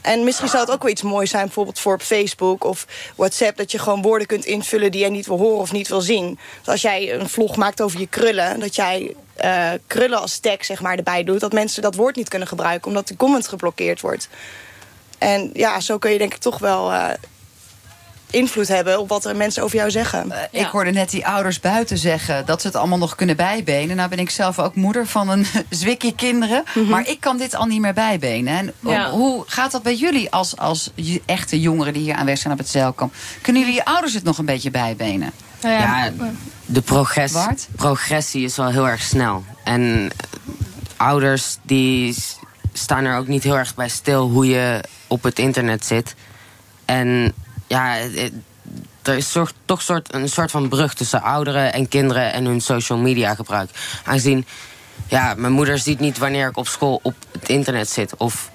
En 0.00 0.24
misschien 0.24 0.48
zou 0.48 0.62
het 0.62 0.72
ook 0.72 0.82
wel 0.82 0.90
iets 0.90 1.02
moois 1.02 1.30
zijn, 1.30 1.44
bijvoorbeeld 1.44 1.78
voor 1.78 1.94
op 1.94 2.02
Facebook 2.02 2.64
of 2.64 2.86
WhatsApp, 3.16 3.56
dat 3.56 3.70
je 3.70 3.78
gewoon 3.78 4.02
woorden 4.02 4.26
kunt 4.26 4.44
invullen 4.44 4.90
die 4.90 5.00
jij 5.00 5.08
niet 5.08 5.26
wil 5.26 5.38
horen 5.38 5.60
of 5.60 5.72
niet 5.72 5.88
wil 5.88 6.00
zien. 6.00 6.38
Dus 6.58 6.68
als 6.68 6.82
jij 6.82 7.14
een 7.14 7.28
vlog 7.28 7.56
maakt 7.56 7.80
over 7.80 8.00
je 8.00 8.06
krullen, 8.06 8.60
dat 8.60 8.74
jij 8.74 9.14
eh, 9.34 9.70
krullen 9.86 10.20
als 10.20 10.38
tag 10.38 10.64
zeg 10.64 10.80
maar, 10.80 10.96
erbij 10.96 11.24
doet, 11.24 11.40
dat 11.40 11.52
mensen 11.52 11.82
dat 11.82 11.94
woord 11.94 12.16
niet 12.16 12.28
kunnen 12.28 12.48
gebruiken 12.48 12.88
omdat 12.88 13.08
de 13.08 13.16
comment 13.16 13.48
geblokkeerd 13.48 14.00
wordt. 14.00 14.28
En 15.18 15.50
ja, 15.52 15.80
zo 15.80 15.98
kun 15.98 16.10
je 16.10 16.18
denk 16.18 16.34
ik 16.34 16.40
toch 16.40 16.58
wel 16.58 16.92
eh, 16.92 17.08
invloed 18.34 18.68
hebben 18.68 19.00
op 19.00 19.08
wat 19.08 19.24
er 19.24 19.36
mensen 19.36 19.62
over 19.62 19.76
jou 19.76 19.90
zeggen. 19.90 20.32
Ik 20.50 20.66
hoorde 20.66 20.90
net 20.90 21.10
die 21.10 21.26
ouders 21.26 21.60
buiten 21.60 21.98
zeggen 21.98 22.46
dat 22.46 22.60
ze 22.60 22.66
het 22.66 22.76
allemaal 22.76 22.98
nog 22.98 23.14
kunnen 23.14 23.36
bijbenen. 23.36 23.96
Nou 23.96 24.08
ben 24.08 24.18
ik 24.18 24.30
zelf 24.30 24.58
ook 24.58 24.74
moeder 24.74 25.06
van 25.06 25.28
een 25.28 25.46
zwikkie 25.70 26.14
kinderen. 26.14 26.64
Maar 26.88 27.08
ik 27.08 27.20
kan 27.20 27.36
dit 27.38 27.54
al 27.54 27.66
niet 27.66 27.80
meer 27.80 27.92
bijbenen. 27.94 28.56
En 28.56 28.72
Ja. 28.80 29.10
hoe 29.10 29.44
gaat 29.46 29.70
dat 29.72 29.82
bij 29.82 29.94
jullie 29.94 30.30
als, 30.30 30.56
als 30.56 30.90
je- 30.94 31.22
echte 31.26 31.60
jongeren 31.60 31.92
die 31.92 32.02
hier 32.02 32.14
aanwezig 32.14 32.40
zijn 32.40 32.52
op 32.52 32.58
het 32.58 32.68
zeilkamp? 32.68 33.14
Kunnen 33.40 33.62
jullie 33.62 33.76
je 33.76 33.84
ouders 33.84 34.14
het 34.14 34.24
nog 34.24 34.38
een 34.38 34.44
beetje 34.44 34.70
bijbenen? 34.70 35.32
Nou 35.62 35.74
Ja, 35.80 36.12
de 36.66 36.80
progress, 36.82 37.32
Bart? 37.32 37.68
progressie 37.76 38.44
is 38.44 38.56
wel 38.56 38.70
heel 38.70 38.88
erg 38.88 39.02
snel. 39.02 39.44
En 39.64 40.10
eh, 40.16 40.26
ouders 40.96 41.56
die 41.62 42.16
staan 42.72 43.04
er 43.04 43.16
ook 43.18 43.26
niet 43.26 43.42
heel 43.42 43.56
erg 43.58 43.74
bij 43.74 43.88
stil 43.88 44.28
hoe 44.28 44.46
je 44.46 44.80
op 45.06 45.22
het 45.22 45.38
internet 45.38 45.86
zit. 45.86 46.14
En 46.84 47.32
ja, 47.66 47.92
het- 47.92 48.18
het- 48.18 48.32
er 49.02 49.16
is 49.16 49.36
toch 49.64 49.82
een 50.10 50.28
soort 50.28 50.50
van 50.50 50.68
brug 50.68 50.94
tussen 50.94 51.22
ouderen 51.22 51.72
en 51.72 51.88
kinderen 51.88 52.32
en 52.32 52.44
hun 52.44 52.60
social 52.60 52.98
media 52.98 53.34
gebruik. 53.34 53.70
Aangezien, 54.04 54.46
ja, 55.08 55.34
mijn 55.36 55.52
moeder 55.52 55.78
ziet 55.78 56.00
niet 56.00 56.18
wanneer 56.18 56.48
ik 56.48 56.56
op 56.56 56.68
school 56.68 57.00
op 57.02 57.14
het 57.32 57.48
internet 57.48 57.88
zit 57.90 58.16
of 58.16 58.50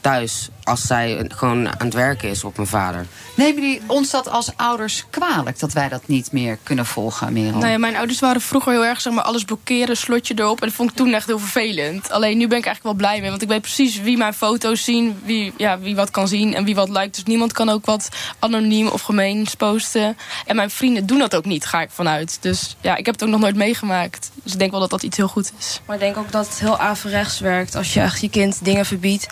thuis 0.00 0.48
als 0.64 0.86
zij 0.86 1.24
gewoon 1.28 1.68
aan 1.68 1.86
het 1.86 1.94
werken 1.94 2.28
is 2.28 2.44
op 2.44 2.56
mijn 2.56 2.68
vader. 2.68 3.06
Nemen 3.34 3.62
jullie 3.62 3.82
ons 3.86 4.10
dat 4.10 4.28
als 4.28 4.50
ouders 4.56 5.04
kwalijk 5.10 5.58
dat 5.58 5.72
wij 5.72 5.88
dat 5.88 6.02
niet 6.06 6.32
meer 6.32 6.58
kunnen 6.62 6.86
volgen, 6.86 7.32
Merel? 7.32 7.58
Nou 7.58 7.70
ja, 7.70 7.78
mijn 7.78 7.96
ouders 7.96 8.20
waren 8.20 8.40
vroeger 8.40 8.72
heel 8.72 8.84
erg 8.84 9.00
zeg 9.00 9.12
maar, 9.12 9.24
alles 9.24 9.44
blokkeren, 9.44 9.96
slotje 9.96 10.34
erop. 10.36 10.60
En 10.60 10.66
dat 10.66 10.76
vond 10.76 10.90
ik 10.90 10.96
toen 10.96 11.12
echt 11.12 11.26
heel 11.26 11.38
vervelend. 11.38 12.10
Alleen 12.10 12.38
nu 12.38 12.48
ben 12.48 12.58
ik 12.58 12.64
eigenlijk 12.64 12.82
wel 12.96 13.06
blij 13.06 13.20
mee. 13.20 13.30
Want 13.30 13.42
ik 13.42 13.48
weet 13.48 13.60
precies 13.60 14.00
wie 14.00 14.16
mijn 14.16 14.34
foto's 14.34 14.84
zien, 14.84 15.20
wie, 15.24 15.52
ja, 15.56 15.78
wie 15.78 15.96
wat 15.96 16.10
kan 16.10 16.28
zien 16.28 16.54
en 16.54 16.64
wie 16.64 16.74
wat 16.74 16.88
lijkt. 16.88 17.14
Dus 17.14 17.24
niemand 17.24 17.52
kan 17.52 17.68
ook 17.68 17.86
wat 17.86 18.08
anoniem 18.38 18.86
of 18.86 19.02
gemeens 19.02 19.54
posten. 19.54 20.16
En 20.46 20.56
mijn 20.56 20.70
vrienden 20.70 21.06
doen 21.06 21.18
dat 21.18 21.36
ook 21.36 21.44
niet, 21.44 21.66
ga 21.66 21.80
ik 21.80 21.90
vanuit. 21.90 22.38
Dus 22.40 22.76
ja, 22.80 22.96
ik 22.96 23.06
heb 23.06 23.14
het 23.14 23.24
ook 23.24 23.30
nog 23.30 23.40
nooit 23.40 23.56
meegemaakt. 23.56 24.30
Dus 24.42 24.52
ik 24.52 24.58
denk 24.58 24.70
wel 24.70 24.80
dat 24.80 24.90
dat 24.90 25.02
iets 25.02 25.16
heel 25.16 25.28
goed 25.28 25.52
is. 25.58 25.80
Maar 25.86 25.96
ik 25.96 26.02
denk 26.02 26.16
ook 26.16 26.32
dat 26.32 26.48
het 26.48 26.58
heel 26.58 26.78
averechts 26.78 27.40
werkt 27.40 27.74
als 27.74 27.94
je 27.94 28.00
echt 28.00 28.20
je 28.20 28.30
kind 28.30 28.64
dingen 28.64 28.86
verbiedt. 28.86 29.26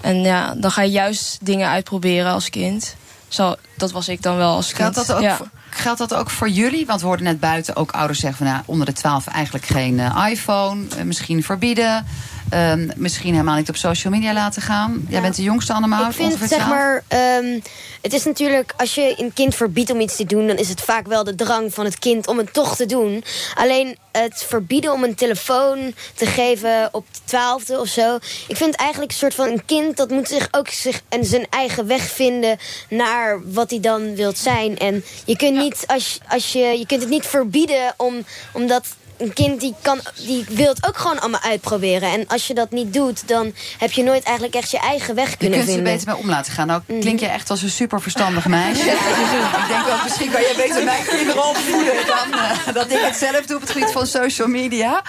En 0.00 0.22
ja, 0.22 0.54
dan 0.54 0.70
ga 0.70 0.82
je 0.82 0.90
juist 0.90 1.38
dingen 1.42 1.68
uitproberen 1.68 2.32
als 2.32 2.50
kind. 2.50 2.96
Zo, 3.28 3.54
dat 3.80 3.90
was 3.92 4.08
ik 4.08 4.22
dan 4.22 4.36
wel 4.36 4.54
als 4.54 4.72
kind. 4.72 4.94
Geldt 4.94 5.08
dat, 5.08 5.12
ook 5.16 5.22
ja. 5.22 5.36
voor, 5.36 5.48
geldt 5.70 5.98
dat 5.98 6.14
ook 6.14 6.30
voor 6.30 6.48
jullie? 6.48 6.86
Want 6.86 7.00
we 7.00 7.06
hoorden 7.06 7.24
net 7.24 7.40
buiten 7.40 7.76
ook 7.76 7.90
ouders 7.90 8.20
zeggen 8.20 8.44
van 8.44 8.54
nou, 8.54 8.62
onder 8.66 8.86
de 8.86 8.92
12 8.92 9.26
eigenlijk 9.26 9.66
geen 9.66 10.00
eh, 10.00 10.26
iPhone. 10.30 10.82
eh, 10.96 11.02
misschien 11.02 11.42
verbieden. 11.42 12.06
ehm, 12.48 12.88
misschien 12.96 13.32
helemaal 13.32 13.56
niet 13.56 13.68
op 13.68 13.76
social 13.76 14.12
media 14.12 14.32
laten 14.32 14.62
gaan. 14.62 15.06
Jij 15.08 15.20
bent 15.20 15.36
de 15.36 15.42
jongste 15.42 15.72
allemaal. 15.72 16.06
Ik 16.06 16.12
vind, 16.12 16.38
zeg 16.48 16.68
maar, 16.68 17.02
ehm, 17.08 17.60
het 18.00 18.12
is 18.12 18.24
natuurlijk, 18.24 18.74
als 18.76 18.94
je 18.94 19.14
een 19.16 19.32
kind 19.32 19.54
verbiedt 19.54 19.90
om 19.90 20.00
iets 20.00 20.16
te 20.16 20.24
doen, 20.24 20.46
dan 20.46 20.56
is 20.56 20.68
het 20.68 20.80
vaak 20.80 21.06
wel 21.06 21.24
de 21.24 21.34
drang 21.34 21.74
van 21.74 21.84
het 21.84 21.98
kind 21.98 22.26
om 22.26 22.38
het 22.38 22.52
toch 22.52 22.76
te 22.76 22.86
doen. 22.86 23.24
Alleen 23.54 23.96
het 24.12 24.44
verbieden 24.48 24.92
om 24.92 25.04
een 25.04 25.14
telefoon 25.14 25.94
te 26.14 26.26
geven 26.26 26.88
op 26.92 27.06
de 27.12 27.18
twaalfde 27.24 27.80
of 27.80 27.88
zo. 27.88 28.18
Ik 28.48 28.56
vind 28.56 28.74
eigenlijk 28.74 29.10
een 29.12 29.18
soort 29.18 29.34
van 29.34 29.48
een 29.48 29.64
kind 29.64 29.96
dat 29.96 30.10
moet 30.10 30.28
zich 30.28 30.48
ook 30.50 30.68
zich 30.68 31.02
en 31.08 31.24
zijn 31.24 31.46
eigen 31.50 31.86
weg 31.86 32.02
vinden 32.02 32.58
naar 32.88 33.52
wat 33.52 33.69
hij 33.70 33.80
dan 33.80 34.14
wilt 34.14 34.38
zijn. 34.38 34.78
En 34.78 35.04
je 35.24 35.36
kunt 35.36 35.56
niet 35.56 35.84
als, 35.86 36.12
je- 36.14 36.20
als 36.28 36.52
je, 36.52 36.58
je 36.78 36.86
kunt 36.86 37.00
het 37.00 37.10
niet 37.10 37.26
verbieden 37.26 37.94
om, 37.96 38.24
omdat 38.52 38.84
een 39.18 39.32
kind 39.32 39.60
die, 39.60 39.74
kan, 39.82 40.00
die 40.26 40.44
wil 40.48 40.68
het 40.68 40.86
ook 40.86 40.96
gewoon 40.96 41.20
allemaal 41.20 41.40
uitproberen. 41.40 42.10
En 42.12 42.26
als 42.28 42.46
je 42.46 42.54
dat 42.54 42.70
niet 42.70 42.92
doet, 42.92 43.28
dan 43.28 43.52
heb 43.78 43.92
je 43.92 44.02
nooit 44.02 44.22
eigenlijk 44.22 44.54
echt 44.56 44.70
je 44.70 44.78
eigen 44.78 45.14
weg 45.14 45.30
Je 45.30 45.36
kunnen 45.36 45.58
kunt 45.58 45.68
er 45.70 45.74
vinden. 45.74 45.92
beter 45.94 46.12
mee 46.12 46.22
om 46.22 46.28
laten 46.28 46.52
gaan. 46.52 46.66
Nou, 46.66 46.82
klink 47.00 47.20
je 47.20 47.26
echt 47.26 47.50
als 47.50 47.62
een 47.62 47.70
super 47.70 48.00
verstandig 48.00 48.46
meisje. 48.46 48.84
ik 48.90 49.64
denk 49.68 49.86
ook, 49.88 50.02
misschien 50.04 50.30
kan 50.30 50.40
jij 50.40 50.54
beter 50.56 50.84
mijn 50.84 51.04
kinderen 51.04 51.48
opvoeden 51.48 51.94
dan 52.06 52.32
eh, 52.40 52.74
dat 52.74 52.90
ik 52.90 52.98
het 53.00 53.16
zelf 53.16 53.40
doe 53.46 53.56
op 53.56 53.62
het 53.62 53.70
gebied 53.70 53.90
van 53.92 54.06
social 54.06 54.48
media. 54.48 55.02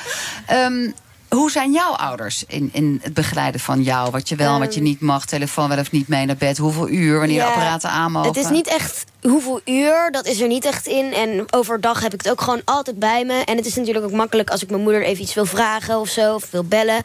Ehm, 0.45 0.89
hoe 1.36 1.52
zijn 1.52 1.72
jouw 1.72 1.91
ouders 1.91 2.44
in, 2.48 2.70
in 2.74 3.00
het 3.04 3.13
begeleiden 3.13 3.62
van 3.62 3.82
jou? 3.82 4.12
Wat 4.12 4.30
je 4.30 4.36
wel 4.36 4.54
en 4.54 4.60
wat 4.60 4.74
je 4.74 4.82
niet 4.82 5.00
mag, 5.00 5.26
telefoon 5.26 5.70
wel 5.70 5.78
of 5.80 5.91
niet 5.91 6.08
mee 6.08 6.26
naar 6.26 6.36
bed, 6.36 6.58
hoeveel 6.58 6.89
uur, 6.89 7.20
wanneer 7.20 7.39
de 7.39 7.46
apparaten 7.46 7.89
aan 7.89 8.12
mogen? 8.12 8.28
Het 8.30 8.38
is 8.38 8.50
niet 8.50 8.67
echt 8.67 9.06
hoeveel 9.22 9.62
uur, 9.65 10.10
dat 10.12 10.26
is 10.26 10.41
er 10.41 10.48
niet 10.48 10.65
echt 10.65 10.88
in. 10.88 11.13
En 11.13 11.46
overdag 11.50 12.02
heb 12.02 12.13
ik 12.13 12.22
het 12.22 12.32
ook 12.32 12.41
gewoon 12.41 12.62
altijd 12.65 13.00
bij 13.00 13.26
me. 13.26 13.34
En 13.34 13.58
het 13.58 13.65
is 13.65 13.76
natuurlijk 13.76 14.06
ook 14.06 14.12
makkelijk 14.12 14.50
als 14.50 14.63
ik 14.63 14.70
mijn 14.70 14.82
moeder 14.82 15.04
even 15.04 15.24
iets 15.24 15.34
wil 15.34 15.46
vragen 15.46 16.00
of 16.00 16.10
zo, 16.10 16.34
of 16.34 16.52
wil 16.52 16.63
bellen. 16.63 17.02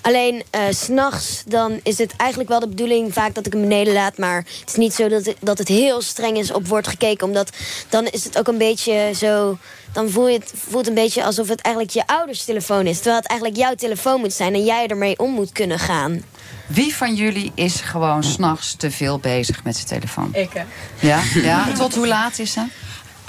Alleen 0.00 0.42
s 0.70 0.78
s'nachts, 0.78 1.42
dan 1.46 1.80
is 1.82 1.98
het 1.98 2.16
eigenlijk 2.16 2.50
wel 2.50 2.60
de 2.60 2.68
bedoeling 2.68 3.12
vaak 3.12 3.34
dat 3.34 3.46
ik 3.46 3.52
hem 3.52 3.62
beneden 3.62 3.92
laat. 3.92 4.18
Maar 4.18 4.36
het 4.36 4.68
is 4.68 4.74
niet 4.74 4.94
zo 4.94 5.08
dat 5.08 5.26
het, 5.26 5.36
dat 5.40 5.58
het 5.58 5.68
heel 5.68 6.00
streng 6.02 6.38
is 6.38 6.52
op 6.52 6.66
wordt 6.66 6.88
gekeken. 6.88 7.26
Omdat 7.26 7.50
dan 7.88 8.06
is 8.06 8.24
het 8.24 8.38
ook 8.38 8.48
een 8.48 8.58
beetje 8.58 9.10
zo. 9.14 9.58
Dan 9.98 10.10
voel 10.10 10.28
je 10.28 10.38
het 10.38 10.52
voelt 10.68 10.86
een 10.86 10.94
beetje 10.94 11.24
alsof 11.24 11.48
het 11.48 11.60
eigenlijk 11.60 11.94
je 11.94 12.06
ouders 12.06 12.44
telefoon 12.44 12.86
is. 12.86 12.96
Terwijl 12.96 13.16
het 13.16 13.26
eigenlijk 13.26 13.60
jouw 13.60 13.74
telefoon 13.74 14.20
moet 14.20 14.32
zijn 14.32 14.54
en 14.54 14.64
jij 14.64 14.86
ermee 14.86 15.18
om 15.18 15.30
moet 15.30 15.52
kunnen 15.52 15.78
gaan. 15.78 16.22
Wie 16.66 16.94
van 16.94 17.14
jullie 17.14 17.52
is 17.54 17.80
gewoon 17.80 18.24
s'nachts 18.24 18.74
te 18.76 18.90
veel 18.90 19.18
bezig 19.18 19.64
met 19.64 19.76
zijn 19.76 19.86
telefoon? 19.86 20.34
Ik, 20.34 20.50
hè? 20.52 20.62
Ja? 21.08 21.20
ja? 21.34 21.72
Tot 21.72 21.94
hoe 21.94 22.06
laat 22.06 22.38
is 22.38 22.52
ze? 22.52 22.66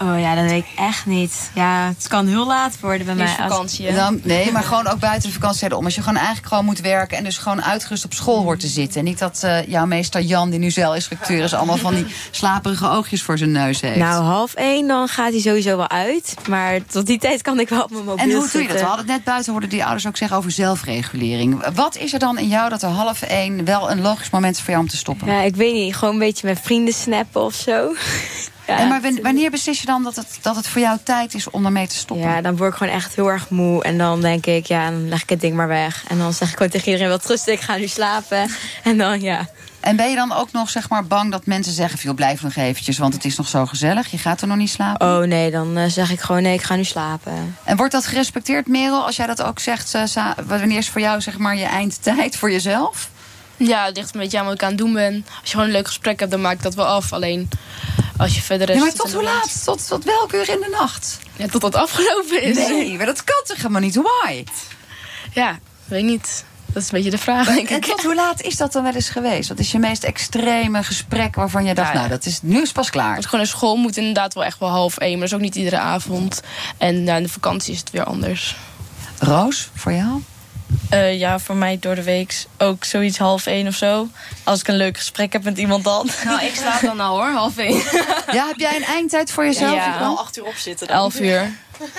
Oh 0.01 0.19
ja, 0.19 0.35
dat 0.35 0.43
weet 0.43 0.63
ik 0.63 0.79
echt 0.79 1.05
niet. 1.05 1.51
Ja, 1.53 1.87
het 1.97 2.07
kan 2.07 2.27
heel 2.27 2.47
laat 2.47 2.79
worden 2.79 3.05
bij 3.05 3.15
mij. 3.15 3.25
als- 3.25 3.35
vakantie? 3.35 3.93
Dan, 3.93 4.19
nee, 4.23 4.51
maar 4.51 4.63
gewoon 4.71 4.87
ook 4.87 4.99
buiten 4.99 5.27
de 5.29 5.33
vakantie 5.33 5.77
om. 5.77 5.85
Als 5.85 5.95
je 5.95 6.01
gewoon 6.01 6.17
eigenlijk 6.17 6.47
gewoon 6.47 6.65
moet 6.65 6.79
werken 6.79 7.17
en 7.17 7.23
dus 7.23 7.37
gewoon 7.37 7.63
uitgerust 7.63 8.05
op 8.05 8.13
school 8.13 8.41
hoort 8.43 8.59
te 8.59 8.67
zitten. 8.67 8.99
En 8.99 9.05
niet 9.05 9.19
dat 9.19 9.43
eh, 9.43 9.67
jouw 9.67 9.85
meester 9.85 10.21
Jan, 10.21 10.49
die 10.49 10.59
nu 10.59 10.71
zeelinstructeur 10.71 11.43
is, 11.43 11.53
allemaal 11.53 11.77
van 11.77 11.95
die 11.95 12.05
slaperige 12.31 12.89
oogjes 12.89 13.23
voor 13.23 13.37
zijn 13.37 13.51
neus 13.51 13.81
heeft. 13.81 13.97
Nou, 13.97 14.23
half 14.23 14.53
één, 14.53 14.87
dan 14.87 15.07
gaat 15.07 15.31
hij 15.31 15.41
sowieso 15.41 15.77
wel 15.77 15.89
uit. 15.89 16.35
Maar 16.49 16.85
tot 16.85 17.05
die 17.05 17.19
tijd 17.19 17.41
kan 17.41 17.59
ik 17.59 17.69
wel 17.69 17.83
op 17.83 17.91
mijn 17.91 18.03
mobiel 18.05 18.23
en 18.23 18.31
hoe 18.31 18.49
doe 18.51 18.61
je 18.61 18.67
dat? 18.67 18.79
We 18.79 18.83
hadden 18.85 19.05
het 19.05 19.15
net 19.15 19.23
buiten 19.23 19.51
hoorden 19.51 19.69
die 19.69 19.83
ouders 19.83 20.07
ook 20.07 20.17
zeggen 20.17 20.37
over 20.37 20.51
zelfregulering. 20.51 21.63
Wat 21.73 21.97
is 21.97 22.13
er 22.13 22.19
dan 22.19 22.37
in 22.37 22.47
jou 22.47 22.69
dat 22.69 22.83
er 22.83 22.89
half 22.89 23.21
één 23.21 23.65
wel 23.65 23.91
een 23.91 24.01
logisch 24.01 24.29
moment 24.29 24.55
is 24.55 24.61
voor 24.61 24.69
jou 24.71 24.83
om 24.83 24.89
te 24.89 24.97
stoppen? 24.97 25.27
Ja, 25.27 25.41
ik 25.41 25.55
weet 25.55 25.73
niet. 25.73 25.95
Gewoon 25.95 26.13
een 26.13 26.19
beetje 26.19 26.47
met 26.47 26.59
vrienden 26.61 26.93
snappen 26.93 27.41
of 27.43 27.53
zo. 27.53 27.87
En 28.77 28.87
maar 28.87 29.01
wan- 29.01 29.19
wanneer 29.21 29.51
beslis 29.51 29.79
je 29.79 29.85
dan 29.85 30.03
dat 30.03 30.15
het, 30.15 30.37
dat 30.41 30.55
het 30.55 30.67
voor 30.67 30.81
jou 30.81 30.97
tijd 31.03 31.33
is 31.33 31.49
om 31.49 31.65
ermee 31.65 31.87
te 31.87 31.95
stoppen? 31.95 32.27
Ja, 32.29 32.41
dan 32.41 32.57
word 32.57 32.71
ik 32.71 32.77
gewoon 32.77 32.93
echt 32.93 33.15
heel 33.15 33.27
erg 33.27 33.49
moe. 33.49 33.83
En 33.83 33.97
dan 33.97 34.21
denk 34.21 34.45
ik, 34.45 34.65
ja, 34.65 34.89
dan 34.89 35.09
leg 35.09 35.21
ik 35.21 35.29
het 35.29 35.41
ding 35.41 35.55
maar 35.55 35.67
weg. 35.67 36.03
En 36.07 36.17
dan 36.17 36.33
zeg 36.33 36.47
ik 36.49 36.53
gewoon 36.57 36.71
tegen 36.71 36.85
iedereen, 36.87 37.07
wel 37.07 37.19
rusten, 37.23 37.53
ik 37.53 37.61
ga 37.61 37.75
nu 37.75 37.87
slapen. 37.87 38.49
En 38.83 38.97
dan, 38.97 39.21
ja. 39.21 39.47
En 39.79 39.95
ben 39.95 40.09
je 40.09 40.15
dan 40.15 40.33
ook 40.33 40.51
nog 40.51 40.69
zeg 40.69 40.89
maar, 40.89 41.05
bang 41.05 41.31
dat 41.31 41.45
mensen 41.45 41.73
zeggen... 41.73 41.99
veel 41.99 42.13
blijf 42.13 42.41
nog 42.41 42.55
eventjes, 42.55 42.97
want 42.97 43.13
het 43.13 43.25
is 43.25 43.35
nog 43.37 43.47
zo 43.47 43.65
gezellig. 43.65 44.07
Je 44.11 44.17
gaat 44.17 44.41
er 44.41 44.47
nog 44.47 44.57
niet 44.57 44.69
slapen. 44.69 45.07
Oh 45.07 45.23
nee, 45.27 45.51
dan 45.51 45.77
eh, 45.77 45.85
zeg 45.89 46.11
ik 46.11 46.19
gewoon, 46.19 46.41
nee, 46.41 46.53
ik 46.53 46.61
ga 46.61 46.75
nu 46.75 46.83
slapen. 46.83 47.55
En 47.63 47.77
wordt 47.77 47.91
dat 47.91 48.05
gerespecteerd, 48.05 48.67
Merel, 48.67 49.05
als 49.05 49.15
jij 49.15 49.27
dat 49.27 49.41
ook 49.41 49.59
zegt? 49.59 49.93
eh, 49.93 50.03
wanneer 50.45 50.77
is 50.77 50.89
voor 50.89 51.01
jou 51.01 51.21
zeg 51.21 51.37
maar, 51.37 51.55
je 51.55 51.65
eindtijd 51.65 52.35
voor 52.35 52.51
jezelf? 52.51 53.09
Ja, 53.57 53.85
het 53.85 53.97
ligt 53.97 54.13
een 54.13 54.19
beetje 54.19 54.39
aan 54.39 54.45
wat 54.45 54.53
ik 54.53 54.63
aan 54.63 54.69
het 54.69 54.77
doen 54.77 54.93
ben. 54.93 55.25
Als 55.41 55.41
je 55.43 55.51
gewoon 55.51 55.65
een 55.65 55.71
leuk 55.71 55.87
gesprek 55.87 56.19
hebt, 56.19 56.31
dan 56.31 56.41
maak 56.41 56.53
ik 56.53 56.61
dat 56.61 56.75
wel 56.75 56.85
af. 56.85 57.13
Alleen 57.13 57.49
als 58.19 58.35
je 58.35 58.41
verder... 58.41 58.73
Ja, 58.73 58.79
maar 58.79 58.93
tot 58.93 59.05
en 59.07 59.13
hoe 59.13 59.23
laat? 59.23 59.63
Tot, 59.63 59.87
tot 59.87 60.03
welke 60.03 60.35
uur 60.35 60.49
in 60.49 60.59
de 60.59 60.75
nacht? 60.79 61.19
Ja, 61.35 61.47
tot 61.47 61.61
het 61.61 61.75
afgelopen 61.75 62.41
is. 62.41 62.55
Nee, 62.57 62.97
maar 62.97 63.05
dat 63.05 63.23
kan 63.23 63.41
toch 63.43 63.57
helemaal 63.57 63.81
niet? 63.81 63.95
Why? 63.95 64.43
Ja, 65.33 65.59
weet 65.85 66.03
niet. 66.03 66.45
Dat 66.73 66.83
is 66.83 66.89
een 66.89 66.95
beetje 66.95 67.09
de 67.11 67.17
vraag, 67.17 67.47
denk 67.47 67.69
En 67.69 67.75
ik. 67.75 67.85
tot 67.85 68.03
hoe 68.03 68.15
laat 68.15 68.41
is 68.41 68.57
dat 68.57 68.71
dan 68.73 68.83
wel 68.83 68.93
eens 68.93 69.09
geweest? 69.09 69.49
Wat 69.49 69.59
is 69.59 69.71
je 69.71 69.79
meest 69.79 70.03
extreme 70.03 70.83
gesprek 70.83 71.35
waarvan 71.35 71.65
je 71.65 71.73
dacht... 71.73 71.87
Ja, 71.87 71.93
ja. 71.93 71.99
nou, 71.99 72.09
dat 72.09 72.25
is 72.25 72.39
nu 72.41 72.61
is 72.61 72.71
pas 72.71 72.89
klaar. 72.89 73.11
Want 73.11 73.25
gewoon 73.25 73.39
naar 73.39 73.49
school 73.49 73.75
moet 73.75 73.97
inderdaad 73.97 74.33
wel 74.33 74.43
echt 74.43 74.59
wel 74.59 74.69
half 74.69 74.97
één. 74.97 75.11
Maar 75.11 75.19
dat 75.19 75.29
is 75.29 75.35
ook 75.35 75.41
niet 75.41 75.55
iedere 75.55 75.79
avond. 75.79 76.41
En 76.77 77.07
in 77.07 77.23
de 77.23 77.29
vakantie 77.29 77.73
is 77.73 77.79
het 77.79 77.91
weer 77.91 78.03
anders. 78.03 78.55
Roos, 79.19 79.69
voor 79.73 79.93
jou? 79.93 80.21
Eh, 80.89 81.19
ja, 81.19 81.39
voor 81.39 81.55
mij 81.55 81.77
door 81.79 81.95
de 81.95 82.03
week 82.03 82.45
ook 82.57 82.83
zoiets 82.83 83.17
half 83.17 83.45
één 83.45 83.67
of 83.67 83.75
zo. 83.75 84.07
Als 84.43 84.59
ik 84.59 84.67
een 84.67 84.75
leuk 84.75 84.97
gesprek 84.97 85.33
heb 85.33 85.43
met 85.43 85.57
iemand 85.57 85.83
dan. 85.83 86.09
Nou, 86.25 86.45
ik 86.45 86.55
slaap 86.55 86.81
dan 86.81 86.99
al 86.99 87.17
hoor, 87.17 87.31
half 87.31 87.57
één. 87.57 87.81
Ja, 88.31 88.47
heb 88.47 88.57
jij 88.57 88.75
een 88.75 88.83
eindtijd 88.83 89.31
voor 89.31 89.45
jezelf? 89.45 89.73
Ja. 89.73 89.87
Yvonne? 89.87 89.99
Wel 89.99 90.19
acht 90.19 90.37
uur 90.37 90.45
op 90.45 90.55
zitten. 90.55 90.87
Elf 90.87 91.19
uur. 91.19 91.51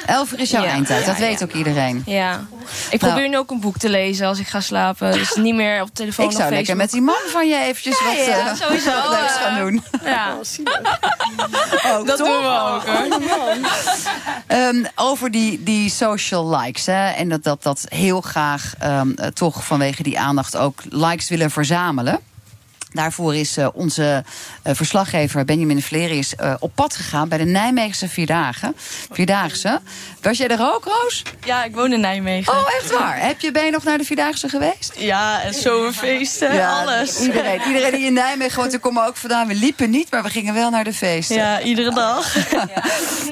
Elf 0.07 0.33
uur 0.33 0.41
is 0.41 0.51
jouw 0.51 0.63
Ja. 0.63 0.69
eindtijd, 0.71 1.07
dat 1.07 1.15
Ja, 1.17 1.21
weet 1.21 1.39
ja. 1.39 1.45
ook 1.45 1.53
iedereen. 1.53 2.03
Ja. 2.07 2.45
Ik 2.91 3.01
Nou. 3.01 3.13
probeer 3.13 3.29
nu 3.29 3.39
ook 3.39 3.51
een 3.51 3.61
boek 3.61 3.79
te 3.79 3.89
lezen 3.89 4.27
als 4.27 4.39
ik 4.39 4.47
ga 4.47 4.61
slapen. 4.61 5.13
Dus 5.13 5.35
niet 5.35 5.55
meer 5.55 5.83
op 5.83 5.89
telefoon 5.95 6.25
Ik 6.25 6.31
of 6.31 6.37
zou 6.37 6.51
lekker 6.55 6.77
met 6.77 6.91
die 6.91 7.01
man 7.01 7.15
van 7.29 7.49
je 7.49 7.57
eventjes 7.59 8.03
wat, 8.05 8.15
eh, 8.17 8.55
sowieso, 8.55 8.91
wat 8.93 9.09
leuks 9.19 9.35
eh, 9.37 9.43
gaan 9.43 9.59
doen. 9.61 9.83
Ja. 10.05 10.35
Oh, 11.87 12.05
Dat 12.07 12.17
toch? 12.19 12.27
doen 12.27 12.41
we 12.41 12.61
ook 12.75 12.87
hoor. 12.87 13.19
Ehm, 14.47 14.85
over 14.95 15.31
die, 15.31 15.63
die 15.63 15.91
social 15.91 16.57
likes. 16.57 16.87
Hè, 16.87 17.09
en 17.11 17.29
dat, 17.29 17.43
dat, 17.43 17.63
dat 17.63 17.87
heel 17.89 18.21
graag 18.21 18.75
ehm, 18.79 19.11
eh, 19.17 19.27
toch 19.27 19.65
vanwege 19.65 20.03
die 20.03 20.19
aandacht 20.19 20.57
ook 20.57 20.81
likes 20.89 21.29
willen 21.29 21.51
verzamelen. 21.51 22.21
Daarvoor 22.93 23.35
is 23.35 23.57
eh, 23.57 23.69
onze 23.73 24.25
eh, 24.63 24.75
verslaggever 24.75 25.45
Benjamin 25.45 25.83
Valerius 25.83 26.35
eh, 26.35 26.55
op 26.59 26.73
pad 26.75 26.97
gegaan 26.97 27.29
bij 27.29 27.39
de 27.39 27.45
Nijmeegse 27.45 28.09
Vierdagen. 28.09 28.77
Vierdaagse. 29.11 29.81
Was 30.21 30.39
jij 30.39 30.49
er 30.49 30.61
ook, 30.61 30.85
Roos? 30.85 31.23
Ja, 31.45 31.65
ik 31.65 31.75
woon 31.75 31.93
in 31.93 32.01
Nijmegen. 32.01 32.53
Oh, 32.53 32.75
echt 32.81 32.91
waar? 32.91 33.21
Heb 33.21 33.41
je, 33.41 33.53
ben 33.53 33.65
je 33.65 33.71
nog 33.71 33.85
naar 33.85 33.99
de 33.99 34.05
Vierdaagse 34.05 34.49
geweest? 34.49 34.93
Ja, 34.97 35.43
en 35.43 35.55
zomerfeesten, 35.55 36.55
Ja, 36.55 36.81
alles. 36.81 37.21
Iedereen, 37.21 37.61
iedereen 37.67 37.93
die 37.93 38.07
in 38.07 38.13
Nijmegen 38.13 38.59
woont, 38.59 38.71
daar 38.71 38.81
komen 38.81 39.07
ook 39.07 39.17
vandaan. 39.17 39.47
We 39.47 39.55
liepen 39.55 39.91
niet, 39.91 40.11
maar 40.11 40.23
we 40.23 40.31
gingen 40.31 40.55
wel 40.55 40.71
naar 40.71 40.85
de 40.85 40.93
feesten. 40.93 41.37
Ja, 41.37 41.61
iedere 41.61 41.95
dag. 41.95 42.35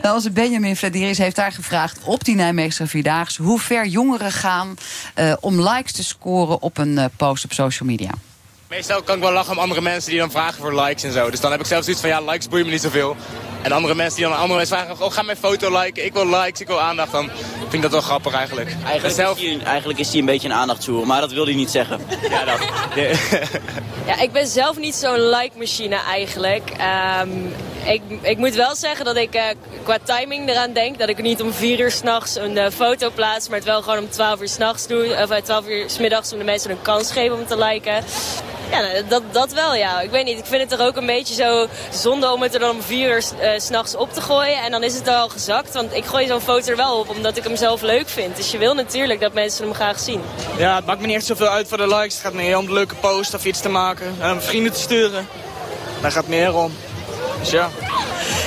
Nou, 0.02 0.14
onze 0.14 0.30
Benjamin 0.30 0.76
Vladiris 0.76 1.18
heeft 1.18 1.36
daar 1.36 1.52
gevraagd 1.52 1.98
op 2.04 2.24
die 2.24 2.34
Nijmeegse 2.34 2.86
Vierdaagse... 2.86 3.42
hoe 3.42 3.60
ver 3.60 3.86
jongeren 3.86 4.32
gaan 4.32 4.76
om 5.40 5.68
likes 5.68 5.92
te 5.92 6.04
scoren 6.04 6.62
op 6.62 6.78
een 6.78 7.10
post 7.16 7.44
op 7.44 7.52
social 7.52 7.88
media. 7.88 8.10
Meestal 8.68 9.02
kan 9.02 9.16
ik 9.16 9.22
wel 9.22 9.32
lachen 9.32 9.52
om 9.52 9.58
andere 9.58 9.80
mensen 9.80 10.10
die 10.10 10.18
dan 10.18 10.30
vragen 10.30 10.54
voor 10.54 10.74
likes 10.80 11.02
en 11.02 11.12
zo. 11.12 11.30
Dus 11.30 11.40
dan 11.40 11.50
heb 11.50 11.60
ik 11.60 11.66
zelf 11.66 11.84
zoiets 11.84 12.02
van, 12.02 12.10
ja, 12.10 12.20
likes 12.20 12.48
boeien 12.48 12.66
me 12.66 12.72
niet 12.72 12.80
zoveel. 12.80 13.16
En 13.62 13.72
andere 13.72 13.94
mensen 13.94 14.16
die 14.16 14.28
dan 14.28 14.36
andere 14.36 14.58
mensen 14.58 14.76
vragen, 14.76 15.04
oh, 15.04 15.12
ga 15.12 15.22
mijn 15.22 15.36
foto 15.36 15.80
liken. 15.80 16.04
Ik 16.04 16.12
wil 16.12 16.26
likes, 16.26 16.60
ik 16.60 16.66
wil 16.66 16.80
aandacht. 16.80 17.12
Dan 17.12 17.30
vind 17.58 17.74
ik 17.74 17.82
dat 17.82 17.90
wel 17.90 18.00
grappig 18.00 18.32
eigenlijk. 18.32 18.76
Eigenlijk, 18.84 19.14
zelf... 19.14 19.38
is 19.38 19.44
hij, 19.44 19.64
eigenlijk 19.64 19.98
is 19.98 20.08
hij 20.10 20.18
een 20.18 20.24
beetje 20.24 20.48
een 20.48 20.54
aandachtshoer, 20.54 21.06
maar 21.06 21.20
dat 21.20 21.32
wil 21.32 21.44
hij 21.44 21.54
niet 21.54 21.70
zeggen. 21.70 22.00
Ja, 22.30 22.44
dat. 22.44 22.58
Ja, 24.06 24.20
ik 24.20 24.32
ben 24.32 24.46
zelf 24.46 24.78
niet 24.78 24.94
zo'n 24.94 25.28
like-machine 25.28 25.96
eigenlijk. 25.96 26.70
Ehm, 26.70 27.30
ik, 27.84 28.02
ik 28.22 28.38
moet 28.38 28.54
wel 28.54 28.74
zeggen 28.74 29.04
dat 29.04 29.16
ik 29.16 29.34
eh, 29.34 29.44
qua 29.82 29.98
timing 30.04 30.48
eraan 30.48 30.72
denk... 30.72 30.98
dat 30.98 31.08
ik 31.08 31.22
niet 31.22 31.42
om 31.42 31.52
vier 31.52 31.80
uur 31.80 31.90
s'nachts 31.90 32.36
een 32.36 32.58
eh, 32.58 32.70
foto 32.70 33.10
plaats... 33.10 33.48
maar 33.48 33.56
het 33.56 33.66
wel 33.66 33.82
gewoon 33.82 33.98
om 33.98 34.10
twaalf 34.10 34.40
uur 34.40 34.48
s'nachts 34.48 34.86
doe. 34.86 35.16
Of 35.22 35.30
eh, 35.30 35.42
twaalf 35.42 35.68
uur 35.68 35.90
s'middags 35.90 36.32
om 36.32 36.38
de 36.38 36.44
mensen 36.44 36.70
een 36.70 36.82
kans 36.82 37.12
geven 37.12 37.36
om 37.38 37.46
te 37.46 37.58
liken. 37.58 38.04
Ja, 38.70 38.80
nou, 38.80 39.08
dat, 39.08 39.22
dat 39.32 39.52
wel, 39.52 39.74
ja. 39.74 40.00
Ik 40.00 40.10
weet 40.10 40.24
niet, 40.24 40.38
ik 40.38 40.46
vind 40.46 40.70
het 40.70 40.80
er 40.80 40.86
ook 40.86 40.96
een 40.96 41.06
beetje 41.06 41.34
zo 41.34 41.66
zonde 41.90 42.32
om 42.32 42.42
het 42.42 42.54
er 42.54 42.60
dan 42.60 42.70
om 42.70 42.82
vier 42.82 43.10
uur 43.10 43.24
eh, 43.40 43.50
s'nachts 43.60 43.96
op 43.96 44.12
te 44.12 44.20
gooien. 44.20 44.62
En 44.62 44.70
dan 44.70 44.82
is 44.82 44.94
het 44.94 45.08
al 45.08 45.28
gezakt, 45.28 45.74
want 45.74 45.94
ik 45.94 46.04
gooi 46.04 46.26
zo'n 46.26 46.40
foto 46.40 46.70
er 46.70 46.76
wel 46.76 46.98
op 46.98 47.08
omdat 47.08 47.36
ik 47.36 47.44
hem 47.44 47.56
zelf 47.56 47.82
leuk 47.82 48.08
vind. 48.08 48.36
Dus 48.36 48.50
je 48.50 48.58
wil 48.58 48.74
natuurlijk 48.74 49.20
dat 49.20 49.32
mensen 49.32 49.64
hem 49.64 49.74
graag 49.74 49.98
zien. 49.98 50.22
Ja, 50.56 50.76
het 50.76 50.86
maakt 50.86 51.00
me 51.00 51.06
niet 51.06 51.16
echt 51.16 51.26
zoveel 51.26 51.48
uit 51.48 51.68
voor 51.68 51.76
de 51.78 51.86
likes. 51.86 52.14
Het 52.14 52.22
gaat 52.22 52.32
meer 52.32 52.56
om 52.56 52.66
de 52.66 52.72
leuke 52.72 52.94
post 52.94 53.34
of 53.34 53.44
iets 53.44 53.60
te 53.60 53.68
maken. 53.68 54.14
En 54.20 54.32
om 54.32 54.40
vrienden 54.40 54.72
te 54.72 54.80
sturen. 54.80 55.28
Daar 56.00 56.12
gaat 56.12 56.28
meer 56.28 56.54
om. 56.54 56.72
Dus 57.40 57.50
ja. 57.50 57.70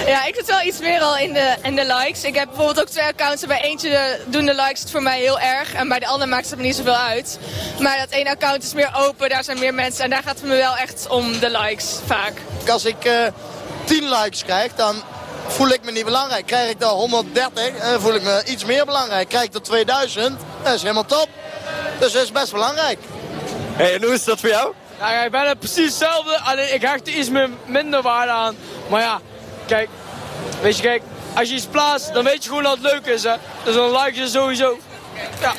Ja, 0.06 0.26
ik 0.26 0.36
zit 0.36 0.46
wel 0.46 0.62
iets 0.62 0.80
meer 0.80 1.02
al 1.02 1.18
in 1.18 1.34
de, 1.34 1.56
in 1.62 1.76
de 1.76 1.86
likes. 1.86 2.24
Ik 2.24 2.36
heb 2.36 2.46
bijvoorbeeld 2.48 2.82
ook 2.82 2.88
twee 2.90 3.06
accounts 3.06 3.42
en 3.42 3.48
bij 3.48 3.62
eentje 3.62 3.90
de- 3.90 4.22
doen 4.28 4.46
de 4.46 4.54
likes 4.54 4.80
het 4.80 4.92
voor 4.92 5.02
mij 5.02 5.20
heel 5.20 5.40
erg. 5.40 5.74
En 5.74 5.88
bij 5.88 6.00
de 6.00 6.08
andere 6.08 6.30
maakt 6.30 6.50
het 6.50 6.60
me 6.60 6.66
niet 6.66 6.76
zoveel 6.76 6.96
uit. 6.96 7.40
Maar 7.80 7.98
dat 7.98 8.10
ene 8.10 8.30
account 8.30 8.64
is 8.64 8.74
meer 8.74 8.92
open, 8.98 9.30
daar 9.30 9.44
zijn 9.44 9.60
meer 9.60 9.74
mensen. 9.74 10.04
En 10.04 10.10
daar 10.10 10.24
gaat 10.24 10.36
het 10.40 10.44
me 10.48 10.56
wel 10.56 10.76
echt 10.78 11.08
om 11.10 11.40
de 11.40 11.50
likes, 11.50 11.96
vaak. 12.06 12.34
Als 12.70 12.86
ik 12.86 13.06
eh 13.06 13.14
10 13.84 14.10
likes 14.10 14.44
krijg, 14.44 14.72
dan 14.76 15.02
voel 15.48 15.70
ik 15.70 15.84
me 15.84 15.92
niet 15.92 16.06
belangrijk. 16.06 16.46
Krijg 16.46 16.70
ik 16.70 16.82
er 16.82 16.88
130, 16.88 17.68
eh, 17.78 17.88
voel 18.00 18.14
ik 18.16 18.22
me 18.24 18.42
iets 18.46 18.66
meer 18.66 18.86
belangrijk. 18.86 19.30
Krijg 19.30 19.44
ik 19.46 19.54
er 19.54 19.62
2000, 19.62 20.40
dat 20.64 20.74
is 20.74 20.82
helemaal 20.82 21.06
top. 21.06 21.28
Dus 22.00 22.12
dat 22.12 22.24
is 22.24 22.32
best 22.32 22.52
belangrijk. 22.52 23.00
Hey, 23.74 23.94
en 23.96 24.04
hoe 24.04 24.14
is 24.14 24.24
dat 24.24 24.40
voor 24.40 24.50
jou? 24.50 24.74
Nou, 25.00 25.14
ja, 25.14 25.24
ik 25.24 25.32
ben 25.32 25.48
het 25.48 25.60
precies 25.60 25.86
hetzelfde. 25.86 26.40
Alleen 26.40 26.74
ik 26.74 26.82
hecht 26.82 27.08
er 27.08 27.14
iets 27.14 27.30
meer, 27.30 27.50
minder 27.66 28.02
waarde 28.02 28.32
aan. 28.32 28.56
Maar 28.92 29.02
ja, 29.02 29.22
kijk. 29.68 29.90
Weet 30.62 30.76
je, 30.76 30.82
kijk. 30.82 31.02
Als 31.34 31.50
je 31.50 31.56
iets 31.56 31.66
plaatst, 31.66 32.14
dan 32.14 32.24
weet 32.24 32.44
je 32.44 32.50
gewoon 32.50 32.64
dat 32.64 32.78
het 32.78 32.92
leuk 32.92 33.06
is, 33.06 33.24
hè. 33.24 33.36
Dus 33.64 33.76
dan 33.76 33.92
like 33.92 34.20
je 34.20 34.28
sowieso. 34.28 34.78
Ja. 35.42 35.54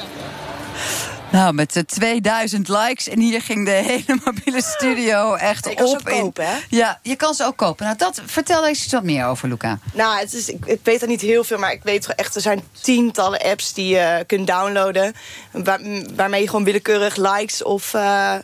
Nou, 1.31 1.55
met 1.55 1.73
de 1.73 1.85
2000 1.85 2.69
likes 2.69 3.09
en 3.09 3.21
hier 3.21 3.43
ging 3.43 3.65
de 3.65 3.71
hele 3.93 4.21
mobiele 4.25 4.63
studio 4.63 5.35
echt 5.35 5.69
Je 5.69 5.75
kan 5.75 5.87
ze 5.89 5.93
op. 5.95 6.09
ook 6.09 6.21
kopen, 6.21 6.47
hè? 6.47 6.57
Ja, 6.69 6.99
je 7.03 7.17
kan 7.17 7.35
ze 7.35 7.45
ook 7.45 7.57
kopen. 7.57 7.85
Nou, 7.85 7.99
dat, 7.99 8.21
vertel 8.27 8.61
daar 8.61 8.69
eens 8.69 8.85
iets 8.85 8.93
wat 8.93 9.03
meer 9.03 9.27
over, 9.27 9.49
Luca. 9.49 9.79
Nou, 9.95 10.19
het 10.19 10.33
is, 10.33 10.49
ik, 10.49 10.67
ik 10.67 10.81
weet 10.83 11.03
er 11.03 11.09
niet 11.09 11.21
heel 11.21 11.45
veel, 11.45 11.59
maar 11.59 11.73
ik 11.73 11.83
weet 11.83 12.15
echt, 12.15 12.35
er 12.35 12.41
zijn 12.41 12.63
tientallen 12.81 13.41
apps 13.41 13.73
die 13.73 13.95
je 13.95 14.25
kunt 14.27 14.47
downloaden. 14.47 15.15
Waar, 15.51 15.81
waarmee 16.15 16.41
je 16.41 16.49
gewoon 16.49 16.65
willekeurig 16.65 17.17
likes 17.17 17.63
of 17.63 17.95
eh, 17.95 18.35
eh, 18.35 18.41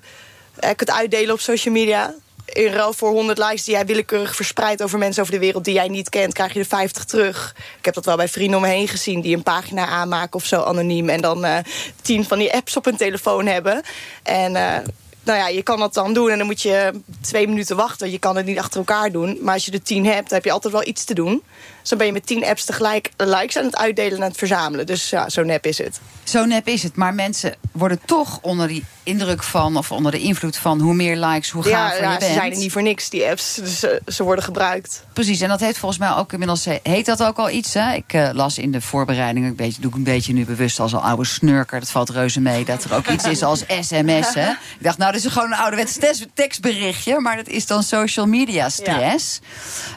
kunt 0.77 0.91
uitdelen 0.91 1.35
op 1.35 1.41
social 1.41 1.75
media. 1.75 2.15
In 2.53 2.73
ruil 2.73 2.93
voor 2.93 3.11
100 3.11 3.39
likes 3.39 3.65
die 3.65 3.75
jij 3.75 3.87
willekeurig 3.87 4.37
verspreidt 4.37 4.83
over 4.83 4.99
mensen 4.99 5.23
over 5.23 5.35
de 5.35 5.41
wereld 5.41 5.65
die 5.65 5.75
jij 5.75 5.89
niet 5.89 6.09
kent, 6.09 6.33
krijg 6.33 6.53
je 6.53 6.61
er 6.61 6.67
50 6.67 7.05
terug. 7.05 7.55
Ik 7.79 7.85
heb 7.85 7.95
dat 7.95 8.05
wel 8.05 8.17
bij 8.17 8.29
vrienden 8.29 8.57
om 8.57 8.63
me 8.63 8.69
heen 8.69 8.89
gezien 8.89 9.21
die 9.21 9.37
een 9.37 9.43
pagina 9.43 9.87
aanmaken 9.87 10.35
of 10.35 10.45
zo 10.45 10.63
anoniem. 10.63 11.09
En 11.09 11.21
dan 11.21 11.45
eh 11.45 11.59
tien 12.03 12.25
van 12.25 12.39
die 12.39 12.53
apps 12.53 12.77
op 12.77 12.85
hun 12.85 12.97
telefoon 12.97 13.47
hebben. 13.47 13.83
En 14.23 14.57
eh, 14.57 14.79
nou 15.23 15.39
ja, 15.39 15.49
je 15.49 15.63
kan 15.63 15.79
dat 15.79 15.95
dan 15.95 16.13
doen 16.13 16.31
en 16.31 16.39
dan 16.39 16.47
moet 16.47 16.63
je 16.63 17.01
twee 17.21 17.49
minuten 17.49 17.77
wachten. 17.77 18.11
Je 18.11 18.19
kan 18.19 18.37
het 18.37 18.47
niet 18.47 18.59
achter 18.59 18.79
elkaar 18.79 19.13
doen. 19.13 19.39
Maar 19.43 19.55
als 19.55 19.65
je 19.65 19.73
er 19.73 19.83
tien 19.83 20.07
hebt, 20.07 20.29
dan 20.29 20.35
heb 20.35 20.45
je 20.45 20.53
altijd 20.53 20.73
wel 20.73 20.87
iets 20.87 21.05
te 21.05 21.15
doen. 21.15 21.43
Dus 21.89 21.99
dan 21.99 22.07
ben 22.07 22.15
je 22.17 22.21
met 22.21 22.27
tien 22.27 22.51
apps 22.51 22.65
tegelijk 22.65 23.11
likes 23.17 23.57
aan 23.57 23.65
het 23.65 23.77
uitdelen 23.77 24.17
en 24.17 24.23
aan 24.23 24.29
het 24.29 24.39
verzamelen. 24.39 24.87
Dus 24.87 25.11
ja, 25.11 25.29
zo 25.29 25.43
nep 25.43 25.67
is 25.67 25.79
het. 25.79 26.01
Zo 26.25 26.45
nep 26.45 26.69
is 26.69 26.83
het. 26.83 26.97
Maar 26.97 27.15
mensen 27.15 27.55
worden 27.73 28.01
toch 28.05 28.39
onder 28.43 28.69
die 28.69 28.85
indruk 29.03 29.43
van... 29.43 29.77
of 29.77 29.93
onder 29.93 30.13
de 30.13 30.19
invloed 30.19 30.57
van 30.57 30.81
hoe 30.81 30.95
meer 30.95 31.17
likes, 31.17 31.51
hoe 31.51 31.69
ja, 31.69 31.89
gaver 31.89 32.03
ja, 32.03 32.09
je 32.09 32.15
ze 32.15 32.19
bent. 32.21 32.33
zijn 32.33 32.53
er 32.53 32.59
niet 32.59 32.73
voor 32.73 32.83
niks, 32.83 33.11
die 33.11 33.27
apps. 33.27 33.55
Dus 33.55 33.83
eh, 33.83 33.91
ze 34.07 34.23
worden 34.23 34.45
gebruikt. 34.45 35.05
Precies, 35.13 35.41
en 35.41 35.49
dat 35.49 35.61
heet 35.61 35.79
volgens 35.79 36.01
mij 36.01 36.15
ook 36.15 36.33
inmiddels... 36.33 36.67
heet 36.83 37.07
dat 37.07 37.23
ook 37.23 37.37
al 37.37 37.51
iets, 37.51 37.75
hè? 37.75 37.95
Ik 37.95 38.13
eh, 38.13 38.29
las 38.33 38.59
in 38.59 38.73
de 38.73 38.81
voorbereiding... 38.81 39.47
Een 39.47 39.57
beetje, 39.57 39.81
doe 39.81 39.91
ik 39.91 39.97
een 39.97 40.03
beetje 40.03 40.33
nu 40.33 40.45
bewust 40.45 40.81
als 40.81 40.93
een 40.93 40.99
oude 40.99 41.25
snurker. 41.25 41.81
Dat 41.81 41.91
valt 41.91 42.11
reuze 42.11 42.41
mee, 42.41 42.65
dat 42.65 42.85
er 42.85 42.95
ook 42.95 43.07
iets 43.07 43.25
is 43.25 43.43
als 43.43 43.65
sms, 43.81 44.35
hè? 44.35 44.51
Ik 44.51 44.57
dacht, 44.81 44.99
nou, 44.99 45.13
dit 45.13 45.25
is 45.25 45.33
gewoon 45.33 45.53
een 45.53 45.59
ouderwets 45.59 45.99
tekstberichtje... 46.35 47.21
maar 47.21 47.37
dat 47.37 47.49
is 47.49 47.67
dan 47.67 47.83
social 47.83 48.27
media 48.27 48.69
stress. 48.69 49.41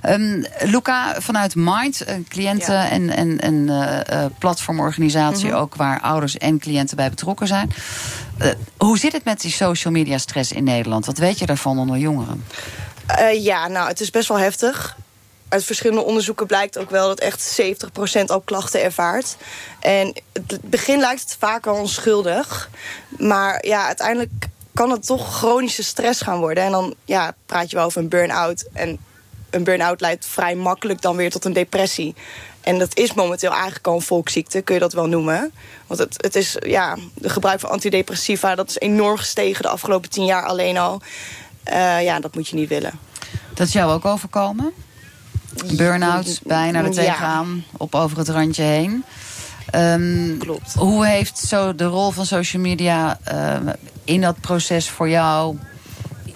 Ehm, 0.01 0.43
Luca, 0.59 1.15
vanuit 1.21 1.55
Mind, 1.82 2.07
een 2.07 2.25
cliënten- 2.29 2.89
en, 2.89 3.09
en, 3.09 3.39
en 3.39 3.69
eh, 3.69 4.23
eh, 4.23 4.32
platformorganisatie... 4.38 5.47
Mhm. 5.47 5.55
ook 5.55 5.75
waar 5.75 6.01
ouders 6.01 6.38
en 6.38 6.59
cliënten 6.59 6.95
bij 6.95 7.09
betrokken 7.09 7.47
zijn... 7.47 7.71
Eh, 8.38 8.49
hoe 8.77 8.97
zit 8.97 9.11
het 9.11 9.23
met 9.23 9.41
die 9.41 9.51
social 9.51 9.93
media 9.93 10.17
stress 10.17 10.51
in 10.51 10.63
Nederland? 10.63 11.05
Wat 11.05 11.17
weet 11.17 11.39
je 11.39 11.45
daarvan 11.45 11.79
onder 11.79 11.97
jongeren? 11.97 12.45
Eh, 13.05 13.43
ja, 13.43 13.67
nou, 13.67 13.88
het 13.88 14.01
is 14.01 14.09
best 14.09 14.27
wel 14.27 14.39
heftig. 14.39 14.97
Uit 15.49 15.63
verschillende 15.63 16.03
onderzoeken 16.03 16.47
blijkt 16.47 16.77
ook 16.77 16.89
wel 16.89 17.07
dat 17.07 17.19
echt 17.19 17.61
70% 17.61 18.25
al 18.25 18.41
klachten 18.41 18.84
ervaart. 18.84 19.36
En 19.79 20.13
het 20.34 20.61
begin 20.61 20.99
lijkt 20.99 21.21
het 21.21 21.36
vaak 21.39 21.67
al 21.67 21.75
onschuldig. 21.75 22.69
Maar 23.17 23.65
ja, 23.65 23.86
uiteindelijk 23.86 24.32
kan 24.73 24.91
het 24.91 25.05
toch 25.05 25.38
chronische 25.38 25.84
stress 25.84 26.21
gaan 26.21 26.39
worden. 26.39 26.63
En 26.63 26.71
dan 26.71 26.93
ja, 27.05 27.36
praat 27.45 27.69
je 27.69 27.75
wel 27.75 27.86
over 27.86 28.01
een 28.01 28.09
burn-out. 28.09 28.65
En 28.73 28.99
een 29.52 29.64
burn-out 29.64 30.02
leidt 30.02 30.26
vrij 30.26 30.56
makkelijk 30.56 31.02
dan 31.02 31.16
weer 31.16 31.32
tot 31.32 31.45
een 31.45 31.54
depressie. 31.54 32.16
En 32.62 32.80
dat 32.80 32.97
is 32.97 33.14
momenteel 33.14 33.52
eigenlijk 33.52 33.88
al 33.88 33.95
een 33.95 34.02
volksziekte, 34.02 34.62
kun 34.62 34.74
je 34.74 34.82
dat 34.82 34.93
wel 34.93 35.08
noemen. 35.08 35.52
Want 35.88 35.99
het, 35.99 36.16
het 36.18 36.36
is, 36.36 36.58
ja, 36.60 36.97
de 37.14 37.30
gebruik 37.30 37.60
van 37.60 37.70
antidepressiva... 37.70 38.56
dat 38.56 38.70
is 38.70 38.80
enorm 38.80 39.18
gestegen 39.18 39.62
de 39.62 39.70
afgelopen 39.70 40.10
tien 40.10 40.26
jaar 40.26 40.45
alleen 40.45 40.78
al. 40.78 41.02
Uh, 41.70 42.04
ja, 42.04 42.20
dat 42.20 42.36
moet 42.36 42.47
je 42.47 42.56
niet 42.56 42.70
willen. 42.70 42.99
Dat 43.54 43.68
is 43.68 43.74
jou 43.74 43.91
ook 43.91 44.06
overkomen? 44.06 44.74
Burn-out, 45.74 46.39
bijna 46.43 46.84
er 46.84 46.91
tegenaan, 46.91 47.56
ja. 47.56 47.78
op 47.78 47.95
over 47.95 48.18
het 48.18 48.30
randje 48.30 48.64
heen. 48.64 49.04
Um, 49.76 50.38
Klopt. 50.38 50.74
Hoe 50.74 51.06
heeft 51.06 51.38
zo 51.38 51.76
de 51.76 51.84
rol 51.84 52.12
van 52.12 52.26
social 52.26 52.62
media 52.62 53.20
uh, 53.34 53.74
in 54.04 54.22
dat 54.22 54.39
proces 54.39 54.89
voor 54.89 55.10
jou 55.10 55.58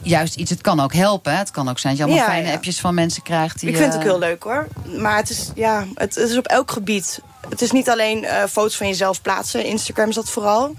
juist 0.05 0.35
iets. 0.35 0.49
Het 0.49 0.61
kan 0.61 0.79
ook 0.79 0.93
helpen. 0.93 1.37
Het 1.37 1.51
kan 1.51 1.69
ook 1.69 1.79
zijn 1.79 1.95
dat 1.95 2.05
je 2.05 2.11
allemaal 2.11 2.27
Ja, 2.29 2.33
fijne 2.33 2.49
ja. 2.51 2.55
appjes 2.55 2.79
van 2.79 2.93
mensen 2.93 3.23
krijgt. 3.23 3.59
Die, 3.59 3.69
Ik 3.69 3.75
vind 3.75 3.93
het 3.93 4.01
eh, 4.01 4.07
ook 4.07 4.11
heel 4.11 4.19
leuk 4.29 4.43
hoor. 4.43 4.67
Maar 4.97 5.17
het 5.17 5.29
is, 5.29 5.51
ja, 5.55 5.85
het, 5.95 6.15
het 6.15 6.29
is 6.29 6.37
op 6.37 6.47
elk 6.47 6.71
gebied. 6.71 7.21
Het 7.49 7.61
is 7.61 7.71
niet 7.71 7.89
alleen 7.89 8.23
eh, 8.23 8.43
foto's 8.43 8.75
van 8.77 8.87
jezelf 8.87 9.21
plaatsen. 9.21 9.65
Instagram 9.65 10.09
is 10.09 10.15
dat 10.15 10.29
vooral. 10.29 10.75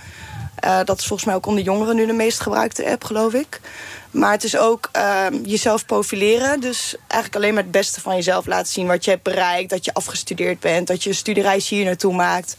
Eh, 0.54 0.80
dat 0.84 0.98
is 0.98 1.06
volgens 1.06 1.28
mij 1.28 1.36
ook 1.36 1.46
onder 1.46 1.64
jongeren 1.64 1.96
nu 1.96 2.06
de 2.06 2.12
meest 2.12 2.40
gebruikte 2.40 2.90
app, 2.90 3.04
geloof 3.04 3.32
ik. 3.32 3.60
Maar 4.10 4.32
het 4.32 4.44
is 4.44 4.56
ook 4.56 4.88
eh, 4.92 5.26
jezelf 5.42 5.86
profileren. 5.86 6.60
Dus 6.60 6.96
eigenlijk 7.00 7.34
alleen 7.34 7.54
maar 7.54 7.62
het 7.62 7.72
beste 7.72 8.00
van 8.00 8.14
jezelf 8.14 8.46
laten 8.46 8.72
zien. 8.72 8.86
Wat 8.86 9.04
je 9.04 9.10
hebt 9.10 9.22
bereikt, 9.22 9.70
dat 9.70 9.84
je 9.84 9.94
afgestudeerd 9.94 10.60
bent. 10.60 10.86
Dat 10.86 11.02
je 11.02 11.08
een 11.08 11.14
studiereis 11.14 11.68
hier 11.68 11.84
naartoe 11.84 12.14
maakt. 12.14 12.56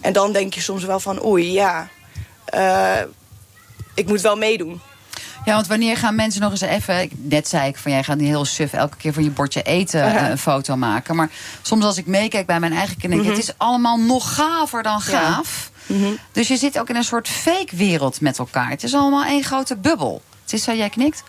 En 0.00 0.12
dan 0.12 0.32
denk 0.32 0.54
je 0.54 0.60
soms 0.60 0.84
wel 0.84 1.00
van, 1.00 1.24
oei, 1.24 1.52
ja... 1.52 1.88
ik 3.94 4.06
moet 4.06 4.20
wel 4.20 4.36
meedoen. 4.36 4.80
Ja, 5.44 5.54
want 5.54 5.66
wanneer 5.66 5.96
gaan 5.96 6.14
mensen 6.14 6.40
nog 6.40 6.50
eens 6.50 6.60
even... 6.60 7.10
Net 7.16 7.48
zei 7.48 7.68
ik 7.68 7.76
van 7.76 7.90
jij 7.92 8.02
gaat 8.04 8.16
niet 8.16 8.28
heel 8.28 8.44
suf 8.44 8.72
elke 8.72 8.96
keer 8.96 9.12
van 9.12 9.22
je 9.24 9.30
bordje 9.30 9.62
eten 9.62 10.02
eh, 10.02 10.28
een 10.28 10.38
foto 10.38 10.76
maken. 10.76 11.16
Maar 11.16 11.30
soms 11.62 11.84
als 11.84 11.96
ik 11.98 12.06
meekijk 12.06 12.46
bij 12.46 12.60
mijn 12.60 12.72
eigen 12.72 12.96
kinderen... 12.96 13.24
Mhm. 13.26 13.34
het 13.34 13.42
is 13.44 13.54
allemaal 13.56 13.98
nog 13.98 14.34
gaver 14.34 14.82
dan 14.82 15.00
Ja. 15.06 15.20
gaaf. 15.20 15.70
Dus 16.32 16.48
je 16.48 16.56
zit 16.56 16.78
ook 16.78 16.88
in 16.88 16.96
een 16.96 17.04
soort 17.04 17.28
fake 17.28 17.76
wereld 17.76 18.20
met 18.20 18.38
elkaar. 18.38 18.70
Het 18.70 18.82
is 18.82 18.94
allemaal 18.94 19.24
één 19.24 19.42
grote 19.42 19.76
bubbel. 19.76 20.22
Het 20.42 20.52
is 20.52 20.62
zo, 20.62 20.72
jij 20.72 20.88
knikt? 20.88 21.22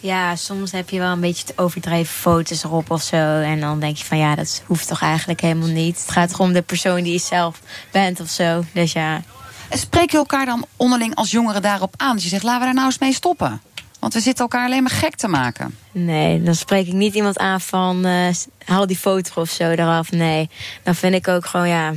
Ja, 0.00 0.36
soms 0.36 0.72
heb 0.72 0.90
je 0.90 0.98
wel 0.98 1.12
een 1.12 1.20
beetje 1.20 1.44
te 1.44 1.52
overdreven 1.56 2.14
foto's 2.14 2.64
erop 2.64 2.90
of 2.90 3.02
zo. 3.02 3.16
En 3.40 3.60
dan 3.60 3.80
denk 3.80 3.96
je 3.96 4.04
van 4.04 4.18
ja, 4.18 4.34
dat 4.34 4.62
hoeft 4.66 4.88
toch 4.88 5.00
eigenlijk 5.02 5.40
helemaal 5.40 5.68
niet. 5.68 6.00
Het 6.00 6.10
gaat 6.10 6.28
toch 6.28 6.40
om 6.40 6.52
de 6.52 6.62
persoon 6.62 7.02
die 7.02 7.12
je 7.12 7.18
zelf 7.18 7.60
bent 7.90 8.20
of 8.20 8.28
zo. 8.28 8.64
Dus 8.72 8.92
ja. 8.92 9.22
Spreek 9.70 10.10
je 10.10 10.16
elkaar 10.16 10.46
dan 10.46 10.66
onderling 10.76 11.14
als 11.14 11.30
jongeren 11.30 11.62
daarop 11.62 11.94
aan? 11.96 12.12
Dat 12.12 12.22
je 12.22 12.28
zegt, 12.28 12.42
laten 12.42 12.58
we 12.58 12.64
daar 12.64 12.74
nou 12.74 12.86
eens 12.86 12.98
mee 12.98 13.12
stoppen. 13.12 13.60
Want 13.98 14.14
we 14.14 14.20
zitten 14.20 14.44
elkaar 14.44 14.66
alleen 14.66 14.82
maar 14.82 14.92
gek 14.92 15.16
te 15.16 15.28
maken. 15.28 15.78
Nee, 15.92 16.42
dan 16.42 16.54
spreek 16.54 16.86
ik 16.86 16.92
niet 16.92 17.14
iemand 17.14 17.38
aan 17.38 17.60
van 17.60 18.04
eh, 18.04 18.28
haal 18.64 18.86
die 18.86 18.96
foto 18.96 19.40
of 19.40 19.50
zo 19.50 19.70
eraf. 19.70 20.10
Nee, 20.10 20.50
dan 20.82 20.94
vind 20.94 21.14
ik 21.14 21.28
ook 21.28 21.46
gewoon 21.46 21.68
ja, 21.68 21.92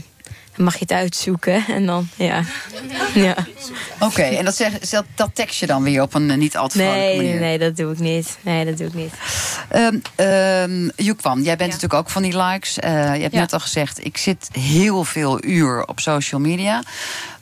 mag 0.60 0.74
je 0.74 0.80
het 0.80 0.92
uitzoeken. 0.92 1.66
En 1.68 1.86
dan 1.86 2.08
ja. 2.16 2.44
ja. 3.14 3.36
Oké, 4.00 4.22
en 4.22 4.46
dat, 4.46 4.56
zeg, 4.56 4.80
dat, 4.80 5.06
dat 5.16 5.30
tekst 5.34 5.60
je 5.60 5.66
dan 5.68 5.84
weer 5.84 6.02
op 6.02 6.14
een 6.14 6.32
eh, 6.32 6.38
niet 6.38 6.58
al 6.58 6.68
te 6.68 6.78
Nee, 6.78 7.16
manier. 7.16 7.40
nee, 7.40 7.58
dat 7.58 7.76
doe 7.78 7.92
ik 7.94 8.00
niet. 8.00 8.38
Nee, 8.42 8.66
dat 8.66 8.78
doe 8.78 8.88
ik 8.88 8.94
niet. 8.94 9.14
Ehm 9.70 9.98
ehm, 10.16 10.90
Joekwan, 10.96 11.42
jij 11.44 11.56
bent 11.56 11.72
natuurlijk 11.72 12.02
ook 12.02 12.10
van 12.10 12.22
die 12.22 12.38
likes. 12.44 12.80
Eh, 12.80 12.92
je 13.16 13.22
hebt 13.22 13.34
Ja. 13.34 13.40
net 13.40 13.54
al 13.54 13.60
gezegd, 13.60 14.06
ik 14.06 14.18
zit 14.18 14.48
heel 14.52 15.04
veel 15.04 15.44
uur 15.46 15.86
op 15.86 16.00
social 16.00 16.42
media. 16.42 16.84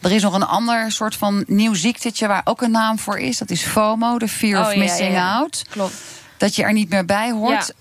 Er 0.01 0.11
is 0.11 0.21
nog 0.21 0.33
een 0.33 0.45
ander 0.45 0.91
soort 0.91 1.15
van 1.15 1.43
nieuw 1.47 1.73
ziektetje 1.73 2.27
waar 2.27 2.41
ook 2.43 2.61
een 2.61 2.71
naam 2.71 2.99
voor 2.99 3.17
is. 3.19 3.37
Dat 3.37 3.49
is 3.49 3.61
FOMO, 3.63 4.17
de 4.17 4.27
Fear 4.27 4.61
Oh, 4.63 4.67
of 4.69 4.75
Missing 4.75 5.11
ja, 5.11 5.15
ja. 5.17 5.33
Out. 5.37 5.63
Klopt. 5.69 5.93
Dat 6.37 6.55
je 6.55 6.63
er 6.63 6.73
niet 6.73 6.89
meer 6.89 7.05
bij 7.05 7.31
hoort. 7.31 7.73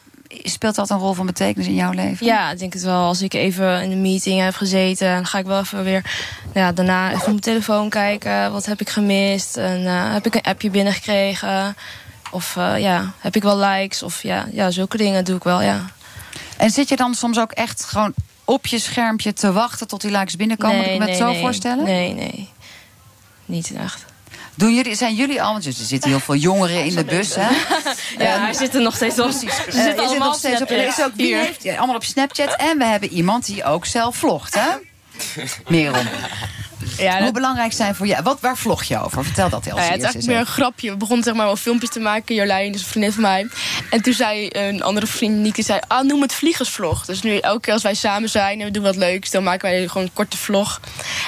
Speelt 0.43 0.75
dat 0.75 0.91
een 0.91 0.99
rol 0.99 1.13
van 1.13 1.27
betekenis 1.27 1.67
in 1.67 1.75
jouw 1.75 1.91
leven? 1.91 2.27
Ja, 2.27 2.51
ik 2.51 2.59
denk 2.59 2.73
het 2.73 2.83
wel. 2.83 3.05
Als 3.05 3.23
ik 3.23 3.35
even 3.35 3.83
in 3.83 3.91
een 3.91 4.01
meeting 4.01 4.41
heb 4.41 4.55
gezeten, 4.55 5.15
dan 5.15 5.27
ga 5.27 5.39
ik 5.39 5.47
wel 5.47 5.61
even 5.61 5.85
weer 5.85 6.05
ja, 6.55 6.73
daarna 6.73 7.09
even 7.09 7.21
op 7.21 7.27
mijn 7.27 7.41
telefoon 7.41 7.89
kijken. 7.89 8.53
Wat 8.53 8.67
heb 8.67 8.81
ik 8.81 8.89
gemist? 8.89 9.57
En 9.57 9.87
eh, 9.87 10.13
heb 10.13 10.27
ik 10.27 10.35
een 10.35 10.43
appje 10.43 10.71
binnengekregen? 10.71 11.77
Of 12.31 12.57
eh, 12.57 12.79
ja, 12.79 13.13
heb 13.19 13.37
ik 13.37 13.43
wel 13.43 13.59
likes? 13.59 14.03
Of 14.03 14.23
ja, 14.23 14.47
ja, 14.53 14.71
zulke 14.71 14.97
dingen 14.97 15.25
doe 15.25 15.37
ik 15.37 15.45
wel, 15.45 15.63
ja. 15.63 15.85
En 16.57 16.71
zit 16.71 16.89
je 16.89 16.97
dan 16.97 17.15
soms 17.15 17.39
ook 17.39 17.53
echt 17.53 17.85
gewoon 17.85 18.15
op 18.45 18.67
je 18.67 18.79
schermpje 18.79 19.33
te 19.33 19.53
wachten 19.53 19.87
tot 19.87 20.01
die 20.01 20.11
likes 20.11 20.37
binnenkomen? 20.37 20.77
Moet 20.77 20.87
ik 20.87 20.99
me 20.99 21.07
het 21.07 21.17
zo 21.17 21.33
voorstellen? 21.33 21.85
Nee, 21.85 22.13
nee. 22.13 22.49
Niet 23.45 23.73
echt. 23.73 24.05
Doen 24.57 24.75
jullie, 24.75 24.95
zijn 24.95 25.15
jullie 25.15 25.43
al, 25.43 25.53
want 25.53 25.67
er 25.67 25.73
zitten 25.73 26.11
heel 26.11 26.21
veel 26.21 26.35
jongeren 26.35 26.85
in 26.85 26.95
de 26.95 27.05
bus, 27.05 27.35
hè? 27.35 27.49
Ja, 28.25 28.41
hij 28.41 28.53
zit 28.53 28.75
er 28.75 28.81
nog 28.81 28.95
steeds 28.97 29.19
op. 29.21 29.31
Ze 29.31 29.47
Eh, 29.47 29.73
zitten 29.85 30.07
allemaal 30.07 30.29
nog 30.29 30.37
steeds 30.39 30.61
op. 30.63 30.71
Er 30.71 30.87
is 30.87 31.01
ook 31.03 31.13
wie 31.15 31.27
Hier. 31.27 31.39
heeft 31.39 31.67
allemaal 31.79 31.97
op 31.97 32.05
Snapchat. 32.05 32.55
En 32.57 32.79
we 32.79 32.85
hebben 32.85 33.09
iemand 33.13 33.47
die 33.47 33.65
ook 33.65 33.87
zelf 33.87 34.17
vlogt, 34.17 34.55
hè? 34.55 34.69
Merel. 35.69 36.03
Hoe 37.21 37.33
belangrijk 37.33 37.73
zijn 37.73 37.95
voor 37.95 38.07
jou? 38.07 38.23
Wat, 38.23 38.41
waar 38.41 38.57
vlog 38.57 38.83
je 38.83 38.99
over? 38.99 39.25
Vertel 39.25 39.49
dat 39.49 39.65
heel 39.65 39.75
Nou 39.75 39.87
ja, 39.87 39.93
het 39.93 40.01
is 40.01 40.05
eigenlijk 40.05 40.33
meer 40.33 40.47
een 40.47 40.53
grapje. 40.53 40.91
We 40.91 40.97
begonnen 40.97 41.25
zeg 41.25 41.35
maar 41.35 41.47
wel 41.47 41.57
filmpjes 41.57 41.91
te 41.91 42.01
maken. 42.01 42.35
Jolijn, 42.35 42.73
dus 42.73 42.81
een 42.81 42.87
vriendin 42.87 43.13
van 43.13 43.23
mij. 43.23 43.49
En 43.91 44.03
toen 44.03 44.13
zei 44.13 44.49
een 44.53 44.83
andere 44.83 45.07
vriend, 45.07 45.37
Nieke, 45.37 45.63
zei... 45.63 45.81
Ah, 45.89 46.05
noem 46.05 46.23
het 46.23 46.33
vliegersvlog. 46.33 47.05
Dus 47.05 47.23
nu 47.23 47.39
elke 47.39 47.61
keer 47.61 47.73
als 47.73 47.83
wij 47.83 47.95
samen 47.95 48.29
zijn 48.29 48.61
en 48.61 48.67
we 48.67 48.73
doen 48.73 48.83
wat 48.83 48.97
leuks... 48.97 49.31
dan 49.31 49.43
maken 49.43 49.71
wij 49.71 49.89
gewoon 49.89 50.07
een 50.07 50.13
korte 50.13 50.37
vlog. 50.37 50.81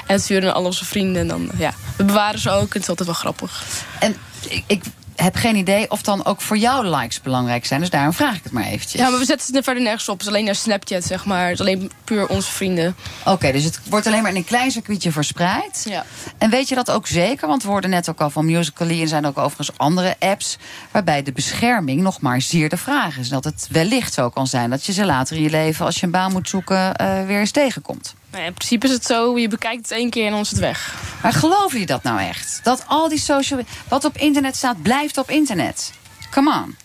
En 0.06 0.14
dat 0.14 0.20
sturen 0.20 0.42
dan 0.42 0.54
al 0.54 0.64
onze 0.64 0.84
vrienden. 0.84 1.22
En 1.22 1.28
dan, 1.28 1.50
ja, 1.58 1.74
we 1.96 2.04
bewaren 2.04 2.40
ze 2.40 2.50
ook. 2.50 2.60
En 2.60 2.68
het 2.68 2.82
is 2.82 2.88
altijd 2.88 3.08
wel 3.08 3.18
grappig. 3.18 3.64
En 4.00 4.16
ik, 4.48 4.64
ik 4.66 4.82
heb 5.20 5.36
geen 5.36 5.56
idee 5.56 5.90
of 5.90 6.02
dan 6.02 6.24
ook 6.24 6.40
voor 6.40 6.58
jou 6.58 6.86
likes 6.86 7.20
belangrijk 7.20 7.66
zijn. 7.66 7.80
Dus 7.80 7.90
daarom 7.90 8.12
vraag 8.12 8.36
ik 8.36 8.42
het 8.42 8.52
maar 8.52 8.64
eventjes. 8.64 9.00
Ja, 9.00 9.08
maar 9.08 9.18
we 9.18 9.24
zetten 9.24 9.54
het 9.54 9.64
verder 9.64 9.82
nergens 9.82 10.08
op. 10.08 10.18
Het 10.18 10.22
is 10.22 10.28
alleen 10.28 10.44
naar 10.44 10.54
Snapchat, 10.54 11.04
zeg 11.04 11.24
maar. 11.24 11.44
Het 11.44 11.52
is 11.52 11.60
alleen 11.60 11.90
puur 12.04 12.26
onze 12.26 12.52
vrienden. 12.52 12.96
Oké, 13.24 13.52
dus 13.52 13.64
het 13.64 13.80
wordt 13.88 14.06
alleen 14.06 14.22
maar 14.22 14.30
in 14.30 14.36
een 14.36 14.44
klein 14.44 14.70
circuitje 14.70 15.12
verspreid. 15.12 15.86
Ja. 15.88 16.04
En 16.38 16.50
weet 16.50 16.68
je 16.68 16.74
dat 16.74 16.90
ook 16.90 17.06
zeker? 17.06 17.48
Want 17.48 17.62
we 17.62 17.68
hoorden 17.68 17.90
net 17.90 18.08
ook 18.08 18.20
al 18.20 18.30
van 18.30 18.44
Musical.ly... 18.44 19.00
en 19.00 19.08
zijn 19.08 19.26
ook 19.26 19.38
overigens 19.38 19.78
andere 19.78 20.16
apps... 20.18 20.58
waarbij 20.90 21.22
de 21.22 21.32
bescherming 21.32 22.00
nog 22.00 22.20
maar 22.20 22.40
zeer 22.40 22.68
de 22.68 22.76
vraag 22.76 23.18
is. 23.18 23.28
En 23.28 23.34
dat 23.34 23.44
het 23.44 23.68
wellicht 23.70 24.12
zo 24.12 24.28
kan 24.28 24.46
zijn 24.46 24.70
dat 24.70 24.86
je 24.86 24.92
ze 24.92 25.04
later 25.04 25.36
in 25.36 25.42
je 25.42 25.50
leven... 25.50 25.84
als 25.84 25.96
je 25.96 26.06
een 26.06 26.12
baan 26.12 26.32
moet 26.32 26.48
zoeken, 26.48 26.96
eh, 26.96 27.26
weer 27.26 27.40
eens 27.40 27.50
tegenkomt. 27.50 28.14
Nou 28.30 28.42
ja, 28.42 28.48
in 28.48 28.54
principe 28.54 28.86
is 28.86 28.92
het 28.92 29.04
zo, 29.04 29.38
je 29.38 29.48
bekijkt 29.48 29.82
het 29.82 29.90
één 29.90 30.10
keer 30.10 30.26
en 30.26 30.30
dan 30.30 30.40
is 30.40 30.50
het 30.50 30.58
weg. 30.58 30.94
Maar 31.22 31.32
geloven 31.32 31.80
je 31.80 31.86
dat 31.86 32.02
nou 32.02 32.20
echt? 32.20 32.60
Dat 32.62 32.84
al 32.86 33.08
die 33.08 33.18
social... 33.18 33.60
Wat 33.88 34.04
op 34.04 34.16
internet 34.16 34.56
staat, 34.56 34.82
blijft 34.82 35.18
op 35.18 35.30
internet. 35.30 35.92
Come 36.30 36.52
on. 36.64 36.76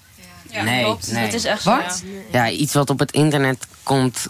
nee, 0.64 0.64
nee. 0.64 0.98
Het 1.24 1.34
is 1.34 1.46
echt 1.46 1.64
Wat? 1.64 2.04
Ja, 2.32 2.50
iets 2.50 2.74
wat 2.74 2.90
op 2.90 3.00
het 3.00 3.12
internet 3.12 3.68
komt, 3.84 4.28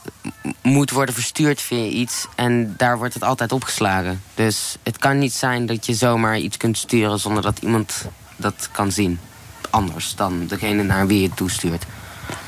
moet 0.62 0.92
worden 0.92 1.16
verstuurd 1.16 1.62
via 1.62 1.84
iets. 1.86 2.26
En 2.36 2.74
daar 2.78 2.98
wordt 2.98 3.14
het 3.14 3.24
altijd 3.24 3.52
opgeslagen. 3.52 4.22
Dus 4.34 4.76
het 4.84 4.98
kan 4.98 5.20
niet 5.20 5.34
zijn 5.34 5.66
dat 5.66 5.86
je 5.86 5.94
zomaar 5.94 6.40
iets 6.40 6.58
kunt 6.58 6.78
sturen 6.78 7.20
zonder 7.20 7.44
dat 7.44 7.60
iemand 7.60 8.06
dat 8.36 8.70
kan 8.72 8.92
zien. 8.92 9.20
Anders 9.70 10.16
dan 10.16 10.48
degene 10.48 10.84
naar 10.84 11.08
wie 11.08 11.22
je 11.22 11.28
het 11.28 11.38
toestuurt. 11.38 11.86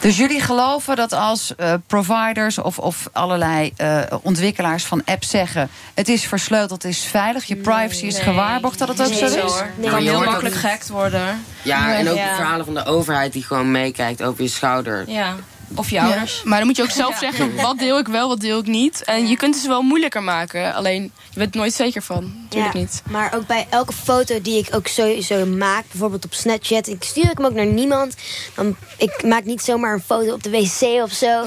Dus 0.05 0.17
jullie 0.17 0.39
geloven 0.41 0.95
dat 0.95 1.13
als 1.13 1.55
eh, 1.55 1.73
providers 1.87 2.57
of, 2.57 2.79
of 2.79 3.07
allerlei 3.11 3.73
eh, 3.77 4.01
ontwikkelaars 4.21 4.83
van 4.85 5.01
apps 5.05 5.29
zeggen... 5.29 5.69
het 5.93 6.07
is 6.09 6.25
versleuteld, 6.25 6.83
het 6.83 6.91
is 6.91 7.03
veilig, 7.03 7.45
je 7.45 7.55
privacy 7.55 8.05
is 8.05 8.13
nee. 8.13 8.23
gewaarborgd... 8.23 8.79
dat 8.79 8.87
het 8.87 9.01
ook 9.01 9.09
Nee, 9.09 9.17
zo 9.17 9.25
is? 9.25 9.35
hoor. 9.35 9.69
Maar 9.81 9.89
kan 9.89 10.01
heel 10.01 10.23
makkelijk 10.23 10.55
gehackt 10.55 10.89
worden. 10.89 11.43
Ja, 11.61 11.95
en 11.95 12.09
ook 12.09 12.15
Ja. 12.15 12.35
verhalen 12.35 12.65
van 12.65 12.73
de 12.73 12.85
overheid 12.85 13.33
die 13.33 13.43
gewoon 13.43 13.71
meekijkt 13.71 14.23
over 14.23 14.43
je 14.43 14.49
schouder. 14.49 15.09
Ja, 15.09 15.35
of 15.75 15.89
je 15.89 16.01
ouders. 16.01 16.41
Maar 16.43 16.57
dan 16.57 16.67
moet 16.67 16.75
je 16.75 16.83
ook 16.83 16.89
zelf 17.03 17.17
zeggen, 17.17 17.55
wat 17.55 17.79
deel 17.79 17.97
ik 17.99 18.07
wel, 18.07 18.27
wat 18.27 18.39
deel 18.39 18.59
ik 18.59 18.67
niet. 18.67 19.03
En 19.03 19.27
je 19.27 19.37
kunt 19.37 19.53
het 19.53 19.63
ze 19.63 19.69
wel 19.69 19.81
moeilijker 19.81 20.23
maken. 20.23 20.73
Alleen, 20.73 21.11
je 21.29 21.39
bent 21.39 21.53
er 21.53 21.59
nooit 21.59 21.73
zeker 21.73 22.01
van. 22.01 22.33
Natuurlijk 22.43 22.73
Ja, 22.73 22.79
niet. 22.79 23.01
Maar 23.09 23.33
ook 23.35 23.47
bij 23.47 23.67
elke 23.69 23.93
foto 23.93 24.41
die 24.41 24.57
ik 24.57 24.75
ook 24.75 24.87
sowieso 24.87 25.45
maak, 25.45 25.83
bijvoorbeeld 25.91 26.25
op 26.25 26.33
Snapchat, 26.33 26.87
ik 26.87 27.03
stuur 27.03 27.23
ik 27.31 27.37
hem 27.37 27.45
ook 27.45 27.53
naar 27.53 27.65
niemand. 27.65 28.15
Dan, 28.55 28.75
ik 28.97 29.23
maak 29.23 29.43
niet 29.43 29.61
zomaar 29.61 29.93
een 29.93 30.03
foto 30.05 30.33
op 30.33 30.43
de 30.43 30.49
wc 30.49 31.03
of 31.03 31.11
zo. 31.11 31.41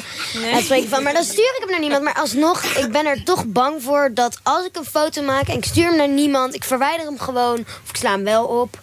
En 0.44 0.52
dan 0.52 0.62
spreek 0.62 0.82
ik 0.82 0.88
van, 0.88 1.02
maar 1.02 1.12
dan 1.12 1.24
stuur 1.24 1.52
ik 1.56 1.60
hem 1.60 1.70
naar 1.70 1.80
niemand. 1.80 2.02
Maar 2.02 2.14
alsnog, 2.14 2.64
ik 2.64 2.92
ben 2.92 3.06
er 3.06 3.24
toch 3.24 3.46
bang 3.46 3.82
voor 3.82 4.10
dat 4.14 4.38
als 4.42 4.66
ik 4.66 4.76
een 4.76 4.84
foto 4.84 5.22
maak 5.22 5.48
en 5.48 5.56
ik 5.56 5.64
stuur 5.64 5.84
hem 5.86 5.96
naar 5.96 6.08
niemand, 6.08 6.54
ik 6.54 6.64
verwijder 6.64 7.06
hem 7.06 7.18
gewoon 7.18 7.58
of 7.58 7.88
ik 7.88 7.96
sla 7.96 8.10
hem 8.10 8.24
wel 8.24 8.44
op. 8.44 8.78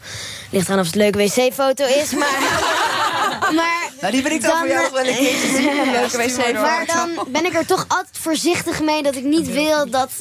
Ligt 0.51 0.67
eraan 0.67 0.79
of 0.79 0.85
het 0.85 0.95
een 0.95 1.01
leuke 1.01 1.17
wc-foto 1.17 1.85
is, 1.85 2.11
maar. 2.11 2.37
maar 3.39 3.91
Nou, 4.01 4.13
die 4.13 4.21
ben 4.21 4.31
ik 4.31 4.41
dan 4.41 4.57
voor 4.57 4.67
jou 4.67 4.91
wel 4.91 5.07
een 5.07 5.15
keertje 5.15 5.47
zien, 5.47 5.91
leuke. 5.91 6.53
Maar 6.53 6.85
dan 6.85 7.27
ben 7.27 7.45
ik 7.45 7.53
er 7.53 7.65
toch 7.65 7.85
altijd 7.87 8.17
voorzichtig 8.19 8.81
mee 8.81 9.03
dat 9.03 9.15
ik 9.15 9.23
niet 9.23 9.47
wil 9.47 9.89
dat, 9.89 10.11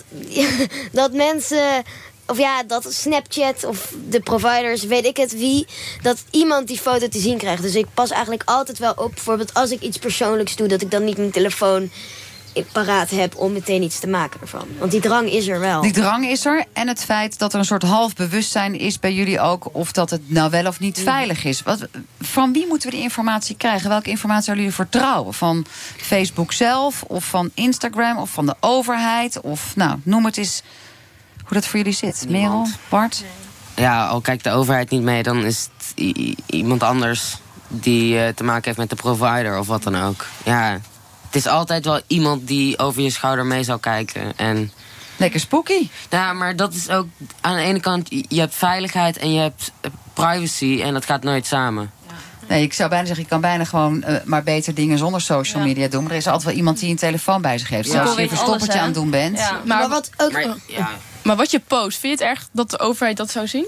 dat 0.93 1.12
mensen. 1.12 1.83
Of 2.27 2.39
ja, 2.39 2.62
dat 2.62 2.87
Snapchat 2.89 3.65
of 3.65 3.93
de 4.09 4.21
providers, 4.21 4.85
weet 4.85 5.05
ik 5.05 5.17
het 5.17 5.33
wie, 5.33 5.67
dat 6.03 6.25
iemand 6.31 6.67
die 6.67 6.79
foto 6.79 7.09
te 7.09 7.19
zien 7.19 7.39
krijgt. 7.39 7.62
Dus 7.62 7.75
ik 7.75 7.87
pas 7.95 8.11
eigenlijk 8.11 8.43
altijd 8.45 8.79
wel 8.79 8.93
op, 8.97 9.15
bijvoorbeeld 9.15 9.55
als 9.55 9.71
ik 9.71 9.81
iets 9.81 9.99
persoonlijks 9.99 10.57
doe, 10.57 10.69
dat 10.69 10.81
ik 10.81 10.91
dan 10.91 11.05
niet 11.05 11.17
mijn 11.17 11.31
telefoon 11.31 11.91
paraat 12.73 13.11
heb 13.11 13.37
om 13.37 13.53
meteen 13.53 13.83
iets 13.83 13.99
te 13.99 14.07
maken 14.07 14.41
ervan. 14.41 14.67
Want 14.79 14.91
die 14.91 15.01
drang 15.01 15.31
is 15.31 15.49
er 15.49 15.61
wel. 15.61 15.81
Die 15.81 15.93
drang 15.93 16.27
is 16.27 16.45
er. 16.45 16.65
En 16.73 16.89
het 16.89 17.05
feit 17.05 17.39
dat 17.39 17.53
er 17.53 17.59
een 17.59 17.65
soort 17.65 17.83
half 17.83 18.15
bewustzijn 18.15 18.79
is 18.79 18.99
bij 18.99 19.13
jullie 19.13 19.41
ook... 19.41 19.69
of 19.73 19.93
dat 19.93 20.11
het 20.11 20.31
nou 20.31 20.51
wel 20.51 20.67
of 20.67 20.81
niet 20.81 21.01
veilig 21.01 21.45
is. 21.45 21.63
Wat, 21.63 21.89
van 22.21 22.53
wie 22.53 22.67
moeten 22.67 22.91
we 22.91 22.95
die 22.95 23.05
informatie 23.05 23.57
krijgen? 23.57 23.89
Welke 23.89 24.11
informatie 24.11 24.45
zouden 24.45 24.65
jullie 24.65 24.79
vertrouwen? 24.79 25.35
Van 25.35 25.67
Facebook 25.97 26.53
zelf 26.53 27.03
of 27.03 27.25
van 27.25 27.51
Instagram 27.55 28.19
of 28.19 28.31
van 28.31 28.47
de 28.47 28.55
overheid? 28.61 29.41
Of 29.41 29.77
nou, 29.77 29.99
noem 30.03 30.25
het 30.25 30.37
eens 30.37 30.63
hoe 31.45 31.53
dat 31.53 31.67
voor 31.67 31.79
jullie 31.79 31.95
zit. 31.95 32.27
Merel, 32.29 32.67
Bart? 32.89 33.25
Ja, 33.77 34.07
al 34.07 34.21
kijkt 34.21 34.45
de 34.45 34.51
overheid 34.51 34.91
niet 34.91 35.03
mee, 35.03 35.23
dan 35.23 35.45
is 35.45 35.69
het 35.77 35.93
iemand 36.47 36.83
anders 36.83 37.37
die 37.69 38.19
eh, 38.19 38.35
te 38.35 38.45
maken 38.45 38.65
heeft 38.65 38.79
met 38.79 38.91
de 38.91 38.97
provider 38.97 39.59
of 39.59 39.67
wat 39.67 39.83
dan 39.83 40.03
ook. 40.03 40.27
Ja, 40.45 40.81
het 41.35 41.45
is 41.45 41.47
altijd 41.53 41.85
wel 41.85 42.01
iemand 42.07 42.47
die 42.49 42.78
over 42.78 43.03
je 43.03 43.11
schouder 43.11 43.47
mee 43.47 43.62
zal 43.62 43.78
kijken. 43.78 44.32
En... 44.37 44.72
Lekker 45.16 45.41
spooky. 45.41 45.89
Ja, 46.11 46.32
maar 46.32 46.57
dat 46.57 46.74
is 46.74 46.89
ook 46.91 47.07
aan 47.41 47.55
de 47.57 47.62
ene 47.62 47.80
kant, 47.80 48.09
je 48.28 48.41
hebt 48.41 48.55
veiligheid 48.55 49.16
en 49.18 49.32
je 49.32 49.41
hebt 49.41 49.72
eh, 49.80 49.91
privacy 50.12 50.80
en 50.82 50.93
dat 50.93 51.05
gaat 51.05 51.22
nooit 51.22 51.47
samen. 51.47 51.91
Nee, 52.49 52.62
ik 52.62 52.72
zou 52.72 52.89
bijna 52.89 53.05
zeggen, 53.07 53.24
je 53.24 53.30
kan 53.30 53.41
bijna 53.41 53.64
gewoon 53.64 54.03
eh, 54.03 54.16
maar 54.24 54.43
beter 54.43 54.74
dingen 54.74 54.99
zonder 54.99 55.20
social 55.20 55.62
media 55.62 55.89
doen. 55.89 56.03
Maar 56.03 56.11
er 56.12 56.16
is 56.16 56.26
altijd 56.26 56.45
wel 56.45 56.55
iemand 56.55 56.78
die 56.78 56.91
een 56.91 56.97
telefoon 56.97 57.43
bij 57.43 57.59
zich 57.59 57.68
heeft. 57.68 57.87
Ja. 57.87 57.93
Zelfs 57.93 58.09
als 58.09 58.16
je 58.16 58.22
een 58.22 58.28
verstoppertje 58.28 58.78
aan 58.78 58.85
het 58.85 58.95
doen 58.95 59.11
bent. 59.11 59.39
Ja. 59.39 59.61
Maar, 59.64 59.89
wat 59.89 60.11
ook. 60.16 60.32
ja. 60.66 60.91
Maar 61.22 61.37
wat 61.37 61.51
je 61.51 61.61
post, 61.66 61.99
vind 61.99 62.18
je 62.18 62.24
het 62.24 62.37
erg 62.37 62.49
dat 62.53 62.70
de 62.70 62.78
overheid 62.78 63.16
dat 63.16 63.30
zou 63.30 63.47
zien? 63.47 63.66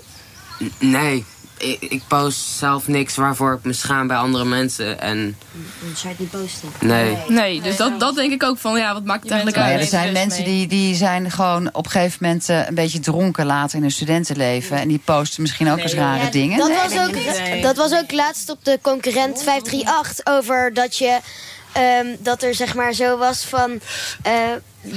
N- 0.62 0.72
Nee, 0.78 1.24
ik, 1.59 1.80
ik 1.80 2.02
post 2.07 2.38
zelf 2.40 2.88
niks 2.88 3.16
waarvoor 3.16 3.52
ik 3.52 3.64
me 3.64 3.72
schaam 3.72 4.07
bij 4.07 4.16
andere 4.16 4.44
mensen. 4.44 5.00
En 5.00 5.36
Dan 5.80 5.96
zou 5.96 6.00
je 6.02 6.09
het 6.09 6.18
niet 6.18 6.30
posten. 6.30 6.68
nee. 6.80 7.16
Nee, 7.28 7.61
dus 7.61 7.76
dat, 7.76 8.00
dat 8.00 8.14
denk 8.14 8.32
ik 8.32 8.42
ook 8.42 8.59
van, 8.59 8.78
ja, 8.78 8.92
wat 8.92 9.04
maakt 9.04 9.22
het 9.22 9.30
eigenlijk 9.32 9.62
ja, 9.62 9.68
uit? 9.72 9.80
er 9.80 9.86
zijn 9.86 10.12
mensen 10.12 10.44
die, 10.44 10.66
die 10.66 10.94
zijn 10.94 11.30
gewoon 11.30 11.68
op 11.74 11.84
een 11.84 11.90
gegeven 11.90 12.18
moment 12.20 12.48
eh, 12.48 12.66
een 12.68 12.74
beetje 12.74 13.00
dronken 13.00 13.46
later 13.46 13.76
in 13.76 13.82
hun 13.82 13.90
studentenleven. 13.90 14.76
En 14.78 14.88
die 14.88 15.00
posten 15.04 15.42
misschien 15.42 15.70
ook 15.70 15.78
eens 15.78 15.94
rare 15.94 16.24
Ja, 16.24 16.30
dingen. 16.30 16.59
Dat, 16.59 16.68
Nee, 16.68 16.76
was 16.76 16.98
ook, 17.57 17.62
dat 17.62 17.76
was 17.76 17.92
ook 17.92 18.12
laatst 18.12 18.50
op 18.50 18.64
de 18.64 18.78
concurrent 18.82 19.42
538 19.42 20.26
over 20.34 20.74
dat 20.74 20.96
je. 20.96 21.18
ehm, 21.72 22.07
dat 22.18 22.42
er 22.42 22.54
zeg 22.54 22.74
maar 22.74 22.92
zo 22.92 23.16
was 23.18 23.44
van. 23.44 23.80
eh, 24.22 24.32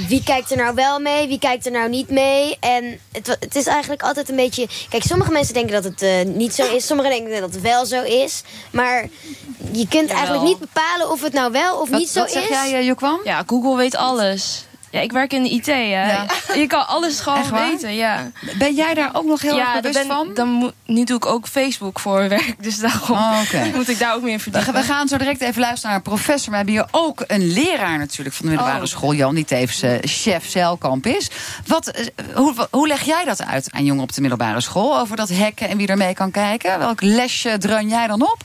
wie 0.08 0.22
kijkt 0.22 0.50
er 0.50 0.56
nou 0.56 0.74
wel 0.74 0.98
mee, 0.98 1.28
wie 1.28 1.38
kijkt 1.38 1.66
er 1.66 1.72
nou 1.72 1.88
niet 1.88 2.08
mee? 2.10 2.56
En 2.60 2.98
het, 3.12 3.26
het 3.40 3.56
is 3.56 3.66
eigenlijk 3.66 4.02
altijd 4.02 4.28
een 4.28 4.36
beetje. 4.36 4.68
Kijk, 4.88 5.02
sommige 5.02 5.30
mensen 5.30 5.54
denken 5.54 5.72
dat 5.72 5.84
het 5.84 6.02
eh, 6.02 6.22
niet 6.24 6.54
zo 6.54 6.74
is, 6.74 6.86
sommigen 6.86 7.10
denken 7.12 7.40
dat 7.40 7.52
het 7.54 7.62
wel 7.62 7.86
zo 7.86 8.02
is. 8.02 8.42
Maar 8.70 9.08
je 9.72 9.88
kunt 9.88 10.10
eigenlijk 10.10 10.44
niet 10.44 10.58
bepalen 10.58 11.10
of 11.10 11.22
het 11.22 11.32
nou 11.32 11.52
wel 11.52 11.80
of 11.80 11.90
niet 11.90 12.08
zo 12.08 12.24
is. 12.24 12.32
eh, 12.34 12.86
Jokwam? 12.86 13.20
Ja, 13.24 13.42
Google 13.46 13.76
weet 13.76 13.96
alles. 13.96 14.64
Ja, 14.90 15.00
ik 15.00 15.12
werk 15.12 15.32
in 15.32 15.42
de 15.42 15.48
IT, 15.50 15.66
hè. 15.66 16.22
Je 16.54 16.66
kan 16.66 16.86
alles 16.86 17.20
gewoon 17.20 17.50
weten, 17.50 17.94
ja. 17.94 18.30
Ben 18.58 18.74
jij 18.74 18.94
daar 18.94 19.10
ook 19.12 19.24
nog 19.24 19.40
heel 19.42 19.56
ja, 19.56 19.72
erg 19.72 19.80
bewust 19.80 19.98
ben- 19.98 20.06
van? 20.16 20.34
Dan 20.34 20.48
moet, 20.48 20.72
nu 20.86 21.04
doe 21.04 21.16
ik 21.16 21.26
ook 21.26 21.46
Facebook 21.46 22.00
voor 22.00 22.28
werk, 22.28 22.54
dus 22.62 22.78
daarom 22.78 23.16
Oh, 23.16 23.40
moet 23.74 23.88
ik 23.88 23.98
daar 23.98 24.14
ook 24.14 24.22
meer 24.22 24.32
in 24.32 24.40
verdiepen. 24.40 24.72
we 24.72 24.82
gaan 24.82 25.08
zo 25.08 25.16
direct 25.16 25.40
even 25.40 25.60
luisteren 25.60 25.88
naar 25.90 25.96
een 25.96 26.02
professor. 26.14 26.52
Maar 26.52 26.64
we 26.64 26.70
hebben 26.72 26.90
hier 26.92 27.00
ook 27.02 27.24
een 27.26 27.52
leraar 27.52 27.98
natuurlijk 27.98 28.36
van 28.36 28.44
de 28.46 28.50
middelbare 28.52 28.82
Oh. 28.82 28.88
school. 28.88 29.12
Jan, 29.14 29.34
die 29.34 29.44
tevens 29.44 29.82
eh, 29.82 29.92
chef 30.00 30.48
Zeilkamp 30.48 31.06
is. 31.06 31.30
Wat, 31.66 31.88
eh, 31.88 32.06
hoe, 32.34 32.54
hoe 32.70 32.86
leg 32.88 33.02
jij 33.02 33.24
dat 33.24 33.42
uit 33.44 33.68
aan 33.72 33.84
jongeren 33.84 34.08
op 34.08 34.14
de 34.14 34.20
middelbare 34.20 34.60
school? 34.60 34.98
Over 34.98 35.16
dat 35.16 35.30
hacken 35.36 35.68
en 35.68 35.76
wie 35.76 35.86
er 35.86 35.96
mee 35.96 36.14
kan 36.14 36.30
kijken? 36.30 36.78
Welk 36.78 37.02
lesje 37.02 37.58
dreun 37.58 37.88
jij 37.88 38.06
dan 38.06 38.22
op? 38.22 38.36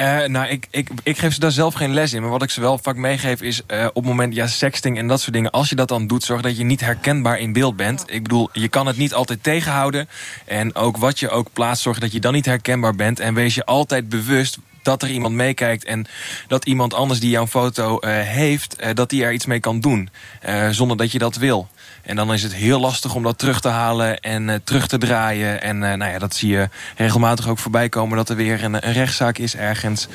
Eh, 0.00 0.24
nou, 0.24 0.48
ik, 0.48 0.66
ik, 0.70 0.88
ik 1.02 1.18
geef 1.18 1.34
ze 1.34 1.40
daar 1.40 1.50
zelf 1.50 1.74
geen 1.74 1.94
les 1.94 2.12
in. 2.12 2.20
Maar 2.20 2.30
wat 2.30 2.42
ik 2.42 2.50
ze 2.50 2.60
wel 2.60 2.78
vaak 2.78 2.96
meegeef 2.96 3.42
is 3.42 3.62
eh, 3.66 3.86
op 3.86 3.94
het 3.94 4.04
moment, 4.04 4.34
ja, 4.34 4.46
sexting 4.46 4.98
en 4.98 5.06
dat 5.08 5.20
soort 5.20 5.32
dingen. 5.32 5.50
Als 5.50 5.68
je 5.68 5.74
dat 5.74 5.88
dan 5.88 6.06
doet, 6.06 6.24
zorg 6.24 6.42
dat 6.42 6.56
je 6.56 6.64
niet 6.64 6.80
herkenbaar 6.80 7.38
in 7.38 7.52
beeld 7.52 7.76
bent. 7.76 8.04
Ik 8.06 8.22
bedoel, 8.22 8.48
je 8.52 8.68
kan 8.68 8.86
het 8.86 8.96
niet 8.96 9.14
altijd 9.14 9.42
tegenhouden. 9.42 10.08
En 10.46 10.74
ook 10.74 10.96
wat 10.96 11.18
je 11.18 11.28
ook 11.30 11.52
plaatst, 11.52 11.82
zorg 11.82 11.98
dat 11.98 12.12
je 12.12 12.20
dan 12.20 12.32
niet 12.32 12.46
herkenbaar 12.46 12.94
bent. 12.94 13.20
En 13.20 13.34
wees 13.34 13.54
je 13.54 13.64
altijd 13.64 14.08
bewust 14.08 14.58
dat 14.90 15.02
er 15.02 15.10
iemand 15.10 15.34
meekijkt 15.34 15.84
en 15.84 16.06
dat 16.48 16.64
iemand 16.64 16.94
anders 16.94 17.20
die 17.20 17.30
jouw 17.30 17.46
foto 17.46 17.98
eh, 17.98 18.10
heeft, 18.12 18.76
eh, 18.76 18.94
dat 18.94 19.10
die 19.10 19.24
er 19.24 19.32
iets 19.32 19.46
mee 19.46 19.60
kan 19.60 19.80
doen. 19.80 20.10
eh, 20.40 20.68
zonder 20.68 20.96
dat 20.96 21.12
je 21.12 21.18
dat 21.18 21.36
wil. 21.36 21.68
En 22.02 22.16
dan 22.16 22.32
is 22.32 22.42
het 22.42 22.54
heel 22.54 22.80
lastig 22.80 23.14
om 23.14 23.22
dat 23.22 23.38
terug 23.38 23.60
te 23.60 23.68
halen 23.68 24.20
en 24.20 24.60
terug 24.64 24.86
te 24.86 24.98
draaien. 24.98 25.62
En 25.62 25.78
nou 25.78 26.04
ja, 26.04 26.18
dat 26.18 26.34
zie 26.34 26.50
je 26.50 26.68
regelmatig 26.96 27.48
ook 27.48 27.58
voorbij 27.58 27.88
komen... 27.88 28.16
dat 28.16 28.28
er 28.28 28.36
weer 28.36 28.64
een, 28.64 28.86
een 28.86 28.92
rechtszaak 28.92 29.38
is 29.38 29.56
ergens 29.56 30.08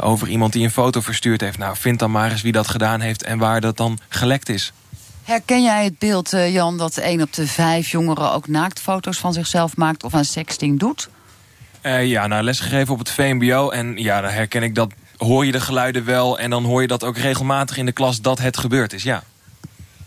over 0.00 0.28
iemand 0.28 0.52
die 0.52 0.64
een 0.64 0.70
foto 0.70 1.00
verstuurd 1.00 1.40
heeft. 1.40 1.58
Nou, 1.58 1.76
vind 1.76 1.98
dan 1.98 2.10
maar 2.10 2.30
eens 2.30 2.42
wie 2.42 2.52
dat 2.52 2.68
gedaan 2.68 3.00
heeft 3.00 3.22
en 3.22 3.38
waar 3.38 3.60
dat 3.60 3.76
dan 3.76 3.98
gelekt 4.08 4.48
is. 4.48 4.72
Herken 5.22 5.62
jij 5.62 5.84
het 5.84 5.98
beeld, 5.98 6.30
Jan, 6.30 6.78
dat 6.78 6.96
één 6.96 7.22
op 7.22 7.32
de 7.32 7.46
vijf 7.46 7.88
jongeren 7.88 8.32
ook 8.32 8.48
naaktfoto's 8.48 9.18
van 9.18 9.32
zichzelf 9.32 9.76
maakt 9.76 10.04
of 10.04 10.14
aan 10.14 10.24
sexting 10.24 10.78
doet? 10.78 11.08
Eh, 11.86 12.06
ja, 12.06 12.26
nou, 12.26 12.42
lesgegeven 12.42 12.92
op 12.92 12.98
het 12.98 13.10
VMBO. 13.10 13.70
En 13.70 13.96
ja, 13.96 14.20
dan 14.20 14.30
herken 14.30 14.62
ik 14.62 14.74
dat. 14.74 14.92
Hoor 15.16 15.46
je 15.46 15.52
de 15.52 15.60
geluiden 15.60 16.04
wel. 16.04 16.38
En 16.38 16.50
dan 16.50 16.64
hoor 16.64 16.82
je 16.82 16.88
dat 16.88 17.04
ook 17.04 17.16
regelmatig 17.16 17.76
in 17.76 17.86
de 17.86 17.92
klas 17.92 18.20
dat 18.20 18.38
het 18.38 18.56
gebeurd 18.56 18.92
is. 18.92 19.02
Ja. 19.02 19.22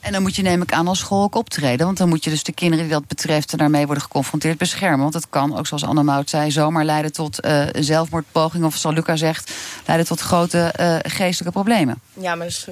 En 0.01 0.11
dan 0.11 0.21
moet 0.21 0.35
je, 0.35 0.41
neem 0.41 0.61
ik 0.61 0.73
aan, 0.73 0.87
als 0.87 0.99
school 0.99 1.23
ook 1.23 1.35
optreden. 1.35 1.85
Want 1.85 1.97
dan 1.97 2.09
moet 2.09 2.23
je 2.23 2.29
dus 2.29 2.43
de 2.43 2.51
kinderen 2.51 2.85
die 2.85 2.93
dat 2.93 3.07
betreft 3.07 3.51
en 3.51 3.57
daarmee 3.57 3.85
worden 3.85 4.03
geconfronteerd 4.03 4.57
beschermen. 4.57 4.99
Want 4.99 5.13
het 5.13 5.27
kan, 5.29 5.57
ook 5.57 5.67
zoals 5.67 5.83
Anne 5.85 6.03
Mout 6.03 6.29
zei, 6.29 6.51
zomaar 6.51 6.85
leiden 6.85 7.11
tot 7.11 7.39
eh, 7.39 7.65
een 7.71 7.83
zelfmoordpoging. 7.83 8.63
Of 8.63 8.75
zoals 8.75 8.95
Luca 8.95 9.15
zegt, 9.15 9.51
leiden 9.85 10.07
tot 10.07 10.19
grote 10.19 10.59
eh, 10.59 10.95
geestelijke 11.11 11.51
problemen. 11.59 12.01
Ja, 12.13 12.35
maar 12.35 12.45
dat 12.47 12.55
is... 12.55 12.67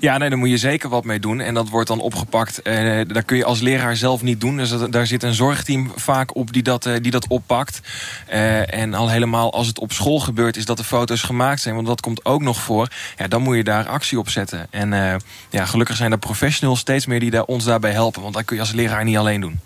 Ja, 0.00 0.18
nee, 0.18 0.28
daar 0.28 0.38
moet 0.38 0.48
je 0.50 0.56
zeker 0.58 0.88
wat 0.88 1.04
mee 1.04 1.20
doen. 1.20 1.40
En 1.40 1.54
dat 1.54 1.68
wordt 1.68 1.88
dan 1.88 2.00
opgepakt. 2.00 2.62
Eh, 2.62 3.00
dat 3.08 3.24
kun 3.24 3.36
je 3.36 3.44
als 3.44 3.60
leraar 3.60 3.96
zelf 3.96 4.22
niet 4.22 4.40
doen. 4.40 4.56
Dus 4.56 4.70
dat- 4.70 4.92
daar 4.92 5.06
zit 5.06 5.22
een 5.22 5.34
zorgteam 5.34 5.92
vaak 5.96 6.36
op 6.36 6.52
die 6.52 6.62
dat, 6.62 6.86
eh, 6.86 6.94
die 7.02 7.10
dat 7.10 7.26
oppakt. 7.28 7.80
Eh, 8.26 8.74
en 8.74 8.94
al 8.94 9.08
helemaal 9.10 9.52
als 9.52 9.66
het 9.66 9.78
op 9.78 9.92
school 9.92 10.20
gebeurt, 10.20 10.56
is 10.56 10.64
dat 10.64 10.76
de 10.76 10.84
foto's 10.84 11.22
gemaakt 11.22 11.60
zijn. 11.60 11.74
Want 11.74 11.86
dat 11.86 12.00
komt 12.00 12.24
ook 12.24 12.42
nog 12.42 12.60
voor. 12.60 12.88
Ja, 13.16 13.28
dan 13.28 13.42
moet 13.42 13.56
je 13.56 13.64
daar 13.64 13.88
actie 13.88 14.18
op 14.18 14.28
zetten. 14.28 14.66
En 14.70 14.92
eh, 14.92 15.14
ja, 15.50 15.64
gelukkig 15.66 15.96
zijn 15.96 16.12
er 16.12 16.18
professionals 16.18 16.68
steeds 16.76 17.06
meer 17.06 17.20
die 17.20 17.30
daar, 17.30 17.44
ons 17.44 17.64
daarbij 17.64 17.92
helpen. 17.92 18.22
Want 18.22 18.34
dat 18.34 18.44
kun 18.44 18.56
je 18.56 18.62
als 18.62 18.72
leraar 18.72 19.04
niet 19.04 19.16
alleen 19.16 19.40
doen. 19.40 19.60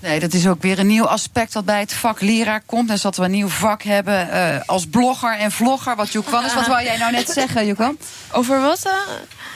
Nee, 0.00 0.20
dat 0.20 0.32
is 0.32 0.46
ook 0.48 0.62
weer 0.62 0.78
een 0.78 0.86
nieuw 0.86 1.06
aspect 1.06 1.52
dat 1.52 1.64
bij 1.64 1.80
het 1.80 1.92
vak 1.92 2.20
leraar 2.20 2.62
komt. 2.66 2.88
Dus 2.88 3.00
dat 3.02 3.16
we 3.16 3.24
een 3.24 3.30
nieuw 3.30 3.48
vak 3.48 3.82
hebben 3.82 4.30
eh, 4.30 4.60
als 4.66 4.86
blogger 4.86 5.36
en 5.38 5.52
vlogger. 5.52 5.96
Wat 5.96 6.12
Joekwan 6.12 6.44
is. 6.44 6.54
Wat 6.54 6.66
wou 6.66 6.82
jij 6.82 6.96
nou 6.96 7.12
net 7.12 7.28
zeggen, 7.40 7.66
Joekwan? 7.66 7.96
Over 8.32 8.60
wat? 8.60 8.84
eh? 8.84 8.92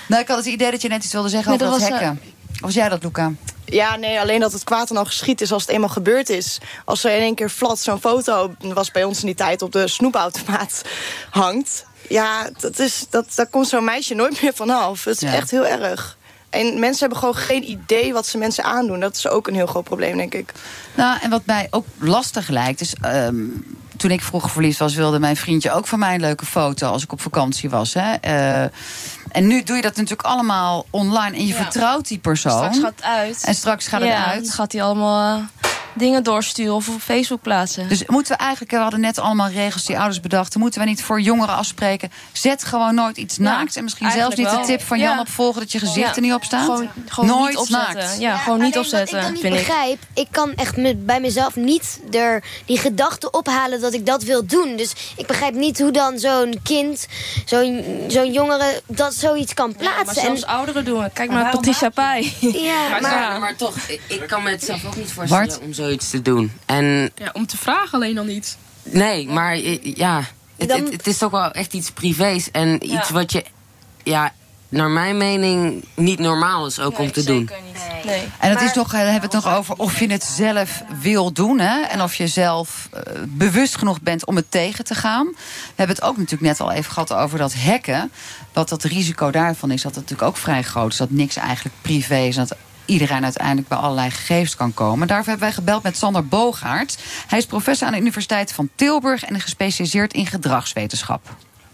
Nou, 0.08 0.22
ik 0.22 0.28
had 0.28 0.36
het 0.36 0.46
idee 0.46 0.70
dat 0.70 0.82
je 0.82 0.88
net 0.88 1.04
iets 1.04 1.12
wilde 1.12 1.28
zeggen 1.28 1.50
Nee, 1.50 1.60
over 1.60 1.70
dat, 1.72 1.80
dat 1.80 1.90
was, 1.90 2.00
hacken. 2.00 2.20
Of 2.54 2.60
was 2.60 2.74
jij 2.74 2.88
dat, 2.88 3.02
Luca? 3.02 3.32
Ja, 3.64 3.96
nee, 3.96 4.20
alleen 4.20 4.40
dat 4.40 4.52
het 4.52 4.64
kwaad 4.64 4.88
dan 4.88 4.96
al 4.96 5.04
geschiet 5.04 5.40
is 5.40 5.52
als 5.52 5.62
het 5.62 5.70
eenmaal 5.70 5.88
gebeurd 5.88 6.28
is. 6.28 6.58
Als 6.84 7.04
er 7.04 7.14
in 7.14 7.20
één 7.20 7.34
keer 7.34 7.48
flat 7.48 7.78
zo'n 7.78 8.00
foto, 8.00 8.54
dat 8.58 8.72
was 8.72 8.90
bij 8.90 9.04
ons 9.04 9.20
in 9.20 9.26
die 9.26 9.34
tijd, 9.34 9.62
op 9.62 9.72
de 9.72 9.88
snoepautomaat 9.88 10.82
hangt. 11.30 11.84
Ja, 12.08 12.50
dat 12.60 12.78
is, 12.78 13.06
dat, 13.10 13.26
daar 13.34 13.46
komt 13.46 13.68
zo'n 13.68 13.84
meisje 13.84 14.14
nooit 14.14 14.42
meer 14.42 14.54
vanaf. 14.54 15.04
Het 15.04 15.22
is 15.22 15.28
Ja. 15.28 15.34
echt 15.34 15.50
heel 15.50 15.66
erg. 15.66 16.16
En 16.50 16.78
mensen 16.78 16.98
hebben 17.00 17.18
gewoon 17.18 17.34
geen 17.36 17.70
idee 17.70 18.12
wat 18.12 18.26
ze 18.26 18.38
mensen 18.38 18.64
aandoen. 18.64 19.00
Dat 19.00 19.16
is 19.16 19.28
ook 19.28 19.46
een 19.48 19.54
heel 19.54 19.66
groot 19.66 19.84
probleem, 19.84 20.16
denk 20.16 20.34
ik. 20.34 20.52
Nou, 20.94 21.18
en 21.22 21.30
wat 21.30 21.42
mij 21.46 21.66
ook 21.70 21.86
lastig 21.98 22.48
lijkt, 22.48 22.80
is. 22.80 22.94
ehm, 23.00 23.34
toen 23.96 24.10
ik 24.10 24.22
vroeger 24.22 24.50
verliefd 24.50 24.78
was, 24.78 24.94
wilde 24.94 25.18
mijn 25.18 25.36
vriendje 25.36 25.72
ook 25.72 25.86
van 25.86 25.98
mij 25.98 26.14
een 26.14 26.20
leuke 26.20 26.46
foto 26.46 26.88
als 26.88 27.02
ik 27.02 27.12
op 27.12 27.20
vakantie 27.20 27.70
was. 27.70 27.94
Hè? 27.94 28.12
Eh, 28.14 28.62
en 29.32 29.46
nu 29.46 29.62
doe 29.62 29.76
je 29.76 29.82
dat 29.82 29.96
natuurlijk 29.96 30.28
allemaal 30.28 30.86
online 30.90 31.36
en 31.36 31.46
je 31.46 31.54
Ja. 31.54 31.62
vertrouwt 31.62 32.08
die 32.08 32.18
persoon. 32.18 32.52
Straks 32.52 32.78
gaat 32.78 32.92
het 32.96 33.02
uit. 33.04 33.42
En 33.44 33.54
straks 33.54 33.86
gaat 33.86 34.00
het 34.00 34.08
Ja, 34.10 34.24
uit. 34.26 34.42
Dan 34.44 34.52
gaat 34.52 34.72
hij 34.72 34.82
allemaal 34.82 35.38
eh, 35.38 35.44
dingen 35.96 36.22
doorsturen 36.22 36.74
of 36.74 36.88
op 36.88 37.00
Facebook 37.00 37.42
plaatsen. 37.42 37.88
Dus 37.88 38.06
moeten 38.06 38.32
we 38.32 38.38
eigenlijk, 38.38 38.70
we 38.70 38.76
hadden 38.78 39.00
net 39.00 39.18
allemaal 39.18 39.48
regels 39.48 39.84
die 39.84 39.96
ouders 39.98 40.20
bedachten. 40.20 40.60
Moeten 40.60 40.80
we 40.80 40.86
niet 40.86 41.02
voor 41.02 41.20
jongeren 41.20 41.54
afspreken? 41.54 42.12
Zet 42.32 42.64
gewoon 42.64 42.94
nooit 42.94 43.16
iets 43.16 43.38
naakt. 43.38 43.76
En 43.76 43.82
misschien 43.82 44.10
zelfs 44.10 44.36
niet 44.36 44.50
de 44.50 44.60
tip 44.66 44.82
van 44.82 44.98
Ja. 44.98 45.04
Jan 45.04 45.18
opvolgen 45.18 45.60
dat 45.60 45.72
je 45.72 45.78
gezicht 45.78 45.96
Ja. 46.08 46.14
er 46.14 46.20
niet 46.20 46.32
op 46.32 46.44
staat. 46.44 46.64
Gewoon, 46.64 46.88
gewoon 47.08 47.30
nooit 47.30 47.48
niet 47.48 47.58
opzetten. 47.58 47.94
naakt. 47.96 48.20
Ja, 48.20 48.36
gewoon 48.36 48.60
niet 48.60 48.78
opzetten, 48.78 49.16
Wat 49.16 49.26
ik 49.26 49.32
dan 49.32 49.40
vind 49.42 49.52
niet 49.54 49.62
ik. 49.62 49.66
begrijp, 49.68 49.98
ik 50.14 50.26
kan 50.30 50.54
echt 50.54 50.76
me, 50.76 50.96
bij 50.96 51.20
mezelf 51.20 51.56
niet 51.56 52.00
er 52.10 52.42
die 52.66 52.78
gedachte 52.78 53.30
ophalen 53.30 53.80
dat 53.80 53.92
ik 53.92 54.06
dat 54.06 54.22
wil 54.22 54.46
doen. 54.46 54.76
Dus 54.76 54.92
ik 55.16 55.26
begrijp 55.26 55.54
niet 55.54 55.78
hoe 55.80 55.90
dan 55.90 56.18
zo'n 56.18 56.60
kind, 56.62 57.06
zo'n 57.44 57.84
zo'n 58.08 58.32
jongere, 58.32 58.82
dat 58.86 59.14
zoiets 59.14 59.54
kan 59.54 59.74
plaatsen. 59.76 60.04
maar 60.06 60.14
zelfs 60.14 60.42
en, 60.42 60.48
ouderen 60.48 60.84
doen 60.84 61.02
het. 61.02 61.12
Kijk 61.12 61.30
maar 61.30 61.50
Patricia 61.50 61.88
Pai. 61.88 62.34
Ja, 62.40 62.88
maar, 62.90 63.00
maar- 63.02 63.40
maar, 63.40 63.56
toch, 63.56 63.76
ik, 63.86 64.00
ik 64.08 64.26
kan 64.26 64.42
me 64.42 64.50
het 64.50 64.64
zelf 64.64 64.84
ook 64.84 64.96
niet 64.96 65.12
voorstellen 65.12 65.46
Bart? 65.48 65.60
om 65.60 65.72
zoiets 65.86 66.10
te 66.10 66.22
doen. 66.22 66.52
En 66.66 67.10
Ja, 67.14 67.30
om 67.32 67.46
te 67.46 67.56
vragen 67.56 67.92
alleen 67.92 68.14
dan 68.14 68.26
niet. 68.26 68.56
nee, 68.82 69.28
maar 69.28 69.56
ja, 69.82 70.22
het, 70.56 70.68
Dan- 70.68 70.80
het, 70.80 70.92
het 70.92 71.06
is 71.06 71.18
toch 71.18 71.30
wel 71.30 71.50
echt 71.50 71.72
iets 71.74 71.90
privés. 71.90 72.50
En 72.50 72.84
iets 72.92 73.08
Ja. 73.08 73.12
wat 73.14 73.32
je, 73.32 73.44
ja, 74.02 74.32
naar 74.68 74.90
mijn 74.90 75.16
mening 75.16 75.84
niet 75.94 76.18
normaal 76.18 76.66
is 76.66 76.80
ook 76.80 76.98
om 76.98 77.12
te 77.12 77.24
doen. 77.24 77.50
Nee. 78.04 78.22
En 78.38 78.50
het 78.50 78.60
is 78.60 78.72
toch, 78.72 78.86
eh, 78.92 79.00
we 79.00 79.06
hebben 79.10 79.30
het 79.30 79.44
nog 79.44 79.54
over 79.54 79.74
of 79.76 79.98
je 79.98 80.06
het 80.10 80.24
zelf 80.24 80.82
wil 81.00 81.32
doen. 81.32 81.58
Hè? 81.58 81.80
En 81.80 82.02
of 82.02 82.14
je 82.14 82.26
zelf 82.26 82.88
eh, 82.92 83.00
bewust 83.28 83.76
genoeg 83.78 84.00
bent 84.00 84.26
om 84.26 84.36
het 84.36 84.50
tegen 84.50 84.84
te 84.84 84.94
gaan. 84.94 85.26
We 85.26 85.72
hebben 85.74 85.96
het 85.96 86.04
ook 86.04 86.16
natuurlijk 86.16 86.42
net 86.50 86.60
al 86.60 86.72
even 86.72 86.92
gehad 86.92 87.12
over 87.12 87.38
dat 87.38 87.54
hacken. 87.54 88.12
Wat 88.52 88.68
dat 88.68 88.82
risico 88.84 89.30
daarvan 89.30 89.70
is, 89.70 89.82
dat 89.82 89.94
het 89.94 90.00
natuurlijk 90.02 90.28
ook 90.28 90.36
vrij 90.36 90.62
groot 90.62 90.90
is. 90.92 90.96
Dat 90.96 91.10
niks 91.10 91.36
eigenlijk 91.36 91.74
privé 91.82 92.16
is. 92.18 92.36
Dat 92.36 92.56
iedereen 92.86 93.24
uiteindelijk 93.24 93.68
bij 93.68 93.78
allerlei 93.78 94.10
gegevens 94.10 94.56
kan 94.56 94.74
komen. 94.74 95.06
Daarvoor 95.06 95.28
hebben 95.28 95.46
wij 95.46 95.56
gebeld 95.56 95.82
met 95.82 95.96
Sander 95.96 96.26
Bogaert. 96.26 96.98
Hij 97.26 97.38
is 97.38 97.46
professor 97.46 97.86
aan 97.86 97.92
de 97.92 98.00
Universiteit 98.00 98.52
van 98.52 98.68
Tilburg 98.74 99.24
en 99.24 99.40
gespecialiseerd 99.40 100.12
in 100.12 100.26
gedragswetenschap. 100.26 101.20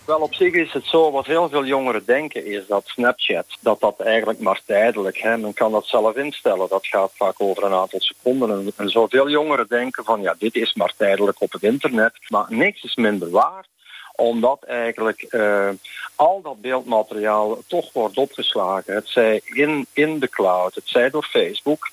Wel, 0.05 0.21
op 0.21 0.35
zich 0.35 0.53
is 0.53 0.73
het 0.73 0.85
zo, 0.85 1.11
wat 1.11 1.27
heel 1.27 1.49
veel 1.49 1.65
jongeren 1.65 2.03
denken, 2.05 2.47
is 2.47 2.67
dat 2.67 2.83
Snapchat, 2.87 3.47
dat 3.61 3.81
dat 3.81 4.01
eigenlijk 4.01 4.41
maar 4.41 4.61
tijdelijk, 4.67 5.19
hè, 5.19 5.37
men 5.37 5.55
kan 5.55 5.73
dat 5.73 5.87
zelf 5.87 6.17
instellen, 6.17 6.69
dat 6.69 6.87
gaat 6.87 7.13
vaak 7.15 7.35
over 7.39 7.65
een 7.65 7.73
aantal 7.73 8.01
seconden. 8.01 8.51
En, 8.51 8.73
en 8.77 8.89
zoveel 8.89 9.31
jongeren 9.31 9.67
denken 9.69 10.05
van, 10.05 10.21
ja, 10.23 10.35
dit 10.39 10.55
is 10.55 10.75
maar 10.75 10.93
tijdelijk 10.97 11.41
op 11.41 11.53
het 11.53 11.63
internet, 11.63 12.13
maar 12.29 12.47
niks 12.49 12.83
is 12.83 12.95
minder 12.95 13.31
waar 13.31 13.65
omdat 14.17 14.63
eigenlijk 14.65 15.23
eh, 15.23 15.69
al 16.17 16.43
dat 16.43 16.61
beeldmateriaal 16.61 17.59
toch 17.67 17.93
wordt 17.93 18.17
opgeslagen. 18.17 18.95
Het 18.95 19.09
zij 19.09 19.41
in, 19.45 19.87
in 19.93 20.19
de 20.19 20.29
cloud, 20.29 20.75
het 20.75 20.89
zij 20.89 21.11
door 21.11 21.25
Facebook. 21.25 21.91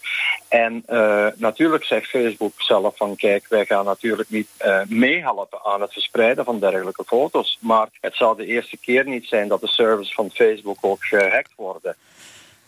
En 0.48 0.84
eh, 0.86 1.28
natuurlijk 1.36 1.84
zegt 1.84 2.10
Facebook 2.10 2.54
zelf 2.58 2.98
van 2.98 3.16
kijk, 3.16 3.46
wij 3.50 3.66
gaan 3.66 3.86
natuurlijk 3.86 4.30
niet 4.30 4.48
eh, 4.58 4.82
meehelpen 4.88 5.60
aan 5.66 5.82
het 5.82 5.94
verspreiden 5.94 6.46
van 6.46 6.60
dergelijke 6.60 7.04
foto's. 7.06 7.58
Maar 7.62 7.88
het 8.02 8.16
zal 8.16 8.36
de 8.36 8.46
eerste 8.46 8.78
keer 8.78 9.06
niet 9.06 9.28
zijn 9.28 9.48
dat 9.48 9.62
de 9.62 9.68
servers 9.68 10.14
van 10.14 10.30
Facebook 10.34 10.78
ook 10.82 11.04
gehackt 11.04 11.52
worden. 11.56 11.96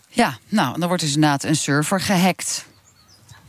Ja, 0.07 0.37
nou, 0.47 0.79
dan 0.79 0.87
wordt 0.87 1.03
dus 1.03 1.15
inderdaad 1.15 1.43
een 1.43 1.55
server 1.55 2.01
gehackt. 2.01 2.69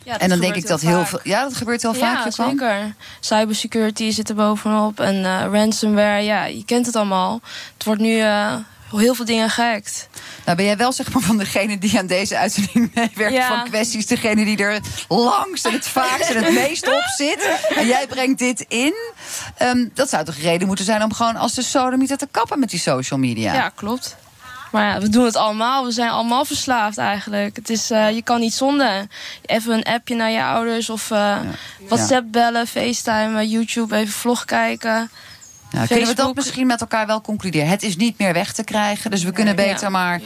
Ja, 0.05 0.18
en 0.18 0.28
dan 0.28 0.40
denk 0.40 0.55
ik 0.55 0.66
dat 0.66 0.80
heel 0.80 1.05
veel. 1.05 1.20
Ja, 1.22 1.42
dat 1.42 1.57
gebeurt 1.57 1.82
heel 1.82 1.94
vaak. 1.94 2.24
Ja, 2.24 2.30
zeker. 2.30 2.94
Cybersecurity 3.20 4.11
zit 4.11 4.28
er 4.28 4.34
bovenop. 4.34 5.00
En 5.00 5.24
eh, 5.24 5.46
ransomware, 5.53 6.22
ja, 6.22 6.44
je 6.44 6.64
kent 6.64 6.86
het 6.86 6.96
allemaal. 6.96 7.40
Het 7.74 7.84
wordt 7.84 8.00
nu 8.00 8.18
eh, 8.18 8.55
heel 8.90 9.14
veel 9.14 9.24
dingen 9.24 9.50
gehackt. 9.50 10.09
Nou, 10.44 10.57
ben 10.57 10.66
jij 10.66 10.76
wel 10.76 10.92
zeg 10.92 11.12
maar 11.12 11.22
van 11.22 11.38
degene 11.38 11.78
die 11.78 11.98
aan 11.98 12.07
deze 12.07 12.36
uitzending 12.38 12.90
meewerkt 12.94 13.34
Ja. 13.34 13.48
van 13.48 13.64
kwesties, 13.64 14.07
degene 14.07 14.44
die 14.44 14.57
er 14.57 14.80
langst 15.09 15.66
en 15.66 15.72
het 15.72 15.86
vaakst 15.86 16.30
en 16.30 16.44
het 16.44 16.55
meest 16.68 16.86
op 16.86 17.03
zit. 17.16 17.59
En 17.76 17.86
jij 17.86 18.07
brengt 18.07 18.38
dit 18.38 18.64
in. 18.68 18.94
Ehm, 19.57 19.88
dat 19.94 20.09
zou 20.09 20.24
toch 20.24 20.36
reden 20.36 20.66
moeten 20.66 20.84
zijn 20.84 21.03
om 21.03 21.12
gewoon 21.12 21.36
als 21.36 21.55
de 21.55 21.62
sodemieter 21.62 22.16
te 22.16 22.28
kappen 22.30 22.59
met 22.59 22.70
die 22.70 22.80
social 22.80 23.18
media? 23.18 23.55
Ja, 23.55 23.68
klopt. 23.68 24.16
Maar 24.73 24.95
ja, 24.95 25.01
we 25.01 25.09
doen 25.09 25.25
het 25.25 25.37
allemaal. 25.37 25.85
We 25.85 25.91
zijn 25.91 26.11
allemaal 26.11 26.45
verslaafd 26.45 26.99
eigenlijk. 26.99 27.57
Het 27.57 27.70
is, 27.70 27.91
eh, 27.91 28.11
je 28.11 28.23
kan 28.23 28.41
niet 28.41 28.55
zonder. 28.55 29.07
Even 29.47 29.73
een 29.73 29.83
appje 29.83 30.14
naar 30.14 30.31
je 30.31 30.43
ouders 30.43 30.91
of 30.91 31.11
eh, 31.11 31.39
WhatsApp 31.89 32.27
bellen, 32.33 32.66
FaceTime, 32.66 33.49
YouTube, 33.49 33.97
even 33.97 34.12
vlog 34.12 34.45
kijken. 34.45 35.11
Kunnen 35.89 36.09
we 36.09 36.14
dat 36.14 36.35
misschien 36.35 36.66
met 36.66 36.81
elkaar 36.81 37.07
wel 37.07 37.20
concluderen? 37.20 37.68
Het 37.68 37.83
is 37.83 37.97
niet 37.97 38.18
meer 38.18 38.33
weg 38.33 38.53
te 38.53 38.64
krijgen, 38.64 39.11
dus 39.11 39.23
we 39.23 39.33
kunnen 39.33 39.57
beter 39.57 39.91
maar 39.91 40.20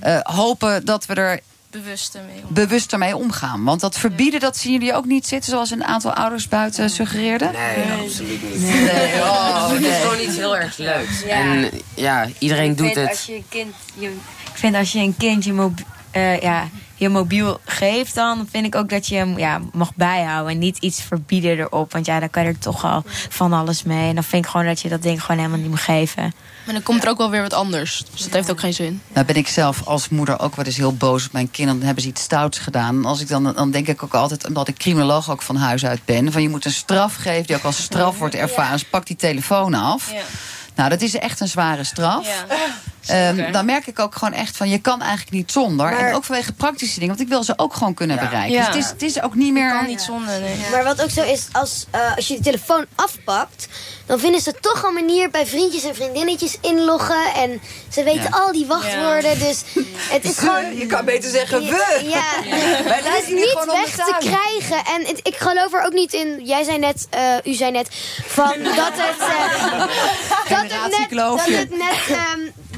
eh, 0.00 0.18
hopen 0.22 0.84
dat 0.84 1.06
we 1.06 1.14
er 1.14 1.40
Bewust 1.72 2.14
ermee 2.14 2.42
om. 2.48 2.54
bewuster 2.54 2.98
mee 2.98 3.16
omgaan. 3.16 3.64
Want 3.64 3.80
dat 3.80 3.98
verbieden, 3.98 4.40
dat 4.40 4.56
zien 4.56 4.72
jullie 4.72 4.94
ook 4.94 5.04
niet 5.04 5.26
zitten, 5.26 5.50
zoals 5.50 5.70
een 5.70 5.84
aantal 5.84 6.12
ouders 6.12 6.48
buiten 6.48 6.90
suggereerden? 6.90 7.52
Nee, 7.52 8.04
absoluut 8.04 8.42
niet. 8.42 8.62
Nee, 8.62 9.20
oh, 9.20 9.70
het 9.70 9.80
nee. 9.80 9.90
is 9.90 9.96
gewoon 9.96 10.20
iets 10.20 10.36
heel 10.36 10.56
erg 10.56 10.76
leuks. 10.76 11.22
Ja. 11.22 11.28
En 11.28 11.70
ja, 11.94 12.28
iedereen 12.38 12.70
Ik 12.70 12.76
doet 12.76 12.86
vind 12.86 12.98
het. 12.98 13.08
Als 13.08 13.26
je 13.26 13.42
kind, 13.48 13.74
je, 13.94 14.06
ik 14.52 14.58
vind 14.58 14.74
als 14.74 14.92
je 14.92 14.98
een 14.98 15.16
kind 15.16 15.44
je, 15.44 15.70
eh, 16.10 16.40
ja, 16.40 16.68
je 16.94 17.08
mobiel 17.08 17.60
geeft, 17.64 18.14
dan 18.14 18.48
vind 18.50 18.66
ik 18.66 18.74
ook 18.74 18.88
dat 18.88 19.06
je 19.06 19.14
hem 19.14 19.38
ja, 19.38 19.60
mag 19.72 19.94
bijhouden. 19.94 20.52
En 20.52 20.58
niet 20.58 20.78
iets 20.78 21.02
verbieden 21.02 21.58
erop. 21.58 21.92
Want 21.92 22.06
ja, 22.06 22.20
dan 22.20 22.30
kan 22.30 22.42
je 22.42 22.48
er 22.48 22.58
toch 22.58 22.84
al 22.84 23.02
van 23.28 23.52
alles 23.52 23.82
mee. 23.82 24.08
En 24.08 24.14
dan 24.14 24.24
vind 24.24 24.44
ik 24.44 24.50
gewoon 24.50 24.66
dat 24.66 24.80
je 24.80 24.88
dat 24.88 25.02
ding 25.02 25.20
gewoon 25.20 25.36
helemaal 25.36 25.60
niet 25.60 25.70
moet 25.70 25.80
geven. 25.80 26.32
Maar 26.64 26.74
dan 26.74 26.82
komt 26.82 27.02
er 27.02 27.08
ook 27.08 27.18
wel 27.18 27.30
weer 27.30 27.42
wat 27.42 27.52
anders. 27.52 28.04
Dus 28.12 28.22
dat 28.22 28.32
heeft 28.32 28.50
ook 28.50 28.60
geen 28.60 28.74
zin. 28.74 29.02
Nou 29.12 29.26
ben 29.26 29.36
ik 29.36 29.48
zelf 29.48 29.86
als 29.86 30.08
moeder 30.08 30.40
ook 30.40 30.56
wel 30.56 30.64
eens 30.64 30.76
heel 30.76 30.94
boos 30.94 31.26
op 31.26 31.32
mijn 31.32 31.50
kinderen. 31.50 31.78
Dan 31.78 31.86
hebben 31.86 32.04
ze 32.04 32.10
iets 32.10 32.22
stouts 32.22 32.58
gedaan. 32.58 32.96
En 32.96 33.04
als 33.04 33.20
ik 33.20 33.28
dan, 33.28 33.52
dan 33.54 33.70
denk 33.70 33.88
ik 33.88 34.02
ook 34.02 34.14
altijd, 34.14 34.46
omdat 34.46 34.68
ik 34.68 34.76
criminoloog 34.76 35.30
ook 35.30 35.42
van 35.42 35.56
huis 35.56 35.84
uit 35.84 36.04
ben... 36.04 36.32
van 36.32 36.42
je 36.42 36.48
moet 36.48 36.64
een 36.64 36.72
straf 36.72 37.14
geven 37.14 37.46
die 37.46 37.56
ook 37.56 37.64
als 37.64 37.82
straf 37.82 38.18
wordt 38.18 38.34
ervaren. 38.34 38.72
Dus 38.72 38.84
pak 38.84 39.06
die 39.06 39.16
telefoon 39.16 39.74
af. 39.74 40.12
Nou, 40.74 40.90
dat 40.90 41.00
is 41.00 41.14
echt 41.14 41.40
een 41.40 41.48
zware 41.48 41.84
straf. 41.84 42.44
Ehm, 43.06 43.52
dan 43.52 43.64
merk 43.64 43.86
ik 43.86 43.98
ook 43.98 44.14
gewoon 44.14 44.34
echt 44.34 44.56
van, 44.56 44.68
je 44.68 44.78
kan 44.78 45.00
eigenlijk 45.00 45.30
niet 45.30 45.52
zonder. 45.52 45.86
Maar- 45.90 46.08
en 46.08 46.14
ook 46.14 46.24
vanwege 46.24 46.52
praktische 46.52 46.94
dingen, 46.98 47.08
want 47.08 47.20
ik 47.20 47.28
wil 47.28 47.44
ze 47.44 47.52
ook 47.56 47.74
gewoon 47.74 47.94
kunnen 47.94 48.16
bereiken. 48.18 48.52
Ja. 48.52 48.66
Dus 48.66 48.74
het 48.74 48.84
is, 48.84 48.90
het 48.90 49.02
is 49.02 49.22
ook 49.22 49.34
niet 49.34 49.52
meer... 49.52 49.70
kan 49.72 49.86
niet 49.86 50.00
zonder, 50.02 50.40
nee. 50.40 50.56
Maar 50.70 50.84
wat 50.84 51.02
ook 51.02 51.10
zo 51.10 51.22
is, 51.22 51.46
als, 51.52 51.86
eh, 51.90 52.16
als 52.16 52.28
je 52.28 52.36
de 52.36 52.42
telefoon 52.42 52.86
afpakt... 52.94 53.68
dan 54.06 54.18
vinden 54.18 54.40
ze 54.40 54.54
toch 54.60 54.82
een 54.82 54.94
manier 54.94 55.30
bij 55.30 55.46
vriendjes 55.46 55.84
en 55.84 55.94
vriendinnetjes 55.94 56.56
inloggen. 56.60 57.24
En 57.34 57.60
ze 57.88 58.02
weten 58.02 58.22
Ja. 58.22 58.28
al 58.30 58.52
die 58.52 58.66
wachtwoorden. 58.66 59.38
Dus 59.38 59.62
het 60.10 60.24
is 60.24 60.38
gewoon... 60.42 60.76
je 60.76 60.86
kan 60.86 61.04
beter 61.04 61.30
zeggen 61.30 61.60
we. 61.60 62.00
Ja, 62.04 62.24
Wij 62.90 63.00
het 63.04 63.22
is 63.22 63.28
niet 63.28 63.64
weg 63.66 63.90
te 64.06 64.14
krijgen. 64.18 64.84
En 64.94 65.06
het- 65.06 65.20
ik 65.22 65.36
geloof 65.36 65.72
er 65.74 65.84
ook 65.84 65.92
niet 65.92 66.12
in... 66.12 66.40
Jij 66.44 66.64
zei 66.64 66.78
net, 66.78 67.06
eh, 67.10 67.22
u 67.44 67.52
zei 67.54 67.70
net, 67.70 67.88
van 68.26 68.52
dat 68.82 68.92
het... 68.94 69.18
eh, 69.18 69.78
dat 70.48 70.58
het 70.58 70.98
net, 70.98 71.10
dat 71.10 71.40
het, 71.46 71.70
net 71.70 72.18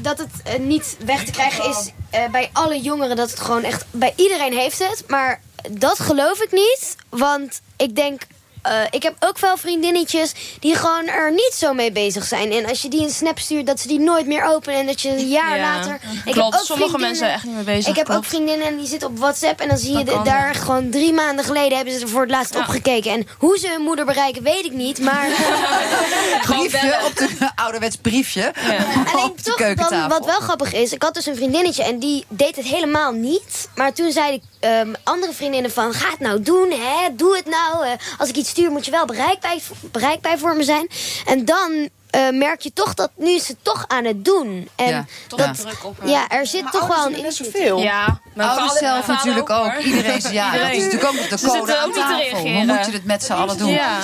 dat 0.05 0.17
het 0.17 0.41
eh, 0.43 0.59
niet 0.59 0.97
weg 1.05 1.25
te 1.25 1.31
krijgen 1.31 1.69
is 1.69 1.91
eh, 2.09 2.29
bij 2.31 2.49
alle 2.53 2.81
jongeren. 2.81 3.15
Dat 3.15 3.29
het 3.29 3.39
gewoon 3.39 3.63
echt... 3.63 3.85
Bij 3.91 4.13
iedereen 4.15 4.53
heeft 4.53 4.79
het. 4.79 5.03
Maar 5.07 5.41
dat 5.71 5.99
geloof 5.99 6.41
ik 6.41 6.51
niet. 6.51 6.95
Want 7.09 7.61
ik 7.77 7.95
denk... 7.95 8.21
eh, 8.65 8.81
ik 8.89 9.03
heb 9.03 9.15
ook 9.19 9.39
wel 9.39 9.57
vriendinnetjes 9.57 10.31
die 10.59 10.75
gewoon 10.75 11.07
er 11.07 11.31
niet 11.31 11.51
zo 11.53 11.73
mee 11.73 11.91
bezig 11.91 12.23
zijn. 12.25 12.51
En 12.51 12.65
als 12.65 12.81
je 12.81 12.87
die 12.89 13.01
een 13.01 13.09
snap 13.09 13.39
stuurt, 13.39 13.65
dat 13.67 13.79
ze 13.79 13.87
die 13.87 13.99
nooit 13.99 14.25
meer 14.27 14.43
openen. 14.43 14.79
En 14.79 14.85
dat 14.85 15.01
je 15.01 15.09
een 15.09 15.27
jaar 15.27 15.57
Ja, 15.57 15.61
later... 15.75 15.93
Ik 16.25 16.31
klopt. 16.31 16.35
heb 16.35 16.37
ook 16.45 16.53
Sommige 16.53 16.65
vriendinnen- 16.75 16.99
mensen 17.01 17.17
zijn 17.25 17.31
echt 17.31 17.43
niet 17.43 17.55
mee 17.55 17.63
bezig, 17.63 17.87
Ik 17.87 17.95
heb 17.95 18.09
ook 18.09 18.25
vriendinnen 18.25 18.67
en 18.67 18.77
die 18.77 18.87
zitten 18.87 19.07
op 19.09 19.17
WhatsApp. 19.19 19.59
En 19.59 19.67
dan 19.67 19.77
zie 19.77 19.97
je 19.97 20.03
de- 20.03 20.21
daar 20.23 20.53
ja. 20.53 20.59
gewoon 20.59 20.89
drie 20.89 21.13
maanden 21.13 21.45
geleden 21.45 21.75
hebben 21.75 21.93
ze 21.93 21.99
er 22.01 22.09
voor 22.09 22.21
het 22.21 22.29
laatst 22.31 22.55
opgekeken. 22.55 23.11
En 23.11 23.27
hoe 23.37 23.57
ze 23.57 23.67
hun 23.69 23.81
moeder 23.81 24.05
bereiken, 24.05 24.43
weet 24.43 24.65
ik 24.65 24.71
niet. 24.73 24.99
Maar 24.99 25.27
briefje 26.41 26.99
op 27.05 27.15
de 27.15 27.29
ouderwets 27.63 27.95
briefje. 27.95 28.53
Alleen 29.13 29.35
toch, 29.43 29.73
dan, 29.89 30.07
wat 30.09 30.25
wel 30.25 30.39
grappig 30.39 30.73
is, 30.73 30.91
ik 30.93 31.01
had 31.03 31.13
dus 31.13 31.25
een 31.25 31.35
vriendinnetje 31.35 31.83
en 31.83 31.99
die 31.99 32.25
deed 32.29 32.55
het 32.55 32.65
helemaal 32.65 33.11
niet. 33.11 33.69
Maar 33.75 33.93
toen 33.93 34.11
zeiden 34.11 34.41
ehm, 34.65 34.93
andere 35.03 35.33
vriendinnen 35.33 35.71
van, 35.71 35.93
ga 35.93 36.09
het 36.09 36.19
nou 36.19 36.41
doen, 36.41 36.71
hè? 36.71 37.15
doe 37.15 37.35
het 37.35 37.45
nou. 37.45 37.85
eh, 37.85 37.91
als 38.17 38.29
ik 38.29 38.35
iets 38.35 38.49
stuur 38.49 38.71
moet 38.71 38.85
je 38.85 38.91
wel 38.91 39.05
bereikbaar, 39.05 39.55
bereikbaar 39.91 40.37
voor 40.37 40.55
me 40.55 40.63
zijn. 40.63 40.87
En 41.25 41.45
dan 41.45 41.89
eh, 42.09 42.29
merk 42.29 42.61
je 42.61 42.73
toch 42.73 42.93
dat 42.93 43.11
nu 43.15 43.29
is 43.31 43.45
ze 43.45 43.55
toch 43.61 43.85
aan 43.87 44.05
het 44.05 44.25
doen. 44.25 44.69
En 44.75 44.89
Ja, 44.89 45.05
dat, 45.27 45.65
ja. 46.03 46.09
ja, 46.09 46.29
er 46.29 46.47
zit 46.47 46.71
toch 46.71 46.87
wel 46.87 47.05
een 47.05 47.25
invloed. 47.25 47.81
Ja, 47.81 48.19
mijn 48.33 48.49
Ouders 48.49 48.73
vader- 48.73 48.87
zelf 48.87 49.07
natuurlijk 49.07 49.49
ook. 49.49 49.77
Iedereen 49.77 50.15
is 50.17 50.29
ja, 50.29 50.57
dat 50.57 50.71
is 50.71 50.83
natuurlijk 50.83 51.05
ook 51.05 51.29
de 51.29 51.37
Ze 51.37 51.45
code 51.45 51.57
zitten 51.57 51.79
aan 51.79 51.91
tafel. 51.91 52.37
Hoe 52.39 52.65
moet 52.65 52.85
je 52.85 52.91
het 52.91 53.05
met 53.05 53.23
z'n 53.23 53.33
allen 53.33 53.57
doen? 53.57 53.69
Ja. 53.69 53.99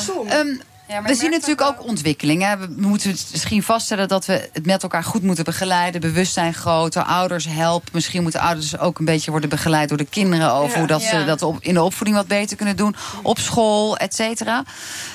We 1.00 1.16
zien 1.16 1.30
natuurlijk 1.30 1.62
ook 1.62 1.88
ontwikkelingen. 1.88 2.60
We 2.60 2.74
moeten 2.78 3.16
misschien 3.32 3.64
vaststellen 3.64 4.08
dat 4.08 4.26
we 4.26 4.50
het 4.54 4.66
met 4.66 4.84
elkaar 4.84 5.04
goed 5.04 5.24
moeten 5.24 5.44
begeleiden. 5.44 6.02
Bewustzijn 6.02 6.54
groter, 6.54 7.04
ouders 7.04 7.46
helpen. 7.48 7.90
Misschien 7.94 8.22
moeten 8.22 8.40
ouders 8.40 8.78
ook 8.78 9.00
een 9.00 9.06
beetje 9.06 9.32
worden 9.32 9.50
begeleid 9.50 9.90
door 9.90 9.98
de 9.98 10.06
kinderen... 10.06 10.54
over 10.54 10.72
Ja. 10.72 10.78
hoe 10.78 10.88
dat 10.88 11.02
ze 11.02 11.24
dat 11.26 11.42
op, 11.42 11.58
in 11.62 11.74
de 11.74 11.84
opvoeding 11.84 12.18
wat 12.18 12.28
beter 12.28 12.58
kunnen 12.58 12.76
doen. 12.76 12.96
Op 13.24 13.40
school, 13.40 13.98
et 13.98 14.16
cetera. 14.16 14.64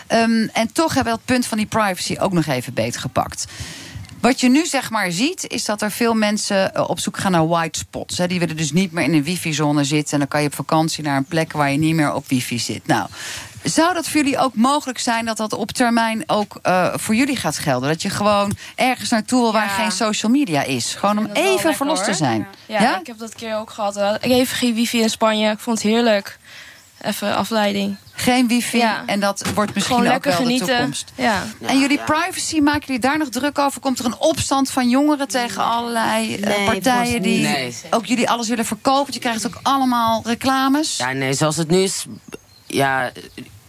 Ehm, 0.06 0.46
en 0.52 0.72
toch 0.72 0.94
hebben 0.94 1.12
we 1.12 1.18
dat 1.18 1.26
punt 1.26 1.46
van 1.46 1.58
die 1.58 1.66
privacy 1.66 2.16
ook 2.18 2.32
nog 2.32 2.46
even 2.46 2.74
beter 2.74 3.00
gepakt. 3.00 3.46
Wat 4.20 4.40
je 4.40 4.48
nu 4.48 4.66
zeg 4.66 4.90
maar 4.90 5.10
ziet, 5.10 5.46
is 5.48 5.64
dat 5.64 5.82
er 5.82 5.90
veel 5.90 6.14
mensen 6.14 6.74
eh, 6.74 6.88
op 6.88 6.98
zoek 7.00 7.18
gaan 7.18 7.32
naar 7.32 7.48
white 7.48 7.78
spots. 7.78 8.18
Hè. 8.18 8.26
Die 8.26 8.38
willen 8.38 8.56
dus 8.56 8.72
niet 8.72 8.92
meer 8.92 9.04
in 9.04 9.14
een 9.14 9.24
wifi-zone 9.24 9.84
zitten. 9.84 10.12
En 10.12 10.18
dan 10.18 10.28
kan 10.28 10.40
je 10.40 10.46
op 10.46 10.54
vakantie 10.54 11.04
naar 11.04 11.16
een 11.16 11.24
plek 11.24 11.52
waar 11.52 11.70
je 11.70 11.78
niet 11.78 11.94
meer 11.94 12.12
op 12.14 12.28
wifi 12.28 12.58
zit. 12.58 12.86
Nou, 12.86 13.08
zou 13.68 13.94
dat 13.94 14.08
voor 14.08 14.20
jullie 14.22 14.38
ook 14.38 14.54
mogelijk 14.54 14.98
zijn 14.98 15.24
dat 15.24 15.36
dat 15.36 15.52
op 15.52 15.70
termijn 15.72 16.22
ook 16.26 16.58
eh, 16.62 16.88
voor 16.94 17.14
jullie 17.14 17.36
gaat 17.36 17.58
gelden? 17.58 17.88
Dat 17.88 18.02
je 18.02 18.10
gewoon 18.10 18.56
ergens 18.74 19.10
naartoe 19.10 19.40
wil 19.40 19.52
waar 19.52 19.68
geen 19.68 19.92
social 19.92 20.32
media 20.32 20.62
is. 20.62 20.94
Gewoon 20.94 21.18
om 21.18 21.26
even 21.32 21.52
lekker, 21.54 21.74
verlost 21.74 22.04
te 22.04 22.14
zijn. 22.14 22.46
Ja, 22.66 23.00
ik 23.00 23.06
heb 23.06 23.18
dat 23.18 23.34
keer 23.34 23.56
ook 23.56 23.70
gehad. 23.70 23.94
hè. 23.94 24.14
Ik 24.14 24.22
even 24.30 24.56
geen 24.56 24.74
wifi 24.74 25.00
in 25.00 25.10
Spanje. 25.10 25.50
Ik 25.50 25.58
vond 25.58 25.82
het 25.82 25.86
heerlijk. 25.92 26.38
Even 27.00 27.36
afleiding. 27.36 27.96
Geen 28.12 28.48
wifi 28.48 28.76
Ja. 28.78 29.02
en 29.06 29.20
dat 29.20 29.42
wordt 29.54 29.74
misschien 29.74 29.96
Gewoon 29.96 30.12
ook 30.14 30.24
lekker 30.24 30.30
wel 30.30 30.40
genieten. 30.40 30.66
de 30.66 30.72
toekomst. 30.72 31.12
Ja. 31.14 31.42
En 31.60 31.78
jullie 31.78 31.98
privacy, 31.98 32.60
maken 32.60 32.86
jullie 32.86 33.00
daar 33.00 33.18
nog 33.18 33.28
druk 33.28 33.58
over? 33.58 33.80
Komt 33.80 33.98
er 33.98 34.04
een 34.04 34.18
opstand 34.18 34.70
van 34.70 34.88
jongeren 34.88 35.28
tegen 35.28 35.64
allerlei 35.64 36.34
eh, 36.34 36.56
Nee, 36.56 36.66
partijen 36.66 37.22
die. 37.22 37.40
Nee. 37.42 37.74
ook 37.90 38.06
jullie 38.06 38.30
alles 38.30 38.48
willen 38.48 38.64
verkopen? 38.64 39.02
Want 39.02 39.14
je 39.14 39.20
krijgt 39.20 39.46
ook 39.46 39.58
allemaal 39.62 40.22
reclames. 40.24 40.96
Ja, 40.96 41.12
nee, 41.12 41.32
zoals 41.32 41.56
het 41.56 41.70
nu 41.70 41.78
is, 41.82 42.04
ja, 42.66 43.10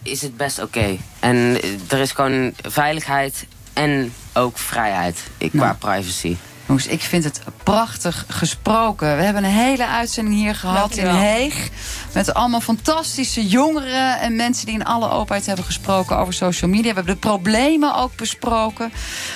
is 0.02 0.22
het 0.22 0.36
best 0.36 0.62
oké. 0.62 0.96
En 1.20 1.60
er 1.88 1.98
is 1.98 2.12
gewoon 2.12 2.52
veiligheid 2.62 3.46
en 3.72 4.12
ook 4.32 4.58
vrijheid 4.58 5.22
qua 5.52 5.76
privacy. 5.78 6.36
Jongens, 6.68 6.86
ik 6.86 7.00
vind 7.00 7.24
het 7.24 7.40
prachtig 7.62 8.24
gesproken. 8.28 9.16
We 9.16 9.22
hebben 9.22 9.44
een 9.44 9.50
hele 9.50 9.86
uitzending 9.86 10.36
hier 10.36 10.54
gehad 10.54 10.96
in. 10.96 11.06
Heeg. 11.06 11.68
Met 12.12 12.34
allemaal 12.34 12.60
fantastische 12.60 13.46
jongeren 13.46 14.20
en 14.20 14.36
mensen 14.36 14.66
die 14.66 14.74
in 14.74 14.84
alle 14.84 15.10
openheid 15.10 15.46
hebben 15.46 15.64
gesproken 15.64 16.16
over 16.16 16.32
social 16.32 16.70
media. 16.70 16.88
We 16.88 16.94
hebben 16.94 17.14
de 17.14 17.20
problemen 17.20 17.94
ook 17.94 18.16
besproken. 18.16 18.92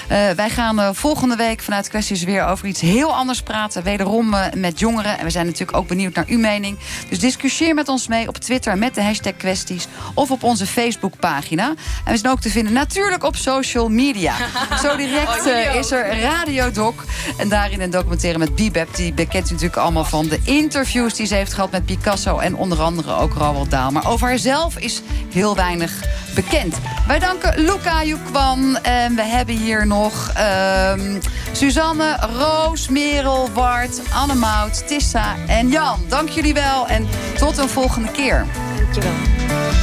Eh, 0.09 0.31
wij 0.31 0.51
gaan 0.51 0.81
eh, 0.81 0.89
volgende 0.93 1.37
week 1.37 1.61
vanuit 1.61 1.89
Kwesties 1.89 2.23
weer 2.23 2.45
over 2.45 2.67
iets 2.67 2.81
heel 2.81 3.15
anders 3.15 3.43
praten. 3.43 3.83
Wederom 3.83 4.35
eh, 4.35 4.53
met 4.53 4.79
jongeren. 4.79 5.19
En 5.19 5.25
we 5.25 5.31
zijn 5.31 5.47
natuurlijk 5.47 5.77
ook 5.77 5.89
benieuwd 5.89 6.15
naar 6.15 6.27
uw 6.29 6.39
mening. 6.39 6.79
Dus 7.09 7.19
discussieer 7.19 7.75
met 7.75 7.89
ons 7.89 8.09
mee 8.09 8.29
op 8.29 8.37
Twitter 8.39 8.79
met 8.79 8.95
de 8.95 9.03
hashtag 9.03 9.37
kwesties. 9.37 9.87
Of 10.15 10.31
op 10.31 10.43
onze 10.43 10.67
Facebookpagina. 10.67 11.69
En 12.05 12.13
we 12.13 12.17
zijn 12.17 12.33
ook 12.33 12.41
te 12.41 12.51
vinden 12.51 12.73
natuurlijk 12.73 13.25
op 13.25 13.37
social 13.37 13.89
media. 13.89 14.35
Zo 14.83 14.97
direct 14.97 15.47
Oh, 15.47 15.75
is 15.75 15.91
er 15.91 16.21
Radio 16.21 16.71
Doc. 16.71 16.95
En 17.37 17.49
daarin 17.49 17.81
een 17.81 17.91
documentaire 17.91 18.39
met 18.39 18.55
Bibep. 18.55 18.95
Die 18.95 19.13
bekent 19.13 19.49
u 19.49 19.53
natuurlijk 19.53 19.81
allemaal 19.81 20.05
van 20.05 20.29
de 20.29 20.41
interviews 20.45 21.15
die 21.15 21.27
ze 21.27 21.35
heeft 21.35 21.53
gehad 21.53 21.71
met 21.71 21.85
Picasso. 21.85 22.39
En 22.39 22.57
onder 22.57 22.81
andere 22.81 23.15
ook 23.15 23.35
Roald 23.35 23.71
Dahl. 23.71 23.93
Maar 23.93 24.09
over 24.09 24.29
haarzelf 24.29 24.79
is 24.79 25.03
heel 25.33 25.57
weinig 25.57 25.93
bekend. 26.35 26.77
Wij 27.07 27.19
danken 27.19 27.59
Luca 27.65 28.05
Joekwan. 28.05 28.79
En 28.83 29.15
we 29.15 29.23
hebben 29.23 29.57
hier 29.57 29.87
nog 29.87 30.31
ehm, 30.35 31.21
Suzanne, 31.53 32.17
Roos, 32.39 32.89
Merel, 32.89 33.51
Wart, 33.53 34.01
Annemout, 34.15 34.87
Tissa 34.89 35.37
en 35.47 35.69
Jan. 35.69 35.99
Dank 36.09 36.29
jullie 36.29 36.55
wel 36.55 36.89
en 36.89 37.09
tot 37.39 37.59
een 37.59 37.69
volgende 37.69 38.11
keer. 38.11 38.47
Dankjewel. 38.77 39.82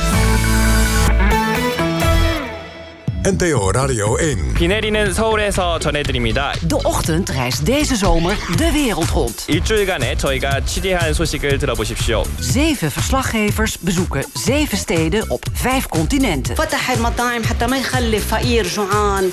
NPO 3.26 3.70
Radio 3.72 4.18
1. 4.20 4.52
비 4.52 4.68
내리는 4.68 5.10
서울에서 5.14 5.78
전해드립니다. 5.78 6.52
De 6.68 6.76
ochtend 6.84 7.32
reist 7.32 7.64
deze 7.64 7.96
zomer 7.96 8.36
de 8.58 8.70
wereld 8.70 9.10
rond. 9.14 9.44
일주일간에 9.48 10.14
저희가 10.16 10.60
취재한 10.66 11.14
소식을 11.14 11.58
들어보십시오. 11.58 12.22
Zeven 12.42 12.90
verslaggevers 12.90 13.78
bezoeken 13.78 14.24
zeven 14.34 14.76
steden 14.76 15.24
op 15.30 15.40
vijf 15.54 15.88
continenten. 15.88 16.54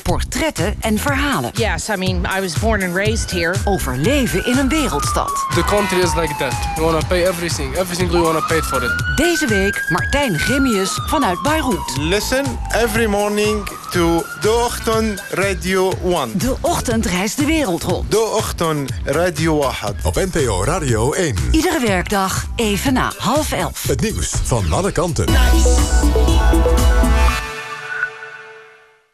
Portretten 0.04 0.76
en 0.82 0.98
verhalen. 0.98 1.52
Yes, 1.56 1.90
I 1.90 1.98
mean, 1.98 2.26
I 2.38 2.40
was 2.40 2.60
born 2.60 2.84
and 2.84 2.96
raised 2.96 3.32
here. 3.32 3.56
Over 3.66 3.98
leven 3.98 4.46
in 4.46 4.58
een 4.58 4.70
wereldstad. 4.70 5.32
The 5.54 5.64
country 5.64 6.00
is 6.00 6.16
like 6.16 6.34
that. 6.38 6.54
You 6.78 6.92
want 6.92 7.02
to 7.02 7.08
pay 7.08 7.26
everything. 7.26 7.76
Everything 7.76 8.10
you 8.12 8.24
want 8.24 8.38
to 8.38 8.46
pay 8.48 8.62
for 8.62 8.84
it. 8.84 8.92
Deze 9.16 9.48
week 9.48 9.86
Martijn 9.90 10.40
Grimius 10.40 11.00
vanuit 11.08 11.42
Beirut. 11.42 11.98
Listen 12.00 12.46
every 12.70 13.08
morning 13.08 13.80
to 13.97 14.25
De 14.41 14.51
Ochtend 14.51 15.23
Radio 15.31 15.93
1. 16.05 16.39
De 16.39 16.57
ochtend 16.61 17.07
reist 17.07 17.37
de 17.37 17.45
wereld 17.45 17.83
rond. 17.83 18.11
De 18.11 18.21
Ochtend 18.21 18.91
Radio 19.05 19.63
1. 19.63 19.97
Op 20.03 20.15
NPO 20.15 20.65
Radio 20.65 21.13
1. 21.13 21.37
Iedere 21.51 21.81
werkdag 21.87 22.47
even 22.57 22.93
na 22.93 23.13
half 23.19 23.53
elf. 23.53 23.83
Het 23.83 24.01
nieuws 24.01 24.35
van 24.43 24.73
alle 24.73 24.93
kanten. 24.93 25.27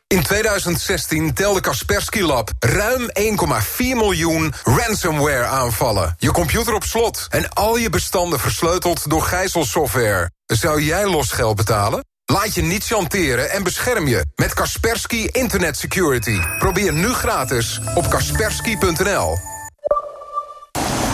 In 0.06 0.22
2016 0.22 1.34
telde 1.34 1.60
Kaspersky 1.60 2.20
Lab 2.20 2.50
ruim 2.58 3.10
1,4 3.20 3.76
miljoen 3.78 4.52
ransomware 4.62 5.44
aanvallen. 5.44 6.14
Je 6.18 6.30
computer 6.30 6.74
op 6.74 6.84
slot 6.84 7.26
en 7.28 7.48
al 7.48 7.76
je 7.76 7.90
bestanden 7.90 8.40
versleuteld 8.40 9.10
door 9.10 9.22
gijzelsoftware. 9.22 10.30
Zou 10.46 10.82
jij 10.82 11.06
losgeld 11.06 11.56
betalen? 11.56 12.04
Laat 12.24 12.54
je 12.54 12.62
niet 12.62 12.84
chanteren 12.84 13.50
en 13.50 13.62
bescherm 13.62 14.08
je 14.08 14.24
met 14.34 14.54
Kaspersky 14.54 15.28
Internet 15.32 15.76
Security. 15.76 16.38
Probeer 16.58 16.92
nu 16.92 17.08
gratis 17.08 17.80
op 17.94 18.10
kaspersky.nl. 18.10 19.38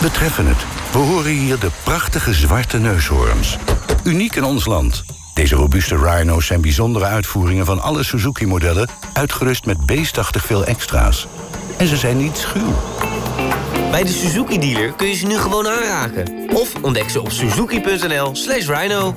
We 0.01 0.11
treffen 0.11 0.45
het. 0.47 0.57
We 0.91 0.97
horen 0.97 1.31
hier 1.31 1.59
de 1.59 1.69
prachtige 1.83 2.33
zwarte 2.33 2.77
neushoorns. 2.77 3.57
Uniek 4.03 4.35
in 4.35 4.43
ons 4.43 4.65
land. 4.65 5.03
Deze 5.33 5.55
robuuste 5.55 5.95
rhino's 5.95 6.45
zijn 6.45 6.61
bijzondere 6.61 7.05
uitvoeringen 7.05 7.65
van 7.65 7.81
alle 7.81 8.03
Suzuki-modellen... 8.03 8.89
uitgerust 9.13 9.65
met 9.65 9.85
beestachtig 9.85 10.45
veel 10.45 10.65
extra's. 10.65 11.27
En 11.77 11.87
ze 11.87 11.97
zijn 11.97 12.17
niet 12.17 12.37
schuw. 12.37 12.73
Bij 13.91 14.03
de 14.03 14.11
Suzuki-dealer 14.11 14.93
kun 14.93 15.07
je 15.07 15.15
ze 15.15 15.25
nu 15.25 15.37
gewoon 15.37 15.67
aanraken. 15.67 16.49
Of 16.53 16.73
ontdek 16.81 17.09
ze 17.09 17.21
op 17.21 17.31
suzuki.nl 17.31 18.35
slash 18.35 18.67
rhino. 18.67 19.15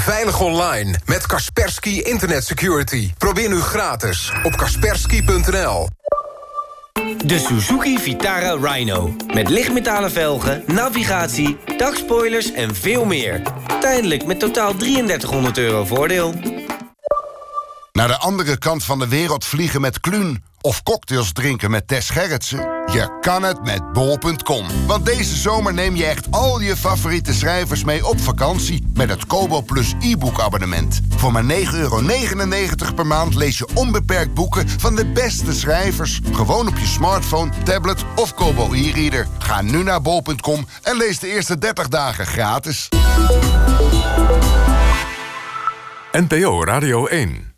Veilig 0.00 0.40
online 0.40 0.98
met 1.06 1.26
Kaspersky 1.26 2.00
Internet 2.00 2.44
Security. 2.44 3.12
Probeer 3.18 3.48
nu 3.48 3.60
gratis 3.60 4.32
op 4.42 4.56
kaspersky.nl. 4.56 5.88
De 7.24 7.38
Suzuki 7.38 7.98
Vitara 7.98 8.56
Rhino. 8.60 9.14
Met 9.34 9.48
lichtmetalen 9.48 10.10
velgen, 10.10 10.62
navigatie, 10.66 11.58
dakspoilers 11.76 12.52
en 12.52 12.74
veel 12.74 13.04
meer. 13.04 13.42
Tijdelijk 13.80 14.26
met 14.26 14.40
totaal 14.40 14.74
3300 14.74 15.58
euro 15.58 15.84
voordeel. 15.84 16.34
Naar 17.92 18.08
de 18.08 18.18
andere 18.18 18.58
kant 18.58 18.84
van 18.84 18.98
de 18.98 19.08
wereld 19.08 19.44
vliegen 19.44 19.80
met 19.80 20.00
Kluun... 20.00 20.44
of 20.60 20.82
cocktails 20.82 21.32
drinken 21.32 21.70
met 21.70 21.88
Tess 21.88 22.10
Gerritsen? 22.10 22.58
Je 22.92 23.18
kan 23.20 23.42
het 23.42 23.64
met 23.64 23.92
bol.com. 23.92 24.66
Want 24.86 25.06
deze 25.06 25.36
zomer 25.36 25.74
neem 25.74 25.96
je 25.96 26.06
echt 26.06 26.30
al 26.30 26.60
je 26.60 26.76
favoriete 26.76 27.34
schrijvers 27.34 27.84
mee 27.84 28.06
op 28.06 28.20
vakantie... 28.20 28.86
met 28.94 29.08
het 29.08 29.26
Kobo 29.26 29.60
Plus 29.60 29.94
e-book 30.00 30.40
abonnement. 30.40 31.00
Voor 31.16 31.32
maar 31.32 31.44
9,99 31.44 31.48
euro 31.72 32.02
per 32.94 33.06
maand 33.06 33.34
lees 33.34 33.58
je 33.58 33.68
onbeperkt 33.74 34.34
boeken... 34.34 34.68
van 34.68 34.94
de 34.94 35.06
beste 35.06 35.52
schrijvers. 35.52 36.20
Gewoon 36.32 36.68
op 36.68 36.78
je 36.78 36.86
smartphone, 36.86 37.52
tablet 37.64 38.04
of 38.16 38.34
Kobo 38.34 38.72
e-reader. 38.72 39.26
Ga 39.38 39.62
nu 39.62 39.82
naar 39.82 40.02
bol.com 40.02 40.66
en 40.82 40.96
lees 40.96 41.18
de 41.18 41.28
eerste 41.28 41.58
30 41.58 41.88
dagen 41.88 42.26
gratis. 42.26 42.88
NPO 46.12 46.64
Radio 46.64 47.06
1. 47.06 47.49